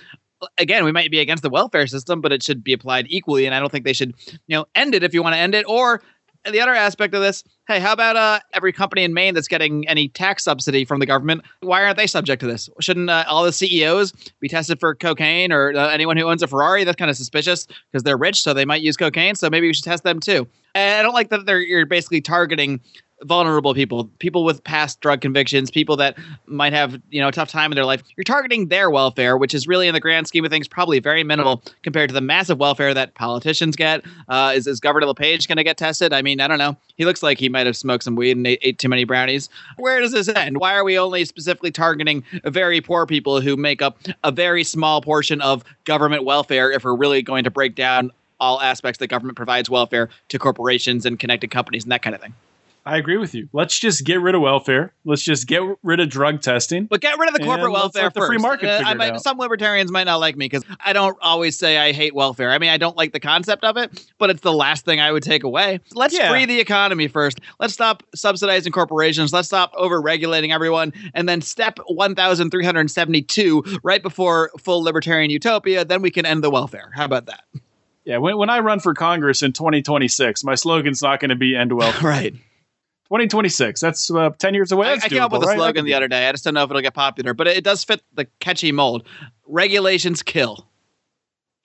again, 0.59 0.85
we 0.85 0.93
might 0.93 1.11
be 1.11 1.21
against 1.21 1.43
the 1.43 1.51
welfare 1.51 1.87
system, 1.87 2.21
but 2.21 2.33
it 2.33 2.43
should 2.43 2.65
be 2.65 2.73
applied 2.73 3.07
equally. 3.09 3.47
And 3.47 3.55
I 3.55 3.61
don't 3.61 3.71
think 3.71 3.85
they 3.85 3.93
should, 3.93 4.15
you 4.47 4.57
know, 4.57 4.67
end 4.75 4.95
it 4.95 5.03
if 5.03 5.15
you 5.15 5.23
want 5.23 5.35
to 5.35 5.41
end 5.41 5.55
it, 5.55 5.65
or 5.69 6.03
the 6.51 6.61
other 6.61 6.75
aspect 6.75 7.15
of 7.15 7.23
this, 7.23 7.45
hey, 7.69 7.79
how 7.79 7.93
about 7.93 8.17
uh, 8.17 8.41
every 8.53 8.73
company 8.73 9.05
in 9.05 9.15
Maine 9.15 9.35
that's 9.35 9.49
getting 9.49 9.87
any 9.89 10.09
tax 10.09 10.45
subsidy 10.45 10.85
from 10.85 11.01
the 11.01 11.07
government? 11.07 11.43
Why 11.61 11.85
aren't 11.85 11.97
they 11.97 12.07
subject 12.07 12.41
to 12.41 12.47
this? 12.47 12.69
Shouldn't 12.81 13.11
uh, 13.11 13.25
all 13.29 13.45
the 13.45 13.53
CEOs 13.53 14.13
be 14.41 14.49
tested 14.49 14.81
for 14.81 14.95
cocaine 14.95 15.53
or 15.53 15.73
uh, 15.75 15.89
anyone 15.89 16.17
who 16.17 16.25
owns 16.25 16.43
a 16.43 16.49
Ferrari? 16.49 16.85
That's 16.85 16.97
kind 16.97 17.11
of 17.11 17.17
suspicious 17.17 17.67
because 17.91 18.03
they're 18.03 18.17
rich, 18.17 18.43
so 18.43 18.53
they 18.55 18.65
might 18.65 18.83
use 18.83 18.97
cocaine. 18.97 19.35
So 19.35 19.49
maybe 19.51 19.69
we 19.69 19.75
should 19.75 19.85
test 19.85 20.03
them 20.03 20.21
too. 20.21 20.47
And 20.75 20.99
I 20.99 21.03
don't 21.03 21.15
like 21.15 21.29
that 21.31 21.47
they're 21.47 21.61
you're 21.61 21.87
basically 21.87 22.21
targeting 22.21 22.81
vulnerable 23.25 23.75
people, 23.75 24.05
people 24.19 24.45
with 24.45 24.63
past 24.65 25.01
drug 25.01 25.21
convictions, 25.21 25.71
people 25.71 25.97
that 25.97 26.17
might 26.47 26.73
have, 26.73 27.01
you 27.11 27.21
know, 27.21 27.29
a 27.29 27.33
tough 27.33 27.51
time 27.51 27.73
in 27.73 27.77
their 27.77 27.85
life. 27.85 28.03
You're 28.17 28.25
targeting 28.25 28.69
their 28.69 28.91
welfare, 28.91 29.37
which 29.37 29.55
is 29.55 29.67
really 29.67 29.89
in 29.89 29.95
the 29.95 30.01
grand 30.01 30.27
scheme 30.27 30.45
of 30.45 30.51
things 30.51 30.69
probably 30.69 30.99
very 30.99 31.25
minimal 31.25 31.63
compared 31.83 32.09
to 32.11 32.15
the 32.15 32.21
massive 32.21 32.59
welfare 32.59 32.95
that 32.95 33.15
politicians 33.15 33.77
get. 33.77 34.05
Uh, 34.29 34.53
is, 34.55 34.67
is 34.67 34.81
Governor 34.81 35.07
LePage 35.07 35.49
going 35.49 35.57
to 35.57 35.65
get 35.65 35.77
tested? 35.77 36.13
I 36.13 36.23
mean, 36.23 36.41
I 36.41 36.49
don't 36.49 36.59
know. 36.59 36.77
He 36.97 37.05
looks 37.05 37.23
like 37.23 37.39
he 37.39 37.49
might 37.49 37.67
have 37.67 37.77
smoked 37.77 38.05
some 38.05 38.17
weed 38.17 38.37
and 38.37 38.47
ate, 38.47 38.59
ate 38.63 38.79
too 38.79 38.89
many 38.89 39.05
brownies. 39.05 39.49
Where 39.77 40.01
does 40.01 40.13
this 40.13 40.29
end? 40.29 40.59
Why 40.59 40.75
are 40.75 40.85
we 40.85 40.99
only 40.99 41.25
specifically 41.25 41.71
targeting 41.71 42.25
very 42.45 42.81
poor 42.81 43.07
people 43.07 43.41
who 43.41 43.57
make 43.57 43.83
up 43.83 43.99
a 44.25 44.33
very 44.33 44.65
small 44.65 45.01
portion 45.01 45.41
of 45.41 45.65
government 45.85 46.25
welfare 46.25 46.71
if 46.71 46.85
we're 46.85 46.97
really 46.97 47.23
going 47.23 47.45
to 47.45 47.51
break 47.51 47.75
down 47.75 48.11
all 48.41 48.61
aspects 48.61 48.99
that 48.99 49.07
government 49.07 49.37
provides 49.37 49.71
welfare 49.71 50.09
to 50.29 50.39
corporations 50.39 51.07
and 51.07 51.19
connected 51.19 51.51
companies 51.51 51.85
and 51.85 51.93
that 51.93 52.03
kind 52.03 52.15
of 52.15 52.21
thing? 52.21 52.35
I 52.85 52.97
agree 52.97 53.17
with 53.17 53.33
you. 53.33 53.49
Let's 53.53 53.79
just 53.79 54.05
get 54.05 54.21
rid 54.21 54.35
of 54.35 54.41
welfare. 54.41 54.93
Let's 55.05 55.23
just 55.23 55.47
get 55.47 55.63
rid 55.85 56.01
of 56.01 56.09
drug 56.09 56.43
testing. 56.43 56.87
But 56.87 57.01
get 57.01 57.17
rid 57.17 57.29
of 57.29 57.35
the 57.37 57.45
corporate 57.45 57.71
welfare 57.71 58.03
let 58.05 58.15
the 58.15 58.27
free 58.27 58.39
market 58.39 58.69
Uh, 58.69 58.83
I 58.85 58.95
might, 58.95 59.13
out. 59.13 59.23
some 59.23 59.39
libertarians 59.39 59.93
might 59.93 60.03
not 60.05 60.17
like 60.17 60.37
me 60.37 60.47
because 60.47 60.65
I 60.85 60.93
don't 60.93 61.17
always 61.23 61.57
say 61.57 61.79
I 61.79 61.93
hate 61.93 62.13
welfare. 62.13 62.51
I 62.51 62.59
mean, 62.59 62.71
I 62.71 62.79
don't 62.79 62.97
like 62.97 63.13
the 63.13 63.21
concept 63.21 63.63
of 63.63 63.77
it, 63.77 64.05
but 64.19 64.31
it's 64.31 64.41
the 64.41 64.53
last 64.53 64.85
thing 64.85 64.99
I 65.01 65.13
would 65.13 65.23
take 65.23 65.45
away. 65.45 65.79
Let's 65.95 66.13
Yeah. 66.13 66.29
free 66.31 66.45
the 66.45 66.59
economy 66.59 67.07
first. 67.07 67.41
Let's 67.61 67.73
stop 67.73 68.03
subsidizing 68.17 68.73
corporations. 68.73 69.33
Let's 69.33 69.47
stop 69.47 69.71
over 69.77 70.01
regulating 70.01 70.51
everyone. 70.51 70.93
And 71.15 71.29
then 71.29 71.41
step 71.41 71.79
1,372 71.87 73.63
right 73.83 74.03
before 74.03 74.51
full 74.59 74.83
libertarian 74.83 75.31
utopia. 75.31 75.85
Then 75.85 76.03
we 76.03 76.11
can 76.11 76.27
end 76.27 76.43
the 76.43 76.51
welfare. 76.51 76.91
How 76.95 77.05
about 77.05 77.27
that? 77.27 77.45
Yeah, 78.05 78.19
when, 78.19 78.37
when 78.37 78.51
I 78.51 78.59
run 78.59 78.81
for 78.81 78.95
Congress 78.95 79.43
in 79.43 79.53
2026, 79.53 80.43
my 80.43 80.57
slogan's 80.57 81.03
not 81.03 81.21
going 81.21 81.29
to 81.29 81.37
be 81.37 81.55
end 81.57 81.73
welfare. 81.73 82.03
Right. 82.11 82.35
2026. 83.07 83.81
That's 83.81 84.11
uh, 84.11 84.31
10 84.31 84.55
years 84.55 84.73
away. 84.73 84.89
I, 84.89 84.93
That's 84.93 85.05
I 85.05 85.09
came 85.09 85.23
up 85.23 85.31
doable, 85.31 85.41
with 85.41 85.45
a 85.45 85.47
right? 85.49 85.57
slogan 85.59 85.85
the 85.85 85.95
other 85.95 86.09
day. 86.09 86.29
I 86.29 86.33
just 86.33 86.45
don't 86.45 86.55
know 86.55 86.63
if 86.65 86.71
it'll 86.71 86.81
get 86.83 86.95
popular, 86.95 87.35
but 87.35 87.47
it 87.47 87.63
does 87.65 87.85
fit 87.85 88.03
the 88.15 88.27
catchy 88.41 88.73
mold. 88.73 89.07
Regulations 89.47 90.23
kill. 90.23 90.67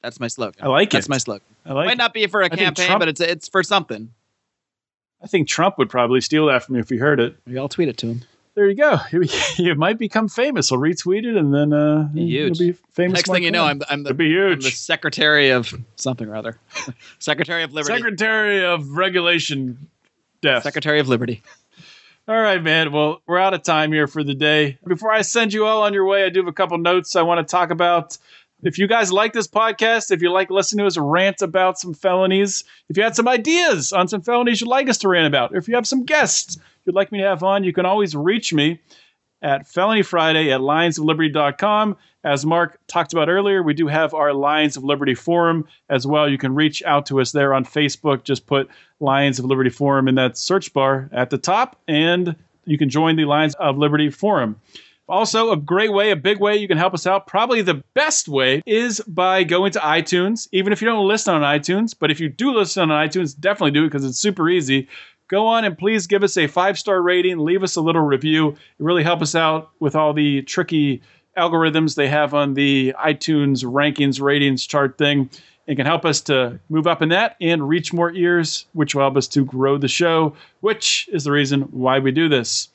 That's 0.03 0.19
my 0.19 0.27
slogan. 0.27 0.63
I 0.63 0.67
like 0.67 0.89
That's 0.91 1.05
it. 1.05 1.09
That's 1.09 1.09
my 1.09 1.17
slogan. 1.17 1.43
I 1.65 1.73
like 1.73 1.85
it 1.85 1.87
Might 1.87 1.93
it. 1.93 1.97
not 1.97 2.13
be 2.13 2.27
for 2.27 2.41
a 2.41 2.49
campaign, 2.49 2.87
Trump- 2.87 2.99
but 2.99 3.07
it's 3.09 3.19
it's 3.21 3.47
for 3.47 3.63
something. 3.63 4.11
I 5.21 5.27
think 5.27 5.47
Trump 5.47 5.77
would 5.79 5.89
probably 5.89 6.21
steal 6.21 6.45
that 6.47 6.63
from 6.63 6.75
you 6.75 6.81
if 6.81 6.89
he 6.89 6.97
heard 6.97 7.19
it. 7.19 7.35
Maybe 7.45 7.57
I'll 7.57 7.67
tweet 7.69 7.87
it 7.87 7.97
to 7.97 8.07
him. 8.07 8.23
There 8.55 8.67
you 8.67 8.75
go. 8.75 8.97
You 9.57 9.73
might 9.75 9.97
become 9.97 10.27
famous. 10.29 10.69
He'll 10.69 10.79
retweet 10.79 11.25
it, 11.25 11.35
and 11.35 11.53
then 11.53 11.73
uh, 11.73 12.09
Huge. 12.09 12.59
You'll 12.59 12.71
be 12.73 12.77
famous. 12.93 13.13
Next 13.17 13.29
thing 13.31 13.43
you 13.43 13.51
know, 13.51 13.65
I'm, 13.65 13.81
I'm 13.89 14.03
the 14.03 14.09
It'd 14.09 14.17
be 14.17 14.25
I'm 14.39 14.59
the 14.59 14.65
huge. 14.65 14.75
secretary 14.75 15.49
of 15.49 15.73
something 15.95 16.27
or 16.27 16.35
other. 16.35 16.57
secretary 17.19 17.63
of 17.63 17.73
Liberty. 17.73 17.95
Secretary 17.97 18.63
of 18.65 18.89
Regulation. 18.97 19.89
Death. 20.41 20.63
secretary 20.63 20.99
of 20.99 21.07
Liberty. 21.07 21.41
All 22.27 22.39
right, 22.39 22.61
man. 22.61 22.91
Well, 22.91 23.21
we're 23.25 23.37
out 23.37 23.53
of 23.53 23.63
time 23.63 23.93
here 23.93 24.05
for 24.05 24.23
the 24.23 24.33
day. 24.33 24.77
Before 24.85 25.11
I 25.11 25.21
send 25.21 25.53
you 25.53 25.65
all 25.65 25.83
on 25.83 25.93
your 25.93 26.05
way, 26.05 26.25
I 26.25 26.29
do 26.29 26.41
have 26.41 26.47
a 26.47 26.53
couple 26.53 26.77
notes 26.77 27.15
I 27.15 27.21
want 27.21 27.45
to 27.45 27.49
talk 27.49 27.69
about. 27.71 28.17
If 28.63 28.77
you 28.77 28.87
guys 28.87 29.13
like 29.13 29.33
this 29.33 29.47
podcast, 29.47 30.11
if 30.11 30.21
you 30.21 30.31
like 30.31 30.49
listening 30.49 30.83
to 30.83 30.87
us 30.87 30.97
rant 30.97 31.41
about 31.41 31.79
some 31.79 31.93
felonies, 31.93 32.63
if 32.89 32.97
you 32.97 33.03
had 33.03 33.15
some 33.15 33.27
ideas 33.27 33.93
on 33.93 34.07
some 34.07 34.21
felonies 34.21 34.59
you'd 34.59 34.67
like 34.67 34.89
us 34.89 34.97
to 34.99 35.07
rant 35.07 35.27
about, 35.27 35.53
or 35.53 35.57
if 35.57 35.67
you 35.67 35.75
have 35.75 35.87
some 35.87 36.03
guests 36.03 36.57
you'd 36.85 36.95
like 36.95 37.11
me 37.11 37.19
to 37.19 37.25
have 37.25 37.43
on, 37.43 37.63
you 37.63 37.71
can 37.71 37.85
always 37.85 38.15
reach 38.15 38.53
me 38.53 38.81
at 39.41 39.67
Felony 39.67 40.01
Friday 40.01 40.51
at 40.51 40.61
lionsofliberty.com. 40.61 41.95
As 42.27 42.45
Marc 42.45 42.77
talked 42.87 43.13
about 43.13 43.29
earlier, 43.29 43.63
we 43.63 43.73
do 43.73 43.87
have 43.87 44.13
our 44.13 44.33
Lions 44.33 44.75
of 44.75 44.83
Liberty 44.83 45.15
forum 45.15 45.65
as 45.89 46.05
well. 46.05 46.27
You 46.27 46.37
can 46.37 46.53
reach 46.53 46.83
out 46.83 47.05
to 47.05 47.21
us 47.21 47.31
there 47.31 47.53
on 47.53 47.63
Facebook. 47.63 48.25
Just 48.25 48.45
put 48.45 48.67
Lions 48.99 49.39
of 49.39 49.45
Liberty 49.45 49.69
forum 49.69 50.09
in 50.09 50.15
that 50.15 50.37
search 50.37 50.73
bar 50.73 51.09
at 51.13 51.29
the 51.29 51.37
top, 51.37 51.79
and 51.87 52.35
you 52.65 52.77
can 52.77 52.89
join 52.89 53.15
the 53.15 53.23
Lions 53.23 53.55
of 53.55 53.77
Liberty 53.77 54.09
forum. 54.09 54.59
Also, 55.07 55.51
a 55.51 55.55
great 55.55 55.93
way, 55.93 56.11
a 56.11 56.17
big 56.17 56.41
way 56.41 56.57
you 56.57 56.67
can 56.67 56.77
help 56.77 56.93
us 56.93 57.07
out, 57.07 57.27
probably 57.27 57.61
the 57.61 57.81
best 57.93 58.27
way, 58.27 58.61
is 58.65 58.99
by 59.07 59.45
going 59.45 59.71
to 59.71 59.79
iTunes. 59.79 60.49
Even 60.51 60.73
if 60.73 60.81
you 60.81 60.85
don't 60.85 61.07
listen 61.07 61.33
on 61.33 61.43
iTunes, 61.43 61.95
but 61.97 62.11
if 62.11 62.19
you 62.19 62.27
do 62.27 62.53
listen 62.53 62.91
on 62.91 63.07
iTunes, 63.07 63.39
definitely 63.39 63.71
do 63.71 63.85
it 63.85 63.87
because 63.87 64.03
it's 64.03 64.19
super 64.19 64.49
easy. 64.49 64.89
Go 65.29 65.47
on 65.47 65.63
and 65.63 65.77
please 65.77 66.07
give 66.07 66.23
us 66.23 66.35
a 66.37 66.47
five 66.47 66.77
star 66.77 67.01
rating, 67.01 67.39
leave 67.39 67.63
us 67.63 67.77
a 67.77 67.81
little 67.81 68.01
review. 68.01 68.49
It 68.49 68.57
really 68.79 69.03
helps 69.03 69.21
us 69.23 69.35
out 69.35 69.71
with 69.79 69.95
all 69.95 70.13
the 70.13 70.41
tricky 70.41 71.01
algorithms 71.37 71.95
they 71.95 72.07
have 72.07 72.33
on 72.33 72.53
the 72.53 72.93
iTunes 72.99 73.63
rankings, 73.63 74.21
ratings 74.21 74.65
chart 74.65 74.97
thing. 74.97 75.29
It 75.67 75.75
can 75.75 75.85
help 75.85 76.05
us 76.05 76.21
to 76.21 76.59
move 76.69 76.87
up 76.87 77.01
in 77.01 77.09
that 77.09 77.35
and 77.41 77.67
reach 77.67 77.93
more 77.93 78.11
ears, 78.13 78.65
which 78.73 78.95
will 78.95 79.03
help 79.03 79.17
us 79.17 79.27
to 79.29 79.43
grow 79.43 79.77
the 79.77 79.89
show, 79.89 80.35
which 80.61 81.09
is 81.11 81.25
the 81.25 81.31
reason 81.31 81.63
why 81.63 81.99
we 81.99 82.11
do 82.11 82.29
this. 82.29 82.69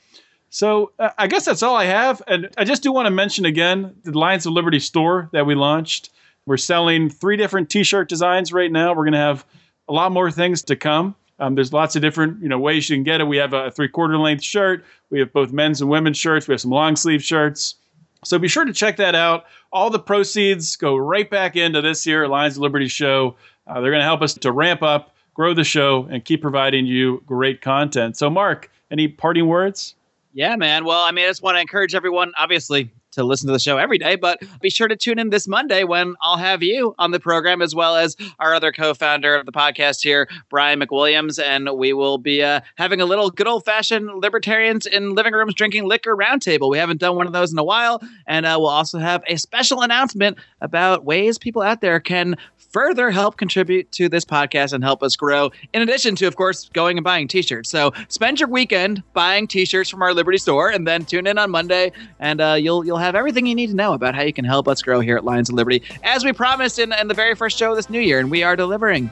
So 0.50 0.92
uh, 0.98 1.08
I 1.16 1.26
guess 1.26 1.46
that's 1.46 1.62
all 1.62 1.74
I 1.74 1.86
have. 1.86 2.20
And 2.26 2.50
I 2.58 2.64
just 2.64 2.82
do 2.82 2.92
want 2.92 3.06
to 3.06 3.10
mention 3.10 3.46
again 3.46 3.96
the 4.04 4.16
Lions 4.18 4.44
of 4.44 4.52
Liberty 4.52 4.78
store 4.78 5.30
that 5.32 5.46
we 5.46 5.54
launched. 5.54 6.10
We're 6.44 6.58
selling 6.58 7.08
three 7.08 7.38
different 7.38 7.70
T-shirt 7.70 8.08
designs 8.08 8.52
right 8.52 8.70
now. 8.70 8.90
We're 8.90 9.04
going 9.04 9.12
to 9.12 9.18
have 9.18 9.46
a 9.88 9.92
lot 9.94 10.12
more 10.12 10.30
things 10.30 10.62
to 10.64 10.76
come. 10.76 11.14
Um, 11.38 11.54
there's 11.54 11.72
lots 11.72 11.96
of 11.96 12.02
different 12.02 12.42
you 12.42 12.48
know 12.48 12.58
ways 12.58 12.88
you 12.90 12.96
can 12.96 13.02
get 13.02 13.20
it. 13.20 13.24
We 13.24 13.38
have 13.38 13.54
a 13.54 13.70
three-quarter 13.70 14.18
length 14.18 14.44
shirt. 14.44 14.84
We 15.10 15.18
have 15.20 15.32
both 15.32 15.52
men's 15.52 15.80
and 15.80 15.88
women's 15.88 16.18
shirts. 16.18 16.46
We 16.46 16.52
have 16.52 16.60
some 16.60 16.70
long 16.70 16.96
sleeve 16.96 17.24
shirts. 17.24 17.76
So 18.24 18.38
be 18.38 18.48
sure 18.48 18.64
to 18.64 18.72
check 18.72 18.96
that 18.98 19.14
out. 19.14 19.44
All 19.72 19.90
the 19.90 19.98
proceeds 19.98 20.76
go 20.76 20.96
right 20.96 21.28
back 21.28 21.56
into 21.56 21.80
this 21.80 22.06
year 22.06 22.28
Lions 22.28 22.56
of 22.56 22.62
Liberty 22.62 22.88
show. 22.88 23.36
Uh, 23.66 23.80
they're 23.80 23.90
going 23.90 24.00
to 24.00 24.04
help 24.04 24.22
us 24.22 24.34
to 24.34 24.52
ramp 24.52 24.82
up, 24.82 25.14
grow 25.34 25.54
the 25.54 25.64
show, 25.64 26.06
and 26.10 26.24
keep 26.24 26.40
providing 26.40 26.86
you 26.86 27.22
great 27.26 27.60
content. 27.60 28.16
So, 28.16 28.30
Marc, 28.30 28.70
any 28.90 29.08
parting 29.08 29.46
words? 29.46 29.94
Yeah, 30.34 30.56
man. 30.56 30.84
Well, 30.84 31.02
I 31.02 31.10
mean, 31.10 31.24
I 31.24 31.28
just 31.28 31.42
want 31.42 31.56
to 31.56 31.60
encourage 31.60 31.94
everyone, 31.94 32.32
obviously, 32.38 32.90
to 33.12 33.24
listen 33.24 33.46
to 33.46 33.52
the 33.52 33.58
show 33.58 33.78
every 33.78 33.98
day, 33.98 34.16
but 34.16 34.42
be 34.60 34.70
sure 34.70 34.88
to 34.88 34.96
tune 34.96 35.18
in 35.18 35.30
this 35.30 35.46
Monday 35.46 35.84
when 35.84 36.14
I'll 36.20 36.36
have 36.36 36.62
you 36.62 36.94
on 36.98 37.10
the 37.10 37.20
program, 37.20 37.62
as 37.62 37.74
well 37.74 37.96
as 37.96 38.16
our 38.38 38.54
other 38.54 38.72
co 38.72 38.94
founder 38.94 39.36
of 39.36 39.46
the 39.46 39.52
podcast 39.52 40.02
here, 40.02 40.28
Brian 40.50 40.80
McWilliams. 40.80 41.42
And 41.42 41.68
we 41.76 41.92
will 41.92 42.18
be 42.18 42.42
uh, 42.42 42.60
having 42.76 43.00
a 43.00 43.06
little 43.06 43.30
good 43.30 43.46
old 43.46 43.64
fashioned 43.64 44.10
libertarians 44.20 44.86
in 44.86 45.14
living 45.14 45.32
rooms 45.32 45.54
drinking 45.54 45.84
liquor 45.84 46.16
roundtable. 46.16 46.70
We 46.70 46.78
haven't 46.78 47.00
done 47.00 47.16
one 47.16 47.26
of 47.26 47.32
those 47.32 47.52
in 47.52 47.58
a 47.58 47.64
while. 47.64 48.02
And 48.26 48.46
uh, 48.46 48.56
we'll 48.58 48.68
also 48.68 48.98
have 48.98 49.22
a 49.26 49.36
special 49.36 49.82
announcement 49.82 50.38
about 50.60 51.04
ways 51.04 51.38
people 51.38 51.62
out 51.62 51.80
there 51.80 52.00
can 52.00 52.36
further 52.72 53.10
help 53.10 53.36
contribute 53.36 53.92
to 53.92 54.08
this 54.08 54.24
podcast 54.24 54.72
and 54.72 54.82
help 54.82 55.02
us 55.02 55.14
grow, 55.14 55.50
in 55.74 55.82
addition 55.82 56.16
to, 56.16 56.26
of 56.26 56.36
course, 56.36 56.70
going 56.70 56.96
and 56.96 57.04
buying 57.04 57.28
t 57.28 57.42
shirts. 57.42 57.68
So 57.68 57.92
spend 58.08 58.40
your 58.40 58.48
weekend 58.48 59.02
buying 59.12 59.46
t 59.46 59.64
shirts 59.64 59.90
from 59.90 60.02
our 60.02 60.14
Liberty 60.14 60.38
store 60.38 60.70
and 60.70 60.86
then 60.86 61.04
tune 61.04 61.26
in 61.26 61.38
on 61.38 61.50
Monday 61.50 61.92
and 62.18 62.40
uh, 62.40 62.56
you'll 62.58 62.84
you'll 62.84 62.98
have 63.02 63.14
everything 63.14 63.46
you 63.46 63.54
need 63.54 63.68
to 63.68 63.76
know 63.76 63.92
about 63.92 64.14
how 64.14 64.22
you 64.22 64.32
can 64.32 64.44
help 64.44 64.68
us 64.68 64.82
grow 64.82 65.00
here 65.00 65.16
at 65.16 65.24
Lions 65.24 65.48
of 65.48 65.54
Liberty, 65.54 65.82
as 66.02 66.24
we 66.24 66.32
promised 66.32 66.78
in, 66.78 66.92
in 66.92 67.08
the 67.08 67.14
very 67.14 67.34
first 67.34 67.58
show 67.58 67.70
of 67.70 67.76
this 67.76 67.90
new 67.90 68.00
year, 68.00 68.18
and 68.18 68.30
we 68.30 68.42
are 68.42 68.56
delivering. 68.56 69.10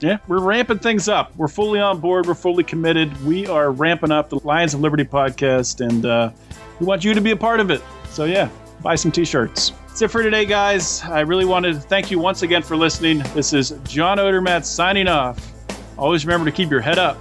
Yeah, 0.00 0.18
we're 0.26 0.40
ramping 0.40 0.80
things 0.80 1.08
up. 1.08 1.34
We're 1.36 1.48
fully 1.48 1.78
on 1.78 2.00
board. 2.00 2.26
We're 2.26 2.34
fully 2.34 2.64
committed. 2.64 3.24
We 3.24 3.46
are 3.46 3.70
ramping 3.70 4.10
up 4.10 4.30
the 4.30 4.40
Lions 4.44 4.74
of 4.74 4.80
Liberty 4.80 5.04
podcast, 5.04 5.80
and 5.86 6.04
uh, 6.04 6.30
we 6.80 6.86
want 6.86 7.04
you 7.04 7.14
to 7.14 7.20
be 7.20 7.30
a 7.30 7.36
part 7.36 7.60
of 7.60 7.70
it. 7.70 7.80
So, 8.10 8.24
yeah, 8.24 8.50
buy 8.82 8.96
some 8.96 9.12
t 9.12 9.24
shirts. 9.24 9.72
That's 9.86 10.02
it 10.02 10.08
for 10.08 10.22
today, 10.22 10.44
guys. 10.44 11.02
I 11.02 11.20
really 11.20 11.44
wanted 11.44 11.74
to 11.74 11.80
thank 11.80 12.10
you 12.10 12.18
once 12.18 12.42
again 12.42 12.62
for 12.62 12.76
listening. 12.76 13.18
This 13.34 13.52
is 13.52 13.74
John 13.84 14.18
Odermatt 14.18 14.64
signing 14.64 15.06
off. 15.06 15.52
Always 15.96 16.26
remember 16.26 16.50
to 16.50 16.56
keep 16.56 16.70
your 16.70 16.80
head 16.80 16.98
up 16.98 17.16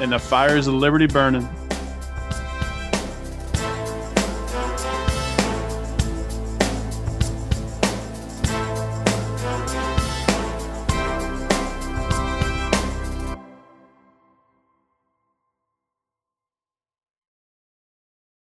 and 0.00 0.12
the 0.12 0.18
fires 0.18 0.66
of 0.66 0.74
liberty 0.74 1.06
burning. 1.06 1.48